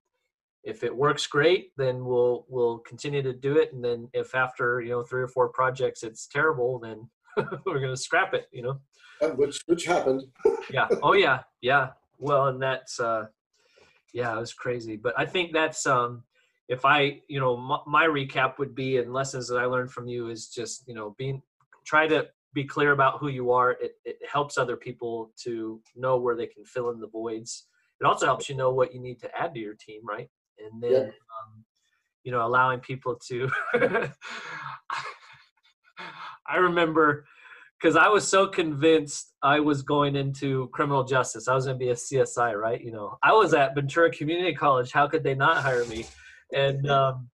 if 0.63 0.84
it 0.84 0.95
works 0.95 1.27
great, 1.27 1.71
then 1.77 2.05
we'll 2.05 2.45
we'll 2.49 2.80
continue 2.80 3.21
to 3.21 3.34
do 3.34 3.57
it, 3.57 3.73
and 3.73 3.84
then 3.84 4.09
if 4.13 4.36
after 4.36 4.82
you 4.82 4.89
know 4.89 5.03
three 5.03 5.21
or 5.21 5.27
four 5.27 5.49
projects 5.49 6.03
it's 6.03 6.27
terrible, 6.27 6.80
then 6.80 7.09
we're 7.65 7.80
gonna 7.80 7.97
scrap 7.97 8.34
it, 8.34 8.47
you 8.51 8.61
know? 8.61 8.80
Uh, 9.21 9.30
which 9.30 9.59
which 9.65 9.86
happened. 9.86 10.23
yeah. 10.71 10.88
Oh 11.03 11.13
yeah. 11.13 11.41
Yeah. 11.61 11.89
Well 12.17 12.47
and 12.47 12.61
that's 12.61 12.99
uh 12.99 13.27
yeah 14.13 14.36
it 14.36 14.39
was 14.39 14.53
crazy. 14.53 14.95
But 14.95 15.13
i 15.17 15.25
think 15.25 15.53
that's 15.53 15.86
um 15.86 16.23
if 16.67 16.86
i 16.86 17.19
you 17.27 17.39
know 17.39 17.57
my, 17.57 17.80
my 17.88 18.05
recap 18.05 18.59
would 18.59 18.75
be 18.75 18.97
and 18.97 19.13
lessons 19.13 19.47
that 19.47 19.57
i 19.57 19.65
learned 19.65 19.91
from 19.91 20.07
you 20.07 20.30
is 20.30 20.47
just 20.47 20.88
you 20.88 20.93
know 20.93 21.15
being 21.17 21.41
try 21.86 22.07
to 22.07 22.27
be 22.54 22.64
clear 22.64 22.91
about 22.91 23.20
who 23.20 23.28
you 23.28 23.52
are 23.52 23.72
it, 23.74 23.93
it 24.06 24.18
helps 24.32 24.58
other 24.58 24.76
people 24.76 25.32
to 25.43 25.82
know 25.95 26.18
where 26.18 26.36
they 26.36 26.47
can 26.47 26.66
fill 26.66 26.89
in 26.89 27.00
the 27.00 27.08
voids 27.08 27.68
it 28.02 28.06
also 28.06 28.26
helps 28.26 28.50
you 28.50 28.56
know 28.56 28.72
what 28.72 28.93
you 28.93 29.00
need 29.00 29.20
to 29.20 29.30
add 29.38 29.54
to 29.54 29.60
your 29.60 29.76
team 29.76 30.02
right 30.04 30.30
and 30.60 30.82
then 30.82 30.91
Yeah. 30.91 31.00
um, 31.00 31.64
you 32.24 32.32
know 32.32 32.45
allowing 32.45 32.80
people 32.80 33.16
to 33.28 33.50
i 36.47 36.58
remember 36.58 37.26
because 37.80 37.95
I 37.95 38.10
was 38.10 38.28
so 38.28 38.45
convinced 38.45 39.34
I 39.41 39.60
was 39.62 39.84
going 39.84 40.18
into 40.18 40.68
criminal 40.74 41.06
justice. 41.06 41.47
I 41.47 41.56
was 41.56 41.66
going 41.66 41.80
to 41.80 41.86
be 41.86 41.91
a 41.91 41.95
CSI, 41.95 42.54
right? 42.56 42.82
You 42.84 42.91
know, 42.91 43.18
I 43.24 43.32
was 43.32 43.54
at 43.54 43.74
Ventura 43.74 44.12
Community 44.12 44.54
College. 44.54 44.91
How 44.91 45.08
could 45.08 45.24
they 45.24 45.34
not 45.34 45.64
hire 45.64 45.86
me? 45.86 46.06
And 46.54 46.89
um, 46.89 47.30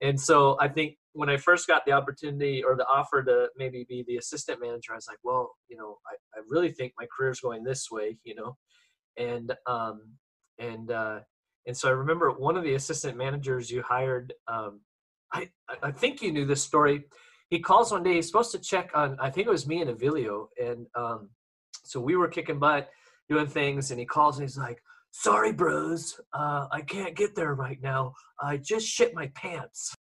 and 0.00 0.20
so 0.20 0.56
I 0.60 0.66
think 0.68 0.96
when 1.12 1.28
I 1.28 1.36
first 1.36 1.66
got 1.66 1.84
the 1.84 1.92
opportunity 1.92 2.62
or 2.62 2.76
the 2.76 2.86
offer 2.86 3.22
to 3.24 3.48
maybe 3.56 3.86
be 3.88 4.04
the 4.06 4.16
assistant 4.16 4.60
manager, 4.60 4.92
I 4.92 4.96
was 4.96 5.08
like, 5.08 5.18
well, 5.24 5.50
you 5.68 5.76
know, 5.76 5.98
I, 6.06 6.14
I 6.38 6.42
really 6.48 6.70
think 6.70 6.92
my 6.98 7.06
career's 7.16 7.40
going 7.40 7.64
this 7.64 7.88
way, 7.90 8.18
you 8.24 8.34
know, 8.34 8.56
and 9.16 9.52
um, 9.66 10.02
and 10.58 10.90
uh, 10.90 11.20
and 11.66 11.76
so 11.76 11.88
I 11.88 11.92
remember 11.92 12.30
one 12.30 12.56
of 12.56 12.64
the 12.64 12.74
assistant 12.74 13.16
managers 13.16 13.70
you 13.70 13.82
hired. 13.82 14.32
Um, 14.46 14.80
I 15.32 15.50
I 15.82 15.90
think 15.90 16.22
you 16.22 16.32
knew 16.32 16.46
this 16.46 16.62
story 16.62 17.04
he 17.50 17.60
calls 17.60 17.92
one 17.92 18.02
day. 18.02 18.14
He's 18.14 18.26
supposed 18.26 18.52
to 18.52 18.58
check 18.58 18.90
on. 18.94 19.16
I 19.20 19.30
think 19.30 19.46
it 19.46 19.50
was 19.50 19.66
me 19.66 19.80
and 19.80 19.90
Avilio, 19.90 20.48
and 20.62 20.86
um, 20.94 21.30
so 21.84 22.00
we 22.00 22.16
were 22.16 22.28
kicking 22.28 22.58
butt, 22.58 22.90
doing 23.28 23.46
things, 23.46 23.90
and 23.90 23.98
he 23.98 24.06
calls 24.06 24.38
and 24.38 24.46
he's 24.46 24.58
like, 24.58 24.82
"Sorry, 25.12 25.52
bros, 25.52 26.20
uh, 26.34 26.66
I 26.70 26.82
can't 26.82 27.16
get 27.16 27.34
there 27.34 27.54
right 27.54 27.80
now. 27.82 28.14
I 28.40 28.58
just 28.58 28.86
shit 28.86 29.14
my 29.14 29.28
pants." 29.34 29.94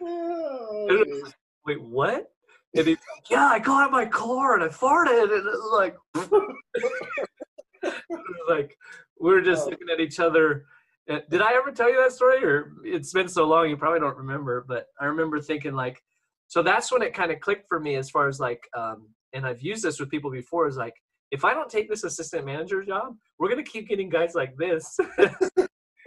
It 0.00 1.04
geez. 1.06 1.22
was- 1.22 1.34
Wait, 1.64 1.80
what? 1.80 2.28
And 2.74 2.86
he's 2.86 2.96
like, 3.14 3.30
"Yeah, 3.30 3.46
I 3.46 3.58
got 3.60 3.84
out 3.84 3.92
my 3.92 4.06
car 4.06 4.54
and 4.54 4.64
I 4.64 4.68
farted," 4.68 5.22
and 5.24 5.30
it 5.32 5.44
was 5.44 5.72
like, 5.74 5.96
it 7.82 8.20
like 8.48 8.76
we 9.20 9.30
were 9.30 9.42
just 9.42 9.66
Oh. 9.66 9.70
looking 9.70 9.88
at 9.90 10.00
each 10.00 10.18
other. 10.18 10.64
Did 11.06 11.40
I 11.42 11.52
ever 11.54 11.70
tell 11.70 11.90
you 11.90 11.98
that 11.98 12.12
story, 12.12 12.42
or 12.44 12.72
it's 12.84 13.12
been 13.12 13.28
so 13.28 13.44
long 13.44 13.68
you 13.68 13.76
probably 13.76 14.00
don't 14.00 14.16
remember? 14.16 14.64
But 14.66 14.86
I 15.00 15.04
remember 15.04 15.40
thinking 15.40 15.74
like, 15.74 16.02
so 16.48 16.62
that's 16.62 16.90
when 16.90 17.02
it 17.02 17.14
kind 17.14 17.30
of 17.30 17.38
clicked 17.40 17.68
for 17.68 17.78
me 17.78 17.94
as 17.96 18.10
far 18.10 18.26
as 18.26 18.40
like, 18.40 18.66
um, 18.76 19.08
and 19.32 19.46
I've 19.46 19.60
used 19.62 19.84
this 19.84 20.00
with 20.00 20.10
people 20.10 20.30
before. 20.30 20.66
Is 20.66 20.76
like, 20.76 20.94
if 21.32 21.46
I 21.46 21.54
don't 21.54 21.70
take 21.70 21.88
this 21.88 22.04
assistant 22.04 22.44
manager 22.44 22.84
job, 22.84 23.16
we're 23.38 23.48
gonna 23.48 23.64
keep 23.64 23.88
getting 23.88 24.10
guys 24.10 24.34
like 24.34 24.54
this. 24.56 24.96
and, 25.18 25.30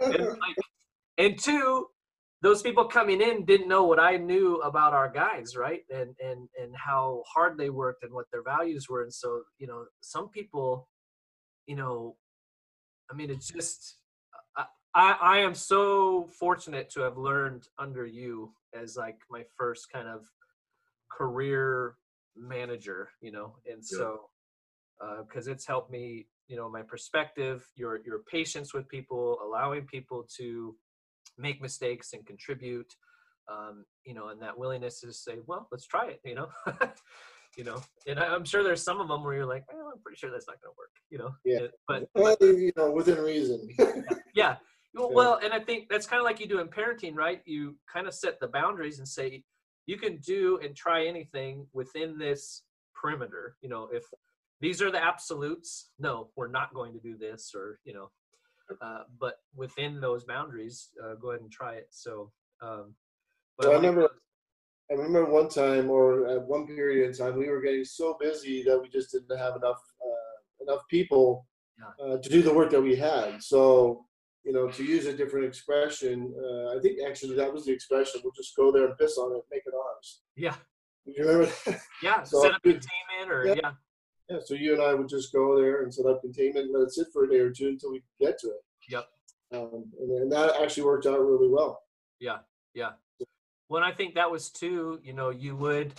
like, 0.00 0.56
and 1.18 1.38
two, 1.38 1.86
those 2.42 2.62
people 2.62 2.84
coming 2.84 3.20
in 3.20 3.44
didn't 3.44 3.68
know 3.68 3.84
what 3.84 3.98
I 3.98 4.16
knew 4.16 4.56
about 4.58 4.94
our 4.94 5.10
guys, 5.10 5.56
right? 5.56 5.80
And 5.90 6.14
and 6.24 6.48
and 6.62 6.74
how 6.76 7.24
hard 7.26 7.58
they 7.58 7.70
worked 7.70 8.04
and 8.04 8.12
what 8.12 8.26
their 8.32 8.44
values 8.44 8.88
were. 8.88 9.02
And 9.02 9.12
so, 9.12 9.42
you 9.58 9.66
know, 9.66 9.84
some 10.00 10.28
people, 10.28 10.88
you 11.66 11.74
know, 11.74 12.16
I 13.10 13.14
mean, 13.14 13.28
it's 13.28 13.48
just 13.48 13.96
I 14.56 14.64
I, 14.94 15.16
I 15.20 15.38
am 15.38 15.56
so 15.56 16.28
fortunate 16.38 16.88
to 16.90 17.00
have 17.00 17.18
learned 17.18 17.66
under 17.80 18.06
you 18.06 18.52
as 18.80 18.96
like 18.96 19.18
my 19.28 19.42
first 19.58 19.88
kind 19.92 20.06
of 20.06 20.24
career 21.10 21.96
manager, 22.36 23.08
you 23.20 23.32
know, 23.32 23.56
and 23.66 23.84
so 23.84 24.28
because 25.26 25.46
it's 25.48 25.66
helped 25.66 25.90
me, 25.90 26.26
you 26.48 26.56
know, 26.56 26.68
my 26.68 26.82
perspective, 26.82 27.66
your 27.74 28.00
your 28.04 28.20
patience 28.30 28.72
with 28.74 28.88
people, 28.88 29.38
allowing 29.44 29.86
people 29.86 30.26
to 30.38 30.74
make 31.38 31.60
mistakes 31.60 32.12
and 32.12 32.26
contribute, 32.26 32.94
um, 33.50 33.84
you 34.04 34.14
know, 34.14 34.28
and 34.28 34.40
that 34.42 34.58
willingness 34.58 35.00
to 35.00 35.12
say, 35.12 35.38
well, 35.46 35.68
let's 35.70 35.86
try 35.86 36.06
it, 36.06 36.20
you 36.24 36.34
know, 36.34 36.48
you 37.56 37.64
know, 37.64 37.80
and 38.06 38.18
I, 38.18 38.26
I'm 38.26 38.44
sure 38.44 38.62
there's 38.62 38.82
some 38.82 39.00
of 39.00 39.08
them 39.08 39.22
where 39.24 39.34
you're 39.34 39.46
like, 39.46 39.64
well, 39.72 39.92
I'm 39.92 40.00
pretty 40.02 40.18
sure 40.18 40.30
that's 40.30 40.46
not 40.46 40.56
going 40.62 40.72
to 40.72 40.78
work, 40.78 40.90
you 41.10 41.18
know, 41.18 41.34
Yeah. 41.44 41.66
Uh, 41.66 41.68
but 41.88 42.08
Well, 42.14 42.36
you 42.40 42.72
know, 42.76 42.90
within 42.90 43.18
reason. 43.18 43.68
yeah. 44.34 44.56
Well, 44.94 45.08
Yeah. 45.10 45.14
well, 45.14 45.40
and 45.42 45.52
I 45.52 45.60
think 45.60 45.88
that's 45.88 46.06
kind 46.06 46.20
of 46.20 46.24
like 46.24 46.40
you 46.40 46.48
do 46.48 46.60
in 46.60 46.68
parenting, 46.68 47.14
right? 47.14 47.42
You 47.44 47.76
kind 47.92 48.06
of 48.06 48.14
set 48.14 48.40
the 48.40 48.48
boundaries 48.48 48.98
and 48.98 49.06
say 49.06 49.44
you 49.86 49.98
can 49.98 50.18
do 50.18 50.58
and 50.62 50.74
try 50.74 51.06
anything 51.06 51.66
within 51.72 52.18
this 52.18 52.62
perimeter. 52.94 53.56
You 53.60 53.68
know, 53.68 53.88
if 53.92 54.04
these 54.60 54.80
are 54.82 54.90
the 54.90 55.02
absolutes, 55.02 55.90
no, 55.98 56.30
we're 56.36 56.48
not 56.48 56.72
going 56.74 56.92
to 56.94 57.00
do 57.00 57.16
this, 57.16 57.52
or 57.54 57.78
you 57.84 57.94
know, 57.94 58.10
uh, 58.80 59.02
but 59.20 59.34
within 59.54 60.00
those 60.00 60.24
boundaries, 60.24 60.88
uh, 61.04 61.14
go 61.14 61.30
ahead 61.30 61.42
and 61.42 61.52
try 61.52 61.74
it. 61.74 61.88
So, 61.90 62.32
um, 62.62 62.94
but 63.58 63.66
Well, 63.68 63.72
I 63.72 63.76
remember- 63.76 64.10
I 64.88 64.94
remember 64.94 65.24
one 65.24 65.48
time, 65.48 65.90
or 65.90 66.28
at 66.28 66.42
one 66.46 66.64
period 66.66 67.08
in 67.08 67.12
time, 67.12 67.36
we 67.36 67.48
were 67.48 67.60
getting 67.60 67.84
so 67.84 68.16
busy 68.20 68.62
that 68.62 68.78
we 68.80 68.88
just 68.88 69.10
didn't 69.10 69.36
have 69.36 69.56
enough 69.56 69.82
uh, 70.00 70.62
enough 70.64 70.82
people 70.88 71.46
Yeah. 71.78 71.92
uh, 72.04 72.18
to 72.18 72.28
do 72.28 72.40
the 72.40 72.54
work 72.54 72.70
that 72.70 72.80
we 72.80 72.94
had. 72.94 73.42
So, 73.42 74.06
you 74.44 74.52
know, 74.52 74.70
to 74.70 74.84
use 74.84 75.06
a 75.06 75.12
different 75.16 75.44
expression, 75.46 76.32
uh, 76.40 76.76
I 76.76 76.80
think 76.80 77.00
actually 77.02 77.34
that 77.36 77.52
was 77.52 77.64
the 77.66 77.72
expression. 77.72 78.20
We'll 78.22 78.32
just 78.32 78.54
go 78.56 78.70
there 78.70 78.86
and 78.86 78.96
piss 78.96 79.18
on 79.18 79.34
it, 79.36 79.42
make 79.50 79.64
it 79.66 79.74
ours. 79.74 80.22
yeah, 80.36 80.56
you 81.04 81.14
remember? 81.24 81.46
that? 81.66 81.80
yeah, 82.00 82.22
So 82.30 82.42
set 82.42 82.52
up 82.54 82.60
we- 82.64 82.74
containment, 82.74 83.28
or 83.32 83.44
Yeah. 83.48 83.54
yeah, 83.62 83.72
yeah. 84.28 84.38
So 84.44 84.54
you 84.54 84.74
and 84.74 84.82
I 84.82 84.94
would 84.94 85.08
just 85.08 85.32
go 85.32 85.60
there 85.60 85.82
and 85.82 85.92
set 85.92 86.06
up 86.06 86.20
containment, 86.22 86.66
and 86.66 86.74
let 86.74 86.82
it 86.84 86.92
sit 86.92 87.08
for 87.12 87.24
a 87.24 87.28
day 87.30 87.38
or 87.38 87.50
two 87.50 87.68
until 87.68 87.92
we 87.92 88.02
get 88.20 88.38
to 88.40 88.48
it. 88.48 88.64
Yep. 88.88 89.06
Um, 89.52 89.84
and, 90.00 90.10
and 90.10 90.32
that 90.32 90.60
actually 90.60 90.82
worked 90.84 91.06
out 91.06 91.20
really 91.20 91.48
well. 91.48 91.82
yeah 92.20 92.38
yeah 92.74 92.90
well 93.68 93.82
i 93.82 93.92
think 93.92 94.14
that 94.14 94.30
was 94.30 94.50
too 94.50 95.00
you 95.02 95.12
know 95.12 95.30
you 95.30 95.56
would 95.56 95.92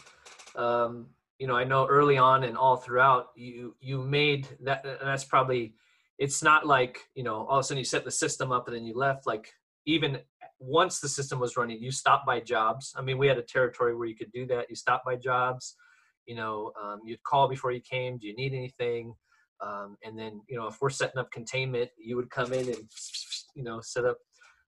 um 0.56 1.08
you 1.40 1.48
know 1.48 1.56
i 1.56 1.64
know 1.64 1.86
early 1.88 2.18
on 2.18 2.44
and 2.44 2.58
all 2.58 2.78
throughout 2.78 3.30
you 3.36 3.76
you 3.80 4.04
made 4.04 4.48
that 4.62 4.86
and 4.86 5.08
that's 5.08 5.24
probably 5.24 5.74
it's 6.18 6.42
not 6.42 6.66
like 6.66 7.00
you 7.16 7.24
know 7.24 7.46
all 7.48 7.60
of 7.60 7.62
a 7.62 7.64
sudden 7.64 7.80
you 7.80 7.86
set 7.86 8.04
the 8.04 8.12
system 8.12 8.52
up 8.52 8.68
and 8.68 8.76
then 8.76 8.86
you 8.86 8.96
left 8.96 9.28
like 9.28 9.54
even 9.86 10.20
once 10.60 11.00
the 11.00 11.10
system 11.10 11.40
was 11.40 11.56
running 11.58 11.82
you 11.82 11.92
stopped 11.92 12.26
by 12.26 12.40
jobs 12.40 12.94
i 12.98 13.02
mean 13.02 13.18
we 13.18 13.28
had 13.28 13.38
a 13.38 13.44
territory 13.44 13.96
where 13.96 14.08
you 14.08 14.16
could 14.16 14.32
do 14.32 14.46
that 14.46 14.70
you 14.70 14.76
stopped 14.76 15.06
by 15.06 15.16
jobs 15.16 15.76
you 16.28 16.36
know 16.36 16.72
um, 16.82 17.00
you'd 17.06 17.24
call 17.24 17.48
before 17.48 17.72
you 17.72 17.82
came 17.82 18.18
do 18.18 18.28
you 18.28 18.36
need 18.36 18.54
anything? 18.54 19.14
Um, 19.60 19.98
and 20.04 20.18
then 20.18 20.42
you 20.48 20.58
know 20.58 20.68
if 20.68 20.78
we're 20.82 20.92
setting 20.92 21.18
up 21.18 21.32
containment 21.32 21.90
you 21.98 22.16
would 22.16 22.30
come 22.30 22.54
in 22.54 22.68
and 22.68 22.84
you 23.56 23.64
know 23.64 23.80
set 23.82 24.06
up. 24.06 24.18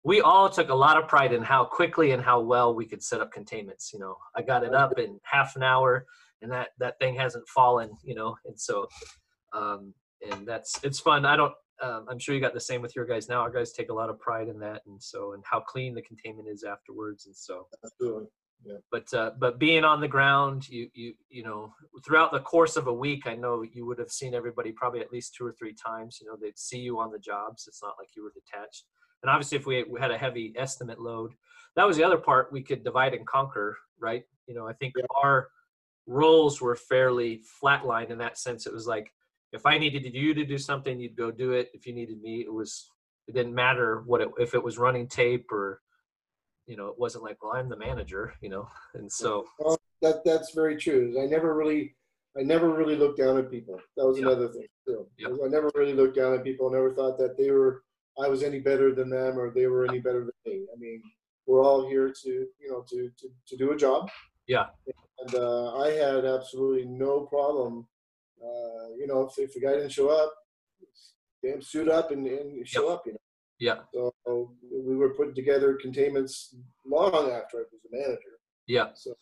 We 0.06 0.22
all 0.22 0.50
took 0.50 0.70
a 0.70 0.76
lot 0.76 0.96
of 0.96 1.10
pride 1.10 1.34
in 1.34 1.44
how 1.44 1.66
quickly 1.66 2.12
and 2.12 2.24
how 2.24 2.40
well 2.40 2.74
we 2.74 2.86
could 2.86 3.04
set 3.04 3.22
up 3.22 3.32
containments 3.32 3.92
you 3.94 4.00
know. 4.00 4.16
I 4.36 4.42
got 4.42 4.64
it 4.64 4.74
up 4.74 4.98
in 4.98 5.20
half 5.24 5.56
an 5.56 5.64
hour 5.64 6.06
and 6.42 6.52
that 6.52 6.70
that 6.80 6.98
thing 7.00 7.16
hasn't 7.16 7.48
fallen 7.50 7.92
you 8.04 8.16
know 8.16 8.36
and 8.46 8.60
so 8.60 8.88
um 9.54 9.94
and 10.28 10.48
that's 10.48 10.80
it's 10.84 11.00
fun. 11.00 11.26
I 11.26 11.36
don't 11.36 11.54
um, 11.82 12.08
i'm 12.10 12.20
sure 12.20 12.36
you 12.36 12.42
got 12.42 12.54
the 12.54 12.60
same 12.60 12.82
with 12.82 12.96
your 12.96 13.06
guys 13.06 13.30
now. 13.30 13.42
Our 13.42 13.52
guys 13.52 13.72
take 13.72 13.90
a 13.90 13.94
lot 13.94 14.10
of 14.10 14.20
pride 14.20 14.48
in 14.48 14.60
that 14.60 14.82
and 14.88 15.02
so 15.02 15.34
and 15.34 15.44
how 15.46 15.60
clean 15.60 15.94
the 15.94 16.02
containment 16.02 16.48
is 16.48 16.64
afterwards 16.64 17.26
and 17.26 17.36
so. 17.36 17.68
Absolutely. 17.84 18.28
Yeah. 18.66 18.78
But 18.92 19.14
uh, 19.14 19.32
but 19.40 19.58
being 19.60 19.84
on 19.86 20.02
the 20.02 20.08
ground, 20.08 20.68
you 20.68 20.90
you 20.94 21.14
you 21.30 21.44
know, 21.44 21.74
throughout 22.06 22.32
the 22.32 22.40
course 22.42 22.76
of 22.76 22.88
a 22.88 22.94
week, 22.94 23.26
I 23.26 23.36
know 23.36 23.62
you 23.64 23.86
would 23.86 24.00
have 24.00 24.12
seen 24.12 24.34
everybody 24.34 24.72
probably 24.72 25.00
at 25.00 25.12
least 25.14 25.36
two 25.36 25.46
or 25.46 25.54
three 25.54 25.74
times. 25.74 26.20
You 26.22 26.28
know, 26.28 26.38
they'd 26.40 26.58
see 26.60 26.80
you 26.80 27.00
on 27.00 27.12
the 27.12 27.20
jobs. 27.20 27.66
It's 27.68 27.82
not 27.82 27.96
like 27.98 28.10
you 28.16 28.24
were 28.24 28.34
detached. 28.34 28.86
And 29.24 29.30
obviously, 29.30 29.58
if 29.58 29.66
we, 29.66 29.84
we 29.84 30.00
had 30.00 30.12
a 30.12 30.18
heavy 30.18 30.54
estimate 30.58 31.00
load, 31.00 31.32
that 31.76 31.88
was 31.88 31.98
the 31.98 32.04
other 32.04 32.18
part. 32.18 32.52
We 32.52 32.62
could 32.62 32.84
divide 32.84 33.14
and 33.14 33.26
conquer, 33.28 33.78
right? 34.00 34.24
You 34.48 34.56
know, 34.56 34.68
I 34.68 34.74
think 34.74 34.94
Yeah. 34.98 35.06
our 35.24 35.50
roles 36.06 36.62
were 36.62 36.76
fairly 36.76 37.42
flatlined 37.62 38.10
in 38.10 38.18
that 38.18 38.38
sense. 38.38 38.66
It 38.66 38.74
was 38.74 38.88
like 38.88 39.14
if 39.52 39.66
I 39.66 39.78
needed 39.78 40.06
you 40.14 40.34
to 40.34 40.46
do 40.46 40.58
something, 40.58 41.00
you'd 41.00 41.16
go 41.16 41.32
do 41.32 41.54
it. 41.54 41.70
If 41.74 41.86
you 41.86 41.94
needed 41.94 42.22
me, 42.22 42.42
it 42.42 42.52
was 42.54 42.90
it 43.28 43.36
didn't 43.36 43.54
matter 43.56 44.02
what 44.06 44.22
it 44.22 44.30
if 44.38 44.54
it 44.54 44.64
was 44.64 44.78
running 44.78 45.08
tape 45.08 45.52
or 45.52 45.82
you 46.70 46.78
know, 46.78 46.88
it 46.88 47.00
wasn't 47.00 47.24
like, 47.24 47.44
well, 47.44 47.54
I'm 47.56 47.68
the 47.68 47.76
manager, 47.76 48.34
you 48.42 48.50
know. 48.50 48.70
And 48.94 49.12
so 49.12 49.46
Well, 49.58 49.78
that 50.02 50.24
that's 50.24 50.54
very 50.54 50.78
true. 50.78 51.16
I 51.22 51.26
never 51.26 51.56
really, 51.56 51.96
I 52.40 52.44
never 52.44 52.70
really 52.70 52.96
looked 52.96 53.18
down 53.18 53.38
at 53.40 53.50
people. 53.52 53.80
That 53.98 54.06
was 54.06 54.18
Yeah. 54.20 54.28
another 54.28 54.48
thing 54.50 54.68
too. 54.88 55.08
Yeah. 55.18 55.30
I 55.44 55.48
never 55.50 55.72
really 55.76 55.94
looked 55.94 56.16
down 56.16 56.34
at 56.36 56.44
people. 56.44 56.70
I 56.70 56.74
never 56.74 56.94
thought 56.94 57.18
that 57.18 57.38
they 57.38 57.50
were, 57.52 57.84
I 58.24 58.28
was 58.28 58.44
any 58.44 58.60
better 58.60 58.94
than 58.94 59.10
them 59.10 59.38
or 59.40 59.50
they 59.50 59.66
were 59.68 59.86
any 59.86 60.00
better 60.00 60.20
than 60.20 60.34
me. 60.46 60.68
I 60.74 60.78
mean, 60.78 61.02
we're 61.48 61.64
all 61.64 61.90
here 61.90 62.14
to, 62.24 62.30
you 62.30 62.70
know, 62.70 62.86
to 62.90 63.10
to, 63.20 63.28
to 63.48 63.58
do 63.58 63.72
a 63.72 63.78
job. 63.78 64.10
Yeah. 64.48 64.68
And 65.22 65.36
uh, 65.36 65.76
I 65.78 65.90
had 65.90 66.24
absolutely 66.24 66.86
no 66.86 67.22
problem. 67.26 67.88
Uh, 68.42 68.94
you 68.98 69.08
know, 69.08 69.22
if, 69.28 69.38
if 69.38 69.54
the 69.54 69.60
guy 69.60 69.74
didn't 69.74 69.92
show 69.92 70.10
up, 70.10 70.32
damn, 71.44 71.62
suit 71.62 71.90
up 71.90 72.12
and, 72.12 72.26
and 72.28 72.68
show 72.68 72.90
up. 72.90 73.04
You 73.06 73.14
know. 73.14 73.19
Yeah, 73.60 73.80
So 73.94 74.14
we 74.72 74.96
were 74.96 75.10
putting 75.10 75.36
together 75.36 75.78
containments 75.82 76.56
long 76.86 77.14
after 77.14 77.58
I 77.58 77.64
was 77.72 77.82
a 77.92 77.96
manager. 77.96 78.40
yeah. 78.68 78.90
So 78.94 79.14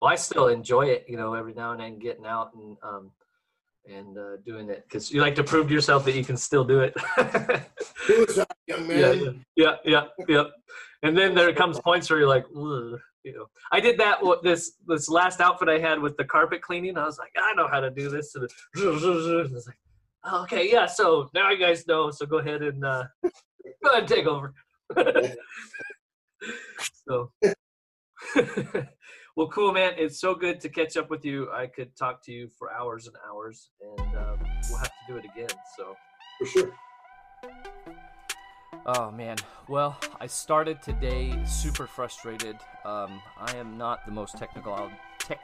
Well, 0.00 0.10
I 0.10 0.16
still 0.16 0.48
enjoy 0.48 0.86
it, 0.86 1.04
you 1.08 1.16
know, 1.16 1.34
every 1.34 1.54
now 1.54 1.72
and 1.72 1.80
then 1.80 1.98
getting 1.98 2.26
out 2.26 2.54
and 2.54 2.76
um 2.82 3.12
and 3.88 4.16
uh, 4.18 4.36
doing 4.44 4.68
it 4.70 4.84
because 4.86 5.10
you 5.10 5.20
like 5.20 5.34
to 5.36 5.44
prove 5.44 5.68
to 5.68 5.74
yourself 5.74 6.04
that 6.04 6.14
you 6.14 6.24
can 6.24 6.36
still 6.36 6.64
do 6.64 6.80
it. 6.80 6.94
young 8.66 8.86
yeah, 8.88 9.12
man. 9.12 9.44
yeah, 9.56 9.74
yeah, 9.74 9.76
yeah, 9.84 10.04
yeah. 10.28 10.44
And 11.02 11.16
then 11.16 11.34
there 11.34 11.52
comes 11.54 11.80
points 11.80 12.10
where 12.10 12.18
you're 12.18 12.28
like, 12.28 12.44
"Ugh," 12.54 13.00
you 13.24 13.32
know, 13.34 13.46
I 13.72 13.80
did 13.80 13.98
that. 13.98 14.22
What 14.22 14.42
this 14.42 14.72
this 14.86 15.08
last 15.08 15.40
outfit 15.40 15.68
I 15.68 15.78
had 15.78 15.98
with 15.98 16.16
the 16.18 16.24
carpet 16.24 16.60
cleaning, 16.60 16.98
I 16.98 17.04
was 17.06 17.18
like, 17.18 17.30
I 17.36 17.54
know 17.54 17.68
how 17.68 17.80
to 17.80 17.90
do 17.90 18.10
this. 18.10 18.34
And 18.34 18.44
it 18.44 18.52
was 18.76 19.66
like, 19.66 19.76
"Oh, 19.86 19.89
okay, 20.26 20.70
yeah. 20.70 20.86
So 20.86 21.28
now 21.34 21.50
you 21.50 21.58
guys 21.58 21.86
know. 21.86 22.10
So 22.10 22.26
go 22.26 22.38
ahead 22.38 22.62
and 22.62 22.84
uh, 22.84 23.04
go 23.22 23.90
ahead 23.90 24.00
and 24.00 24.08
take 24.08 24.26
over. 24.26 24.54
so, 27.08 27.30
well, 29.36 29.48
cool, 29.48 29.72
man. 29.72 29.94
It's 29.96 30.20
so 30.20 30.34
good 30.34 30.60
to 30.60 30.68
catch 30.68 30.96
up 30.96 31.10
with 31.10 31.24
you. 31.24 31.50
I 31.52 31.66
could 31.66 31.96
talk 31.96 32.24
to 32.24 32.32
you 32.32 32.48
for 32.58 32.72
hours 32.72 33.06
and 33.06 33.16
hours, 33.28 33.70
and 33.80 34.16
um, 34.16 34.38
we'll 34.68 34.78
have 34.78 34.88
to 34.88 35.06
do 35.08 35.16
it 35.16 35.24
again. 35.24 35.56
So. 35.76 35.96
For 36.38 36.46
sure. 36.46 36.72
Oh 38.86 39.10
man. 39.10 39.36
Well, 39.68 39.98
I 40.20 40.26
started 40.26 40.82
today 40.82 41.38
super 41.44 41.86
frustrated. 41.86 42.56
Um, 42.84 43.20
I 43.38 43.54
am 43.56 43.76
not 43.76 44.06
the 44.06 44.12
most 44.12 44.38
technical, 44.38 44.90
tech, 45.18 45.40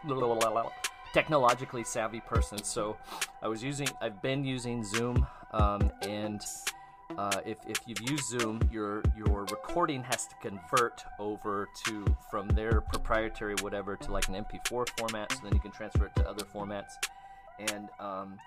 technologically 1.16 1.82
savvy 1.82 2.20
person, 2.20 2.62
so 2.62 2.94
I 3.40 3.48
was 3.48 3.64
using. 3.64 3.88
I've 4.02 4.20
been 4.20 4.44
using 4.44 4.84
Zoom, 4.84 5.26
um, 5.52 5.90
and 6.02 6.42
uh, 7.16 7.40
if, 7.46 7.56
if 7.66 7.78
you've 7.86 8.02
used 8.02 8.24
Zoom, 8.24 8.60
your 8.70 9.02
your 9.16 9.46
recording 9.46 10.02
has 10.02 10.26
to 10.26 10.34
convert 10.42 11.02
over 11.18 11.70
to 11.86 12.04
from 12.30 12.48
their 12.48 12.82
proprietary 12.82 13.54
whatever 13.62 13.96
to 13.96 14.12
like 14.12 14.28
an 14.28 14.34
MP4 14.34 14.86
format, 14.98 15.32
so 15.32 15.38
then 15.42 15.54
you 15.54 15.60
can 15.60 15.70
transfer 15.70 16.04
it 16.04 16.14
to 16.16 16.28
other 16.28 16.44
formats. 16.44 16.92
And 17.60 17.88
um, 17.98 18.38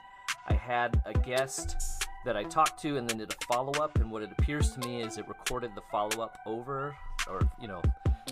I 0.47 0.53
had 0.53 1.01
a 1.07 1.13
guest 1.13 2.05
that 2.23 2.37
I 2.37 2.43
talked 2.43 2.79
to 2.83 2.97
and 2.97 3.09
then 3.09 3.17
did 3.17 3.31
a 3.31 3.45
follow 3.51 3.71
up. 3.81 3.97
And 3.97 4.11
what 4.11 4.21
it 4.21 4.29
appears 4.37 4.73
to 4.73 4.79
me 4.87 5.01
is 5.01 5.17
it 5.17 5.27
recorded 5.27 5.71
the 5.73 5.81
follow 5.89 6.21
up 6.21 6.37
over, 6.45 6.95
or, 7.27 7.41
you 7.59 7.67
know. 7.67 7.81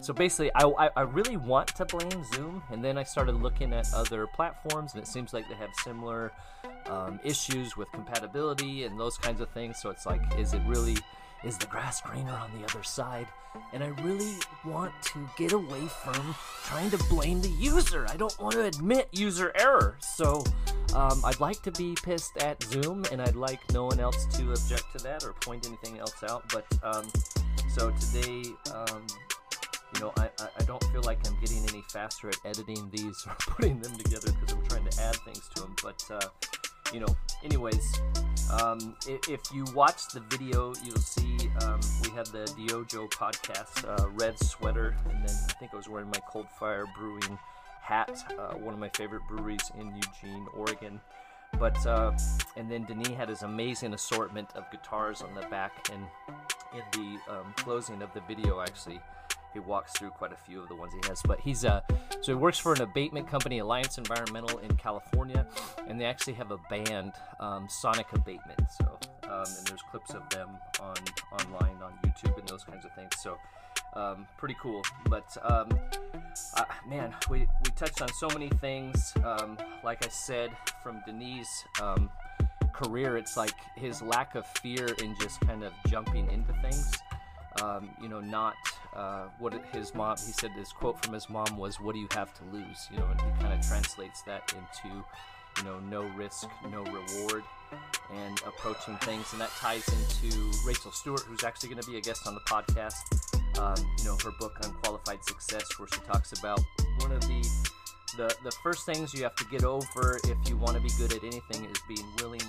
So 0.02 0.14
basically, 0.14 0.52
I, 0.56 0.64
I, 0.64 0.90
I 0.96 1.02
really 1.02 1.38
want 1.38 1.76
to 1.76 1.86
blame 1.86 2.24
Zoom. 2.34 2.64
And 2.72 2.84
then 2.84 2.98
I 2.98 3.04
started 3.04 3.42
looking 3.42 3.74
at 3.74 3.88
other 3.94 4.28
platforms, 4.28 4.94
and 4.94 5.02
it 5.02 5.08
seems 5.08 5.34
like 5.34 5.48
they 5.50 5.56
have 5.56 5.70
similar 5.84 6.32
um, 6.88 7.20
issues 7.24 7.76
with 7.78 7.92
compatibility 7.92 8.84
and 8.84 9.00
those 9.00 9.18
kinds 9.18 9.42
of 9.42 9.50
things. 9.50 9.80
So 9.82 9.90
it's 9.90 10.06
like, 10.06 10.22
is 10.38 10.54
it 10.54 10.62
really. 10.68 10.98
Is 11.44 11.56
the 11.56 11.68
grass 11.68 12.02
greener 12.02 12.32
on 12.32 12.50
the 12.60 12.66
other 12.66 12.82
side? 12.82 13.28
And 13.72 13.84
I 13.84 13.90
really 14.02 14.34
want 14.66 14.92
to 15.04 15.30
get 15.38 15.52
away 15.52 15.82
from 16.04 16.36
trying 16.64 16.90
to 16.90 16.98
blame 17.12 17.44
the 17.44 17.50
user. 17.50 18.08
I 18.10 18.18
don't 18.18 18.36
want 18.40 18.56
to 18.56 18.66
admit 18.66 19.08
user 19.12 19.52
error. 19.56 19.98
So 20.00 20.44
um, 20.96 21.22
I'd 21.24 21.40
like 21.40 21.62
to 21.62 21.72
be 21.72 21.96
pissed 22.02 22.38
at 22.38 22.64
Zoom, 22.64 23.06
and 23.12 23.22
I'd 23.22 23.36
like 23.36 23.60
no 23.72 23.86
one 23.86 24.00
else 24.00 24.26
to 24.38 24.52
object 24.52 24.86
to 24.98 25.04
that 25.04 25.24
or 25.24 25.34
point 25.34 25.68
anything 25.68 26.00
else 26.00 26.24
out. 26.28 26.44
But 26.52 26.66
um, 26.82 27.06
so 27.70 27.92
today, 27.92 28.50
um, 28.74 29.06
you 29.94 30.02
know, 30.02 30.14
I, 30.18 30.30
I, 30.40 30.48
I 30.60 30.64
don't 30.64 30.84
feel 30.86 31.04
like 31.04 31.26
I'm 31.28 31.40
getting 31.40 31.64
any 31.70 31.84
faster 31.90 32.30
at 32.30 32.38
editing 32.46 32.90
these 32.92 33.26
or 33.28 33.36
putting 33.40 33.80
them 33.80 33.96
together 33.96 34.32
because 34.32 34.56
I'm 34.56 34.66
trying 34.68 34.88
to 34.88 35.02
add 35.02 35.16
things 35.18 35.50
to 35.56 35.62
them. 35.62 35.76
But 35.82 36.04
uh, 36.12 36.28
you 36.94 37.00
know, 37.00 37.16
anyways, 37.44 38.02
um, 38.62 38.96
if, 39.08 39.30
if 39.30 39.42
you 39.54 39.66
watch 39.74 40.10
the 40.14 40.22
video, 40.22 40.74
you'll 40.84 40.98
see 40.98 41.38
um, 41.62 41.80
we 42.04 42.10
had 42.12 42.28
the 42.28 42.46
DYOJO 42.58 43.10
podcast, 43.12 43.88
uh, 43.88 44.10
red 44.12 44.40
sweater, 44.40 44.96
and 45.10 45.28
then 45.28 45.36
I 45.50 45.54
think 45.54 45.74
I 45.74 45.78
was 45.78 45.90
wearing 45.90 46.08
my 46.08 46.22
Cold 46.30 46.48
Fire 46.60 46.86
Brewing 46.98 47.38
hat, 47.82 48.24
uh, 48.38 48.56
one 48.56 48.74
of 48.74 48.80
my 48.80 48.90
favorite 48.90 49.24
breweries 49.28 49.72
in 49.78 49.88
Eugene, 49.88 50.48
Oregon. 50.56 51.02
But 51.60 51.86
uh, 51.88 52.12
and 52.56 52.70
then 52.70 52.84
Denis 52.84 53.10
had 53.10 53.30
his 53.30 53.42
amazing 53.42 53.94
assortment 53.94 54.50
of 54.56 54.70
guitars 54.70 55.22
on 55.22 55.34
the 55.34 55.48
back, 55.48 55.90
and 55.92 56.06
in 56.74 56.84
the 56.92 57.34
um, 57.34 57.54
closing 57.56 58.02
of 58.02 58.14
the 58.14 58.22
video, 58.28 58.62
actually, 58.62 59.00
he 59.54 59.60
walks 59.60 59.94
through 59.94 60.12
quite 60.12 60.32
a 60.32 60.36
few 60.36 60.62
of 60.62 60.68
the 60.68 60.76
ones 60.76 60.94
he 60.94 61.08
has. 61.08 61.22
But 61.24 61.40
he's 61.40 61.66
uh, 61.66 61.82
so 62.22 62.32
he 62.32 62.34
works 62.34 62.60
for 62.60 62.74
an 62.74 62.82
abatement 62.82 63.28
company, 63.28 63.60
Alliance 63.60 63.98
Environmental 63.98 64.60
in 64.60 64.76
California, 64.78 65.46
and 65.88 66.00
they 66.00 66.06
actually 66.06 66.34
have 66.34 66.52
a 66.52 66.58
band, 66.70 67.14
um, 67.40 67.68
Sonic 67.70 68.08
Abatement. 68.14 68.60
So 68.78 69.00
um, 69.24 69.46
and 69.58 69.68
there's 69.68 69.82
clips 69.90 70.14
of 70.14 70.28
them 70.30 70.50
on 70.82 70.96
online 71.32 71.82
on 71.82 71.94
YouTube 72.06 72.38
and 72.38 72.48
those 72.48 72.64
kinds 72.64 72.86
of 72.86 72.94
things. 72.94 73.12
So 73.20 73.38
um, 73.94 74.28
pretty 74.38 74.56
cool. 74.62 74.82
But 75.10 75.36
um, 75.44 75.70
uh, 76.56 76.66
man, 76.88 77.14
we 77.30 77.40
we 77.40 77.72
touched 77.76 78.02
on 78.02 78.10
so 78.14 78.28
many 78.30 78.50
things. 78.50 79.14
Um, 79.24 79.58
like 79.84 80.06
I 80.06 80.10
said, 80.10 80.52
from 80.84 81.02
Denis. 81.06 81.66
Um, 81.82 82.10
career 82.74 83.18
it's 83.18 83.36
like 83.36 83.56
his 83.76 84.04
lack 84.04 84.36
of 84.36 84.46
fear 84.46 84.86
in 85.02 85.16
just 85.20 85.42
kind 85.42 85.64
of 85.64 85.74
jumping 85.88 86.30
into 86.30 86.54
things 86.62 86.96
um, 87.62 87.90
you 88.02 88.10
know, 88.10 88.20
not 88.20 88.56
uh, 88.98 89.28
what 89.40 89.54
his 89.72 89.94
mom. 89.94 90.18
He 90.18 90.32
said 90.34 90.52
his 90.52 90.72
quote 90.74 91.04
from 91.04 91.14
his 91.14 91.30
mom 91.30 91.56
was, 91.58 91.80
"What 91.80 91.94
do 91.94 92.00
you 92.00 92.08
have 92.12 92.34
to 92.34 92.44
lose?" 92.52 92.88
You 92.92 92.98
know, 92.98 93.06
and 93.06 93.22
he 93.22 93.28
kind 93.42 93.54
of 93.54 93.66
translates 93.66 94.24
that 94.24 94.54
into, 94.54 94.96
you 95.58 95.64
know, 95.64 95.80
no 95.80 96.02
risk, 96.18 96.48
no 96.72 96.84
reward, 96.84 97.44
and 98.12 98.42
approaching 98.46 98.98
things, 98.98 99.32
and 99.32 99.42
that 99.42 99.52
ties 99.60 99.88
into 99.88 100.52
Rachel 100.66 100.92
Stewart, 100.92 101.22
who's 101.22 101.44
actually 101.44 101.70
going 101.70 101.82
to 101.82 101.90
be 101.90 101.98
a 101.98 102.02
guest 102.02 102.26
on 102.26 102.34
the 102.34 102.42
podcast. 102.42 102.96
Um, 103.60 103.76
you 104.00 104.06
know, 104.06 104.18
her 104.24 104.32
book 104.40 104.58
Unqualified 104.64 105.24
Success, 105.24 105.80
where 105.80 105.88
she 105.88 106.00
talks 106.02 106.38
about 106.38 106.60
one 107.00 107.12
of 107.12 107.22
the 107.22 107.68
the 108.18 108.36
the 108.44 108.52
first 108.64 108.86
things 108.86 109.14
you 109.14 109.22
have 109.24 109.36
to 109.36 109.46
get 109.46 109.64
over 109.64 110.20
if 110.24 110.38
you 110.50 110.58
want 110.58 110.76
to 110.76 110.82
be 110.82 110.90
good 110.98 111.14
at 111.14 111.24
anything 111.24 111.66
is 111.66 111.80
being 111.88 112.08
willing 112.20 112.42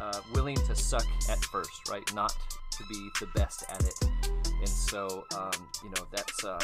uh, 0.00 0.20
willing 0.32 0.56
to 0.56 0.74
suck 0.74 1.06
at 1.28 1.38
first, 1.44 1.88
right? 1.90 2.14
Not 2.14 2.34
to 2.72 2.84
be 2.88 3.10
the 3.20 3.26
best 3.34 3.64
at 3.70 3.84
it. 3.84 4.43
And 4.64 4.72
so, 4.72 5.26
um, 5.36 5.68
you 5.82 5.90
know, 5.90 6.06
that's, 6.10 6.42
uh, 6.42 6.58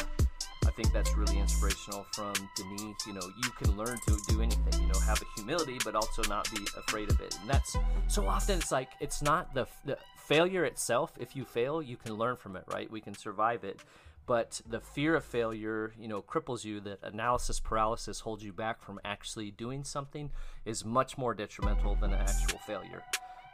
I 0.65 0.71
think 0.71 0.91
that's 0.91 1.15
really 1.15 1.37
inspirational 1.37 2.03
from 2.13 2.33
Denis. 2.55 2.95
You 3.05 3.13
know, 3.13 3.21
you 3.43 3.51
can 3.51 3.77
learn 3.77 3.95
to 4.07 4.17
do 4.27 4.41
anything, 4.41 4.81
you 4.81 4.87
know, 4.87 4.99
have 5.01 5.21
a 5.21 5.25
humility, 5.35 5.77
but 5.85 5.93
also 5.93 6.23
not 6.23 6.49
be 6.49 6.65
afraid 6.75 7.11
of 7.11 7.21
it. 7.21 7.37
And 7.39 7.47
that's 7.47 7.77
so 8.07 8.27
often 8.27 8.57
it's 8.57 8.71
like, 8.71 8.89
it's 8.99 9.21
not 9.21 9.53
the, 9.53 9.67
the 9.85 9.99
failure 10.17 10.65
itself. 10.65 11.11
If 11.19 11.35
you 11.35 11.45
fail, 11.45 11.79
you 11.79 11.95
can 11.95 12.15
learn 12.15 12.37
from 12.37 12.55
it, 12.55 12.63
right? 12.73 12.89
We 12.89 13.01
can 13.01 13.13
survive 13.13 13.63
it. 13.63 13.79
But 14.25 14.59
the 14.67 14.79
fear 14.79 15.15
of 15.15 15.23
failure, 15.23 15.93
you 15.99 16.07
know, 16.07 16.23
cripples 16.23 16.65
you. 16.65 16.79
That 16.79 16.99
analysis 17.03 17.59
paralysis 17.59 18.21
holds 18.21 18.43
you 18.43 18.51
back 18.51 18.81
from 18.81 18.99
actually 19.05 19.51
doing 19.51 19.83
something 19.83 20.31
is 20.65 20.83
much 20.83 21.19
more 21.19 21.35
detrimental 21.35 21.95
than 21.95 22.13
an 22.13 22.21
actual 22.21 22.57
failure. 22.65 23.03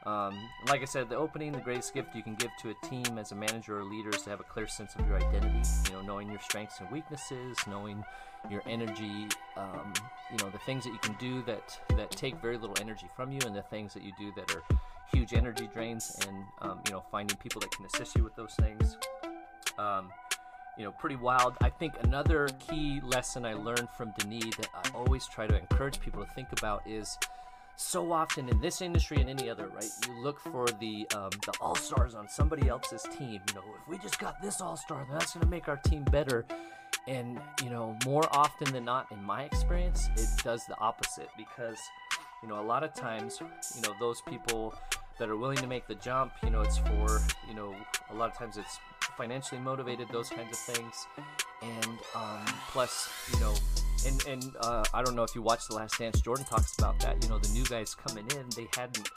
Um, 0.08 0.50
like 0.70 0.82
I 0.82 0.86
said, 0.86 1.10
the 1.10 1.18
opening, 1.18 1.52
the 1.52 1.60
greatest 1.60 1.94
gift 1.94 2.16
you 2.16 2.24
can 2.24 2.36
give 2.36 2.50
to 2.62 2.70
a 2.70 2.88
team 2.88 3.18
as 3.18 3.34
a 3.34 3.36
manager 3.36 3.78
or 3.78 3.84
leader 3.84 4.10
is 4.10 4.22
to 4.22 4.30
have 4.30 4.40
a 4.40 4.44
clear 4.44 4.66
sense 4.66 4.96
of 4.96 5.06
your 5.06 5.18
identity. 5.18 5.62
You 5.90 5.98
know, 5.98 6.02
knowing 6.02 6.30
your 6.30 6.40
strengths 6.40 6.80
and 6.80 6.90
weaknesses, 6.90 7.58
knowing 7.68 8.06
your 8.50 8.64
energy. 8.66 9.28
Um, 9.58 9.92
you 10.32 10.38
know, 10.38 10.50
the 10.50 10.60
things 10.60 10.86
that 10.86 10.92
you 10.92 11.00
can 11.00 11.16
do 11.20 11.44
that 11.44 11.78
that 11.98 12.10
take 12.12 12.42
very 12.42 12.58
little 12.58 12.78
energy 12.80 13.08
from 13.18 13.34
you, 13.34 13.40
and 13.46 13.54
the 13.54 13.64
things 13.64 13.94
that 13.96 14.04
you 14.04 14.14
do 14.18 14.32
that 14.38 14.50
are 14.56 14.64
huge 15.12 15.34
energy 15.34 15.70
drains. 15.74 16.18
And 16.26 16.46
um, 16.62 16.80
you 16.88 16.94
know, 16.94 17.04
finding 17.12 17.36
people 17.36 17.60
that 17.60 17.72
can 17.72 17.86
assist 17.86 18.16
you 18.16 18.24
with 18.24 18.36
those 18.38 18.56
things. 18.56 18.96
Um, 19.78 20.08
you 20.78 20.86
know, 20.86 20.92
pretty 20.92 21.18
wild. 21.18 21.58
I 21.60 21.70
think 21.70 21.96
another 22.04 22.48
key 22.70 23.02
lesson 23.04 23.46
I 23.46 23.56
learned 23.56 23.90
from 23.98 24.14
Denis 24.18 24.56
that 24.56 24.70
I 24.74 24.90
always 24.96 25.28
try 25.28 25.48
to 25.48 25.58
encourage 25.58 26.00
people 26.00 26.24
to 26.24 26.32
think 26.32 26.48
about 26.54 26.88
is 26.88 27.18
so 27.78 28.12
often 28.12 28.50
in 28.50 28.60
this 28.60 28.82
industry 28.82 29.18
and 29.22 29.30
any 29.30 29.50
other, 29.50 29.68
right? 29.68 29.90
You 30.08 30.22
look 30.24 30.40
for 30.40 30.68
the 30.80 31.08
um, 31.16 31.30
the 31.46 31.54
all 31.62 31.76
stars 31.76 32.16
on 32.16 32.28
somebody 32.28 32.68
else's 32.68 33.04
team. 33.18 33.40
You 33.48 33.54
know, 33.56 33.64
if 33.80 33.88
we 33.88 33.98
just 34.00 34.20
got 34.20 34.42
this 34.42 34.60
all 34.62 34.76
star, 34.76 35.06
then 35.08 35.18
that's 35.18 35.34
going 35.34 35.44
to 35.44 35.50
make 35.50 35.70
our 35.70 35.78
team 35.78 36.04
better. 36.06 36.46
And 37.08 37.40
you 37.64 37.70
know, 37.70 37.96
more 38.06 38.28
often 38.36 38.74
than 38.74 38.84
not, 38.84 39.12
in 39.12 39.24
my 39.24 39.44
experience, 39.44 40.10
it 40.18 40.28
does 40.44 40.66
the 40.66 40.78
opposite 40.80 41.30
because 41.38 41.78
you 42.42 42.50
know 42.50 42.60
a 42.60 42.66
lot 42.66 42.84
of 42.84 42.94
times, 42.94 43.40
you 43.76 43.82
know, 43.84 43.94
those 44.00 44.22
people 44.22 44.74
that 45.20 45.30
are 45.30 45.38
willing 45.38 45.58
to 45.58 45.68
make 45.68 45.88
the 45.88 45.96
jump, 45.96 46.34
you 46.44 46.50
know, 46.50 46.62
it's 46.62 46.80
for 46.80 47.22
you 47.48 47.54
know 47.56 47.76
a 48.10 48.16
lot 48.16 48.32
of 48.32 48.38
times 48.38 48.58
it's 48.58 48.80
financially 49.16 49.62
motivated, 49.62 50.08
those 50.10 50.30
kinds 50.30 50.52
of 50.52 50.76
things, 50.76 51.08
and 51.62 52.00
um, 52.16 52.46
plus, 52.72 53.10
you 53.34 53.40
know, 53.40 53.54
and 54.06 54.26
and 54.28 54.56
uh, 54.62 54.84
I 54.94 55.04
don't 55.04 55.16
know 55.16 55.24
if 55.24 55.36
you 55.36 55.42
watched 55.42 55.70
the 55.70 55.76
Last 55.76 55.98
Dance. 55.98 56.22
Jordan 56.22 56.46
talks 56.46 56.78
about 56.78 57.00
that. 57.00 57.22
You 57.24 57.30
know, 57.30 57.38
the 57.38 57.50
new 57.50 57.64
guys 57.66 57.96
coming 57.96 58.26
in, 58.32 58.46
they 58.56 58.68
hadn't 58.76 59.10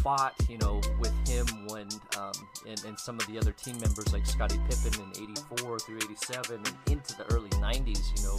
fought, 0.00 0.34
you 0.48 0.58
know, 0.58 0.80
with 0.98 1.12
him 1.28 1.46
when 1.68 1.88
um, 2.18 2.32
and, 2.68 2.84
and 2.84 2.98
some 2.98 3.18
of 3.18 3.26
the 3.26 3.38
other 3.38 3.52
team 3.52 3.78
members 3.80 4.12
like 4.12 4.26
Scottie 4.26 4.60
Pippen 4.68 5.00
in 5.02 5.30
'84 5.56 5.78
through 5.78 5.96
'87 5.96 6.56
and 6.56 6.74
into 6.90 7.16
the 7.16 7.24
early 7.32 7.50
'90s. 7.50 8.16
You 8.16 8.28
know, 8.28 8.36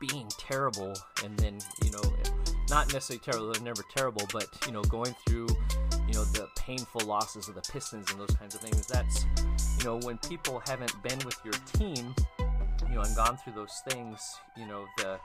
being 0.00 0.28
terrible, 0.38 0.94
and 1.24 1.36
then 1.38 1.58
you 1.84 1.90
know, 1.90 2.02
not 2.68 2.92
necessarily 2.92 3.20
terrible. 3.24 3.52
They're 3.52 3.62
never 3.62 3.82
terrible, 3.94 4.26
but 4.32 4.46
you 4.66 4.72
know, 4.72 4.82
going 4.82 5.14
through 5.26 5.48
you 6.06 6.14
know 6.14 6.24
the 6.24 6.48
painful 6.56 7.02
losses 7.02 7.48
of 7.48 7.54
the 7.54 7.62
Pistons 7.62 8.10
and 8.10 8.20
those 8.20 8.36
kinds 8.36 8.54
of 8.54 8.60
things. 8.60 8.86
That's 8.86 9.26
you 9.78 9.84
know 9.84 9.98
when 9.98 10.18
people 10.18 10.62
haven't 10.66 11.00
been 11.02 11.18
with 11.24 11.38
your 11.44 11.54
team, 11.74 12.14
you 12.90 12.96
know, 12.96 13.02
and 13.02 13.16
gone 13.16 13.36
through 13.36 13.54
those 13.54 13.82
things. 13.88 14.36
You 14.56 14.66
know 14.66 14.84
the 14.98 15.18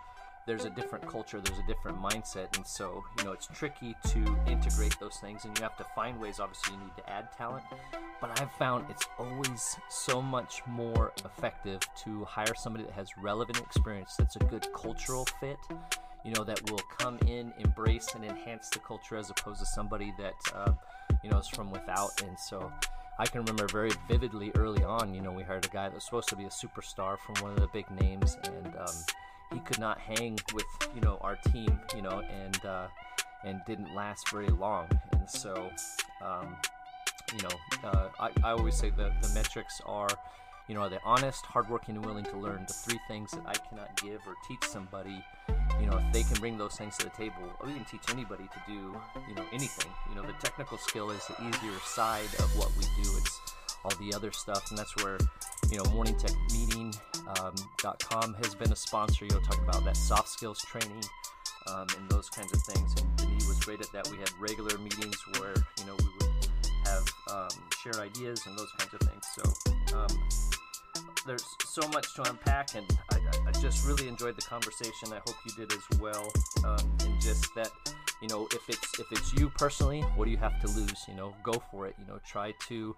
there's 0.46 0.66
a 0.66 0.70
different 0.70 1.08
culture, 1.08 1.42
there's 1.42 1.58
a 1.58 1.66
different 1.66 2.00
mindset, 2.00 2.56
and 2.56 2.66
so 2.66 3.04
you 3.18 3.26
know 3.26 3.32
it's 3.32 3.48
tricky 3.48 3.96
to 4.10 4.38
integrate 4.48 4.96
those 5.00 5.18
things, 5.18 5.44
and 5.46 5.58
you 5.58 5.64
have 5.64 5.76
to 5.78 5.86
find 5.96 6.20
ways. 6.20 6.40
Obviously, 6.40 6.76
you 6.76 6.80
need 6.82 6.96
to 6.98 7.10
add 7.10 7.32
talent, 7.36 7.64
but 8.22 8.40
I've 8.40 8.52
found 8.54 8.86
it's 8.90 9.08
always 9.18 9.78
so 9.90 10.22
much 10.22 10.62
more 10.68 11.14
effective 11.26 11.82
to 12.04 12.24
hire 12.26 12.54
somebody 12.56 12.86
that 12.86 12.94
has 12.94 13.10
relevant 13.18 13.60
experience, 13.60 14.16
that's 14.18 14.36
a 14.36 14.40
good 14.40 14.68
cultural 14.74 15.26
fit, 15.40 15.58
you 16.24 16.32
know, 16.34 16.44
that 16.44 16.70
will 16.70 16.82
come 16.98 17.18
in, 17.28 17.52
embrace, 17.60 18.14
and 18.16 18.24
enhance 18.24 18.70
the 18.70 18.80
culture 18.80 19.16
as 19.18 19.30
opposed 19.30 19.60
to 19.60 19.66
somebody 19.66 20.14
that, 20.18 20.34
uh, 20.56 20.74
you 21.24 21.30
know, 21.30 21.40
is 21.40 21.48
from 21.48 21.72
without. 21.72 22.22
And 22.22 22.38
so 22.38 22.72
I 23.18 23.26
can 23.26 23.42
remember 23.42 23.68
very 23.68 23.92
vividly 24.10 24.52
early 24.56 24.84
on, 24.84 25.14
you 25.14 25.22
know, 25.22 25.32
we 25.32 25.44
hired 25.44 25.66
a 25.66 25.70
guy 25.70 25.88
that 25.88 25.96
was 25.96 26.04
supposed 26.04 26.30
to 26.30 26.36
be 26.36 26.44
a 26.44 26.50
superstar 26.50 27.18
from 27.18 27.36
one 27.42 27.52
of 27.52 27.60
the 27.60 27.68
big 27.68 27.90
names, 27.92 28.38
and 28.44 28.76
um, 28.76 28.96
he 29.54 29.60
could 29.60 29.80
not 29.80 30.00
hang 30.00 30.38
with, 30.54 30.66
you 30.94 31.02
know, 31.02 31.18
our 31.22 31.38
team, 31.38 31.80
you 31.96 32.02
know, 32.02 32.22
and, 32.22 32.66
uh, 32.66 32.88
and 33.46 33.62
didn't 33.66 33.94
last 33.96 34.30
very 34.30 34.50
long. 34.50 34.88
And 35.14 35.30
so, 35.30 35.70
um, 36.22 36.58
you 37.34 37.44
know, 37.44 37.90
uh, 37.90 38.10
I, 38.20 38.32
I 38.44 38.52
always 38.52 38.76
say 38.76 38.90
that 38.92 39.22
the 39.22 39.30
metrics 39.30 39.82
are 39.86 40.10
you 40.68 40.74
know, 40.74 40.82
are 40.82 40.90
they 40.90 41.00
honest, 41.06 41.46
hardworking, 41.46 41.96
and 41.96 42.06
willing 42.06 42.24
to 42.26 42.38
learn? 42.38 42.66
The 42.68 42.74
three 42.74 43.00
things 43.08 43.32
that 43.32 43.44
I 43.46 43.54
cannot 43.54 43.96
give 44.02 44.22
or 44.26 44.34
teach 44.48 44.64
somebody, 44.64 45.24
you 45.80 45.86
know, 45.88 45.98
if 45.98 46.12
they 46.14 46.24
can 46.24 46.38
bring 46.40 46.58
those 46.58 46.76
things 46.76 46.98
to 46.98 47.06
the 47.06 47.12
table, 47.12 47.36
or 47.60 47.70
even 47.70 47.86
teach 47.86 48.02
anybody 48.10 48.46
to 48.46 48.60
do, 48.68 48.96
you 49.28 49.36
know, 49.36 49.46
anything. 49.52 49.92
You 50.10 50.16
know, 50.16 50.24
the 50.24 50.34
technical 50.44 50.78
skill 50.78 51.12
is 51.12 51.26
the 51.28 51.36
easier 51.42 51.78
side 51.84 52.34
of 52.40 52.58
what 52.58 52.72
we 52.78 52.86
do. 53.02 53.10
It's 53.18 53.42
all 53.84 53.92
the 54.00 54.14
other 54.14 54.32
stuff, 54.32 54.70
and 54.70 54.80
that's 54.80 54.96
where, 55.04 55.18
you 55.70 55.78
know, 55.78 55.84
morningtechmeeting.com 55.86 58.24
um, 58.24 58.34
has 58.36 58.56
been 58.56 58.72
a 58.72 58.76
sponsor. 58.76 59.26
You 59.26 59.32
know, 59.32 59.42
talk 59.42 59.60
about 59.68 59.84
that 59.86 59.98
soft 59.98 60.30
skills 60.30 60.62
training. 60.62 61.04
Um, 61.68 61.88
and 61.98 62.08
those 62.12 62.30
kinds 62.30 62.54
of 62.54 62.62
things. 62.62 62.94
And 63.02 63.26
was 63.48 63.60
great 63.60 63.82
at 63.82 63.92
that. 63.92 64.08
We 64.10 64.18
had 64.18 64.30
regular 64.40 64.78
meetings 64.78 65.18
where 65.40 65.56
you 65.80 65.86
know 65.86 65.96
we 65.98 66.06
would 66.20 66.30
have 66.86 67.04
um, 67.32 67.50
share 67.82 68.00
ideas 68.02 68.42
and 68.46 68.58
those 68.58 68.72
kinds 68.78 68.94
of 68.94 69.00
things. 69.02 69.26
So 69.36 69.44
um, 69.98 70.08
there's 71.26 71.46
so 71.66 71.88
much 71.90 72.14
to 72.16 72.30
unpack, 72.30 72.76
and 72.76 72.86
I, 73.12 73.18
I, 73.48 73.52
just 73.52 73.88
really 73.88 74.08
enjoyed 74.08 74.36
the 74.36 74.42
conversation. 74.44 75.12
I 75.12 75.18
hope 75.18 75.36
you 75.46 75.54
did 75.56 75.72
as 75.72 76.00
well. 76.00 76.32
Um, 76.64 76.98
and 77.06 77.22
just 77.22 77.54
that, 77.56 77.72
you 78.22 78.28
know, 78.28 78.48
if 78.52 78.70
it's 78.70 79.00
if 79.00 79.12
it's 79.12 79.34
you 79.34 79.50
personally, 79.50 80.02
what 80.16 80.26
do 80.26 80.32
you 80.32 80.38
have 80.38 80.60
to 80.62 80.68
lose? 80.68 81.06
You 81.08 81.16
know, 81.16 81.34
go 81.44 81.62
for 81.72 81.88
it. 81.88 81.96
You 82.00 82.06
know, 82.06 82.20
try 82.26 82.54
to 82.68 82.96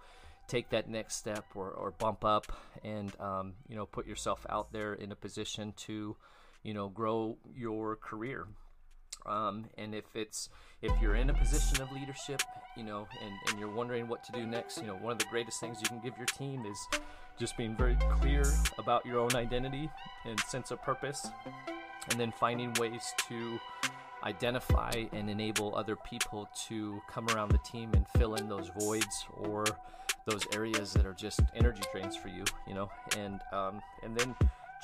take 0.47 0.69
that 0.69 0.89
next 0.89 1.15
step 1.15 1.45
or, 1.55 1.71
or 1.71 1.91
bump 1.91 2.25
up, 2.25 2.51
and 2.83 3.17
um, 3.19 3.53
you 3.67 3.75
know, 3.75 3.85
put 3.85 4.05
yourself 4.05 4.45
out 4.49 4.71
there 4.71 4.93
in 4.93 5.11
a 5.11 5.15
position 5.15 5.73
to, 5.77 6.15
you 6.63 6.73
know, 6.73 6.89
grow 6.89 7.37
your 7.55 7.95
career. 7.95 8.47
Um, 9.25 9.65
and 9.77 9.93
if 9.93 10.15
it's 10.15 10.49
if 10.81 10.91
you're 11.01 11.15
in 11.15 11.29
a 11.29 11.33
position 11.33 11.81
of 11.81 11.91
leadership, 11.91 12.41
you 12.75 12.83
know, 12.83 13.07
and, 13.23 13.33
and 13.49 13.59
you're 13.59 13.73
wondering 13.73 14.07
what 14.07 14.23
to 14.25 14.31
do 14.31 14.45
next, 14.45 14.77
you 14.77 14.87
know, 14.87 14.95
one 14.95 15.13
of 15.13 15.19
the 15.19 15.25
greatest 15.25 15.59
things 15.59 15.79
you 15.81 15.87
can 15.87 15.99
give 15.99 16.15
your 16.17 16.27
team 16.27 16.65
is 16.65 16.87
just 17.37 17.57
being 17.57 17.75
very 17.75 17.95
clear 18.19 18.43
about 18.77 19.05
your 19.05 19.19
own 19.19 19.35
identity 19.35 19.89
and 20.25 20.39
sense 20.41 20.71
of 20.71 20.81
purpose, 20.81 21.29
and 22.09 22.19
then 22.19 22.31
finding 22.31 22.73
ways 22.73 23.13
to 23.29 23.59
identify 24.23 24.91
and 25.13 25.29
enable 25.29 25.75
other 25.75 25.95
people 25.95 26.49
to 26.67 27.01
come 27.09 27.27
around 27.29 27.51
the 27.51 27.59
team 27.59 27.91
and 27.93 28.05
fill 28.17 28.35
in 28.35 28.49
those 28.49 28.69
voids 28.79 29.25
or 29.37 29.65
those 30.25 30.45
areas 30.53 30.91
that 30.93 31.05
are 31.05 31.13
just 31.13 31.39
energy 31.55 31.83
drains 31.91 32.15
for 32.15 32.27
you, 32.27 32.43
you 32.67 32.73
know, 32.73 32.89
and 33.17 33.41
um, 33.53 33.81
and 34.03 34.17
then 34.17 34.35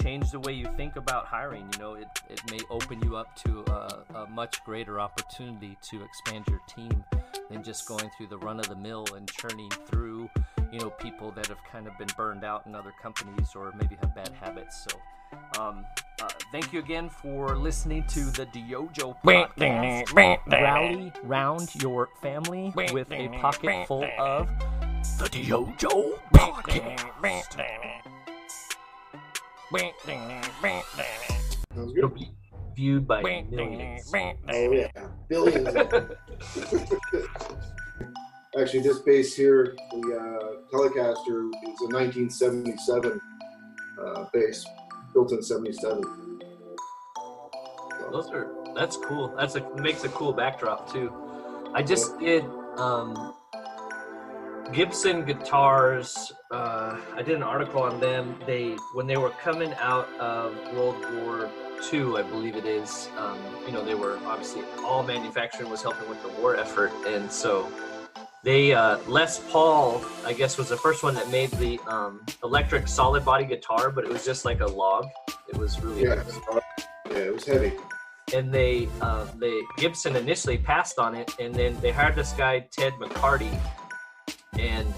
change 0.02 0.32
the 0.32 0.40
way 0.40 0.54
you 0.54 0.68
think 0.78 0.96
about 0.96 1.26
hiring. 1.26 1.68
You 1.74 1.80
know, 1.80 1.94
it, 1.96 2.08
it 2.30 2.42
may 2.52 2.60
open 2.70 3.02
you 3.04 3.16
up 3.16 3.36
to 3.44 3.64
a, 3.72 4.20
a 4.22 4.28
much 4.28 4.64
greater 4.64 5.00
opportunity 5.00 5.78
to 5.90 6.04
expand 6.04 6.46
your 6.48 6.62
team 6.68 7.04
than 7.50 7.64
just 7.64 7.88
going 7.88 8.10
through 8.18 8.28
the 8.28 8.38
run 8.38 8.60
of 8.60 8.70
the 8.70 8.76
mill 8.76 9.06
and 9.16 9.30
churning 9.30 9.70
through 9.88 10.30
you 10.74 10.80
know 10.80 10.90
people 10.90 11.32
that 11.32 11.46
have 11.46 11.64
kind 11.72 11.88
of 11.88 11.96
been 12.00 12.08
burned 12.18 12.44
out 12.44 12.66
in 12.66 12.74
other 12.74 12.92
companies 13.00 13.50
or 13.56 13.72
maybe 13.80 13.96
have 14.02 14.16
bad 14.16 14.32
habits. 14.42 14.88
So, 14.90 14.98
um, 15.62 15.86
uh, 16.20 16.30
thank 16.52 16.74
you 16.74 16.80
again 16.80 17.10
for 17.10 17.56
listening 17.56 18.06
to 18.08 18.22
the 18.32 18.48
DYOJO 18.48 19.18
podcast. 19.24 20.14
Rally 20.52 21.14
round 21.22 21.76
your 21.76 22.10
family 22.22 22.74
with 22.76 23.12
a 23.12 23.30
pocket 23.40 23.88
full 23.88 24.06
of 24.18 24.50
the 25.20 25.26
DYOJO 25.26 26.20
podcast. 26.34 27.14
It'll 31.96 32.10
be 32.10 32.32
viewed 32.76 33.08
by 33.08 33.22
millions. 33.22 34.12
Oh 34.50 34.72
yeah, 34.72 34.88
billions. 35.30 35.70
Actually, 38.60 38.82
this 38.82 39.00
base 39.00 39.36
here, 39.36 39.76
the 39.92 40.16
uh, 40.16 40.53
Telecaster, 40.74 41.50
is 41.50 41.82
a 41.82 41.94
1977 41.94 43.22
uh, 44.02 44.26
bass, 44.34 44.66
built 45.14 45.32
in 45.32 45.44
'77. 45.44 46.02
Those 48.12 48.30
are 48.32 48.50
that's 48.76 48.98
cool. 48.98 49.34
That's 49.38 49.56
a 49.56 49.76
makes 49.76 50.04
a 50.04 50.10
cool 50.10 50.34
backdrop 50.34 50.92
too. 50.92 51.14
I 51.76 51.84
just 51.84 52.18
did 52.20 52.44
um, 52.78 53.36
Gibson 54.72 55.26
guitars. 55.26 56.32
Uh, 56.50 56.98
I 57.16 57.22
did 57.22 57.36
an 57.36 57.44
article 57.44 57.84
on 57.84 58.00
them. 58.00 58.40
They 58.48 58.76
when 58.96 59.06
they 59.06 59.18
were 59.18 59.30
coming 59.30 59.74
out 59.76 60.12
of 60.20 60.56
World 60.74 60.96
War 61.18 61.52
II, 61.92 62.16
I 62.16 62.24
believe 62.24 62.56
it 62.56 62.66
is. 62.66 63.10
Um, 63.18 63.38
you 63.66 63.72
know, 63.72 63.86
they 63.86 63.96
were 63.96 64.18
obviously 64.26 64.64
all 64.84 65.04
manufacturing 65.04 65.70
was 65.70 65.84
helping 65.84 66.10
with 66.10 66.22
the 66.24 66.30
war 66.42 66.56
effort, 66.56 66.92
and 67.06 67.32
so 67.32 67.72
they 68.44 68.74
uh, 68.74 68.98
Les 69.08 69.40
Paul, 69.52 70.04
I 70.26 70.34
guess, 70.34 70.58
was 70.58 70.68
the 70.68 70.78
first 70.78 71.02
one 71.02 71.16
that 71.16 71.30
made 71.30 71.50
the 71.52 71.80
um, 71.88 72.22
electric 72.44 72.90
solid 72.90 73.24
body 73.24 73.46
guitar, 73.46 73.90
but 73.90 74.04
it 74.04 74.10
was 74.12 74.26
just 74.26 74.44
like 74.44 74.60
a 74.60 74.66
log. 74.66 75.08
It 75.48 75.58
was 75.58 75.82
really 75.82 76.04
yeah, 76.04 76.22
yeah 77.10 77.18
it 77.18 77.34
was 77.34 77.46
heavy. 77.46 77.74
And 78.34 78.54
they 78.54 78.90
uh, 79.00 79.28
they 79.38 79.62
Gibson 79.78 80.18
initially 80.18 80.58
passed 80.58 81.00
on 81.00 81.16
it, 81.16 81.34
and 81.40 81.56
then 81.56 81.80
they 81.80 81.92
hired 81.92 82.16
this 82.16 82.34
guy 82.34 82.68
Ted 82.72 82.94
McCarty, 82.94 83.58
and 84.60 84.94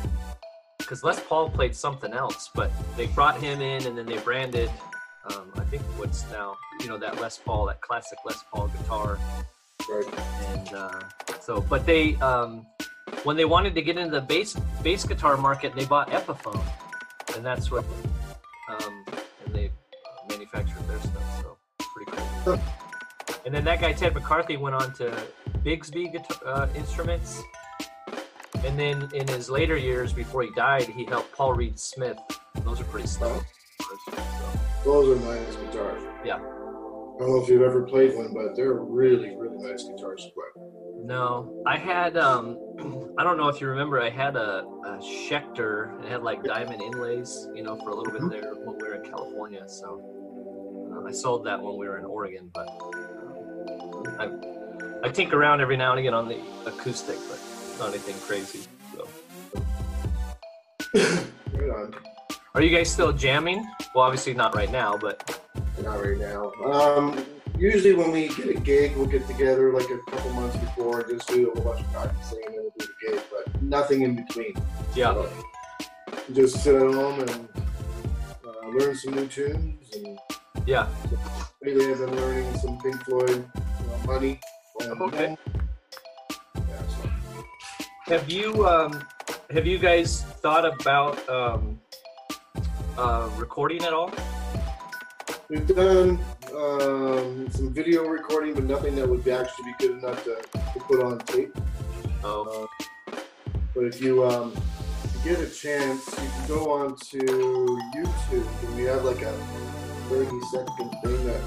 because 0.80 1.04
Les 1.04 1.20
Paul 1.20 1.50
played 1.52 1.76
something 1.76 2.14
else, 2.14 2.50
but 2.56 2.72
they 2.98 3.08
brought 3.08 3.40
him 3.40 3.62
in, 3.62 3.86
and 3.86 3.98
then 3.98 4.08
they 4.08 4.18
branded. 4.20 4.72
Um, 5.30 5.52
I 5.56 5.64
think 5.66 5.82
what's 5.98 6.30
now, 6.32 6.56
you 6.82 6.88
know, 6.88 6.98
that 7.00 7.20
Les 7.20 7.38
Paul, 7.40 7.66
that 7.66 7.82
classic 7.82 8.20
Les 8.26 8.44
Paul 8.52 8.68
guitar. 8.70 9.20
Right. 9.90 10.20
And 10.50 10.74
uh, 10.74 11.00
so, 11.42 11.62
but 11.62 11.86
they 11.86 12.16
um, 12.18 12.66
when 13.26 13.36
they 13.36 13.46
wanted 13.46 13.74
to 13.76 13.82
get 13.82 13.98
into 13.98 14.12
the 14.12 14.22
bass 14.22 14.56
bass 14.84 15.04
guitar 15.04 15.36
market, 15.36 15.76
they 15.76 15.86
bought 15.86 16.10
Epiphone, 16.12 16.64
and 17.36 17.44
that's 17.44 17.72
what 17.72 17.84
um, 18.70 19.04
and 19.46 19.54
they 19.54 19.72
manufactured 20.30 20.88
their 20.88 21.00
stuff. 21.00 21.42
So 21.42 21.58
pretty 21.80 22.12
cool. 22.44 22.62
and 23.46 23.54
then 23.54 23.66
that 23.66 23.82
guy 23.82 23.94
Ted 23.94 24.14
McCarty 24.14 24.60
went 24.60 24.76
on 24.76 24.94
to 24.94 25.12
Bigsby 25.64 26.12
guitar, 26.14 26.38
uh, 26.46 26.68
Instruments, 26.76 27.42
and 28.64 28.80
then 28.80 29.10
in 29.14 29.28
his 29.28 29.50
later 29.50 29.76
years 29.76 30.14
before 30.14 30.44
he 30.44 30.52
died, 30.56 30.84
he 30.84 31.04
helped 31.06 31.36
Paul 31.36 31.54
Reed 31.54 31.80
Smith. 31.80 32.18
Those 32.64 32.80
are 32.80 32.86
pretty 32.86 33.08
slow. 33.08 33.42
Those 34.84 35.18
are 35.18 35.26
nice 35.26 35.56
guitars. 35.56 36.04
Yeah. 36.24 36.36
I 36.36 37.20
don't 37.20 37.30
know 37.30 37.42
if 37.42 37.50
you've 37.50 37.62
ever 37.62 37.84
played 37.84 38.16
one, 38.16 38.34
but 38.34 38.56
they're 38.56 38.74
really, 38.74 39.36
really 39.36 39.58
nice 39.58 39.84
guitars 39.84 40.26
to 40.26 40.32
play. 40.32 40.85
No, 41.06 41.62
I 41.68 41.78
had. 41.78 42.18
um 42.18 42.58
I 43.18 43.24
don't 43.24 43.38
know 43.38 43.48
if 43.48 43.62
you 43.62 43.68
remember. 43.68 44.02
I 44.02 44.10
had 44.10 44.36
a, 44.36 44.66
a 44.86 44.98
Schecter. 45.02 46.04
It 46.04 46.10
had 46.12 46.24
like 46.24 46.44
diamond 46.44 46.82
inlays, 46.82 47.48
you 47.54 47.64
know, 47.64 47.78
for 47.78 47.90
a 47.92 47.96
little 47.96 48.12
bit 48.12 48.30
there 48.30 48.54
when 48.56 48.76
we 48.76 48.84
were 48.84 48.96
in 48.96 49.04
California. 49.10 49.64
So 49.70 50.02
uh, 50.94 51.08
I 51.08 51.12
sold 51.12 51.46
that 51.46 51.62
when 51.62 51.78
we 51.78 51.88
were 51.88 51.98
in 52.00 52.06
Oregon. 52.06 52.50
But 52.54 52.68
um, 54.20 54.20
I 54.20 55.08
I 55.08 55.10
tinker 55.10 55.38
around 55.38 55.62
every 55.62 55.78
now 55.78 55.92
and 55.92 56.00
again 56.00 56.14
on 56.16 56.28
the 56.28 56.40
acoustic, 56.66 57.18
but 57.30 57.40
not 57.80 57.90
anything 57.90 58.16
crazy. 58.22 58.66
So 58.96 59.08
Right 61.54 61.70
on. 61.70 61.94
are 62.56 62.62
you 62.64 62.76
guys 62.76 62.90
still 62.92 63.14
jamming? 63.14 63.64
Well, 63.94 64.04
obviously 64.06 64.34
not 64.34 64.56
right 64.56 64.72
now, 64.72 64.98
but 64.98 65.40
Not 65.84 66.04
right 66.04 66.18
now. 66.18 66.52
Um, 66.66 67.26
usually 67.58 67.94
when 67.94 68.12
we 68.12 68.28
get 68.30 68.50
a 68.50 68.60
gig, 68.60 68.96
we'll 68.96 69.06
get 69.06 69.26
together 69.28 69.72
like 69.72 69.90
a 69.90 69.98
couple 70.12 70.32
months 70.34 70.58
before 70.58 71.02
and 71.02 71.10
just 71.10 71.28
do 71.28 71.52
a 71.52 71.56
whole 71.62 71.74
bunch 71.74 71.86
of 71.86 71.94
practicing 71.94 72.40
and 72.46 72.56
then 72.56 72.62
we'll 72.64 72.74
do 72.80 72.86
the 72.88 73.12
gig, 73.12 73.22
but 73.32 73.62
nothing 73.62 74.02
in 74.04 74.16
between. 74.16 74.54
yeah. 74.96 75.14
So, 75.14 75.30
just 76.34 76.64
sit 76.64 76.76
at 76.76 76.82
home 76.94 77.20
and 77.20 77.48
uh, 78.46 78.68
learn 78.70 78.96
some 78.96 79.14
new 79.14 79.28
tunes. 79.28 79.94
And 79.96 80.20
Yeah. 80.66 80.88
lately 81.64 81.92
I've 81.92 82.00
been 82.00 82.16
learning 82.16 82.58
some 82.58 82.78
Pink 82.80 83.04
Floyd, 83.06 83.30
you 83.30 83.88
know, 83.88 83.98
Money. 84.08 84.40
And, 84.82 85.02
Okay. 85.02 85.38
Yeah, 86.56 86.82
so. 86.88 87.10
Have 88.08 88.30
you 88.30 88.68
um, 88.68 89.04
have 89.52 89.66
you 89.66 89.78
guys 89.78 90.24
thought 90.42 90.66
about 90.66 91.18
um, 91.30 91.80
uh, 92.98 93.30
recording 93.38 93.84
at 93.84 93.94
all? 93.94 94.12
We've 95.50 95.66
done 95.68 96.20
um, 96.56 97.50
some 97.52 97.74
video 97.74 98.06
recording, 98.08 98.54
but 98.54 98.64
nothing 98.64 98.96
that 98.96 99.08
would 99.08 99.28
actually 99.28 99.66
be 99.66 99.88
good 99.88 99.98
enough 100.04 100.24
to, 100.24 100.36
to 100.54 100.80
put 100.80 101.04
on 101.04 101.20
tape. 101.20 101.56
Oh, 102.24 102.68
Uh, 103.08 103.16
but 103.74 103.84
if 103.84 104.02
you 104.02 104.26
um, 104.26 104.54
if 105.04 105.26
you 105.26 105.36
get 105.36 105.40
a 105.42 105.50
chance, 105.50 106.08
you 106.08 106.30
can 106.30 106.48
go 106.48 106.72
on 106.72 106.96
to 106.96 107.18
YouTube 107.18 108.64
and 108.64 108.76
we 108.78 108.84
have 108.84 109.04
like 109.04 109.22
a 109.22 109.34
30 110.10 110.30
second 110.52 110.90
thing 111.04 111.26
that 111.26 111.42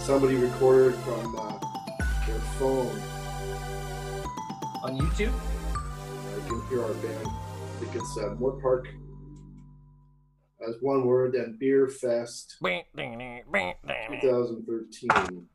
somebody 0.00 0.34
recorded 0.34 0.94
from 1.04 1.36
uh, 1.38 1.58
their 2.26 2.40
phone. 2.58 3.00
on 4.82 4.98
YouTube? 4.98 5.32
I 5.32 6.48
can 6.48 6.60
hear 6.68 6.82
our 6.82 6.94
band. 6.94 7.26
I 7.26 7.80
think 7.80 7.94
it's 7.94 8.18
uh, 8.18 8.34
Moore 8.38 8.58
Park. 8.60 8.88
As 10.66 10.76
one 10.80 11.06
word, 11.06 11.32
then 11.32 11.56
Beer 11.58 11.88
Fest 11.88 12.56
2013. 14.20 15.46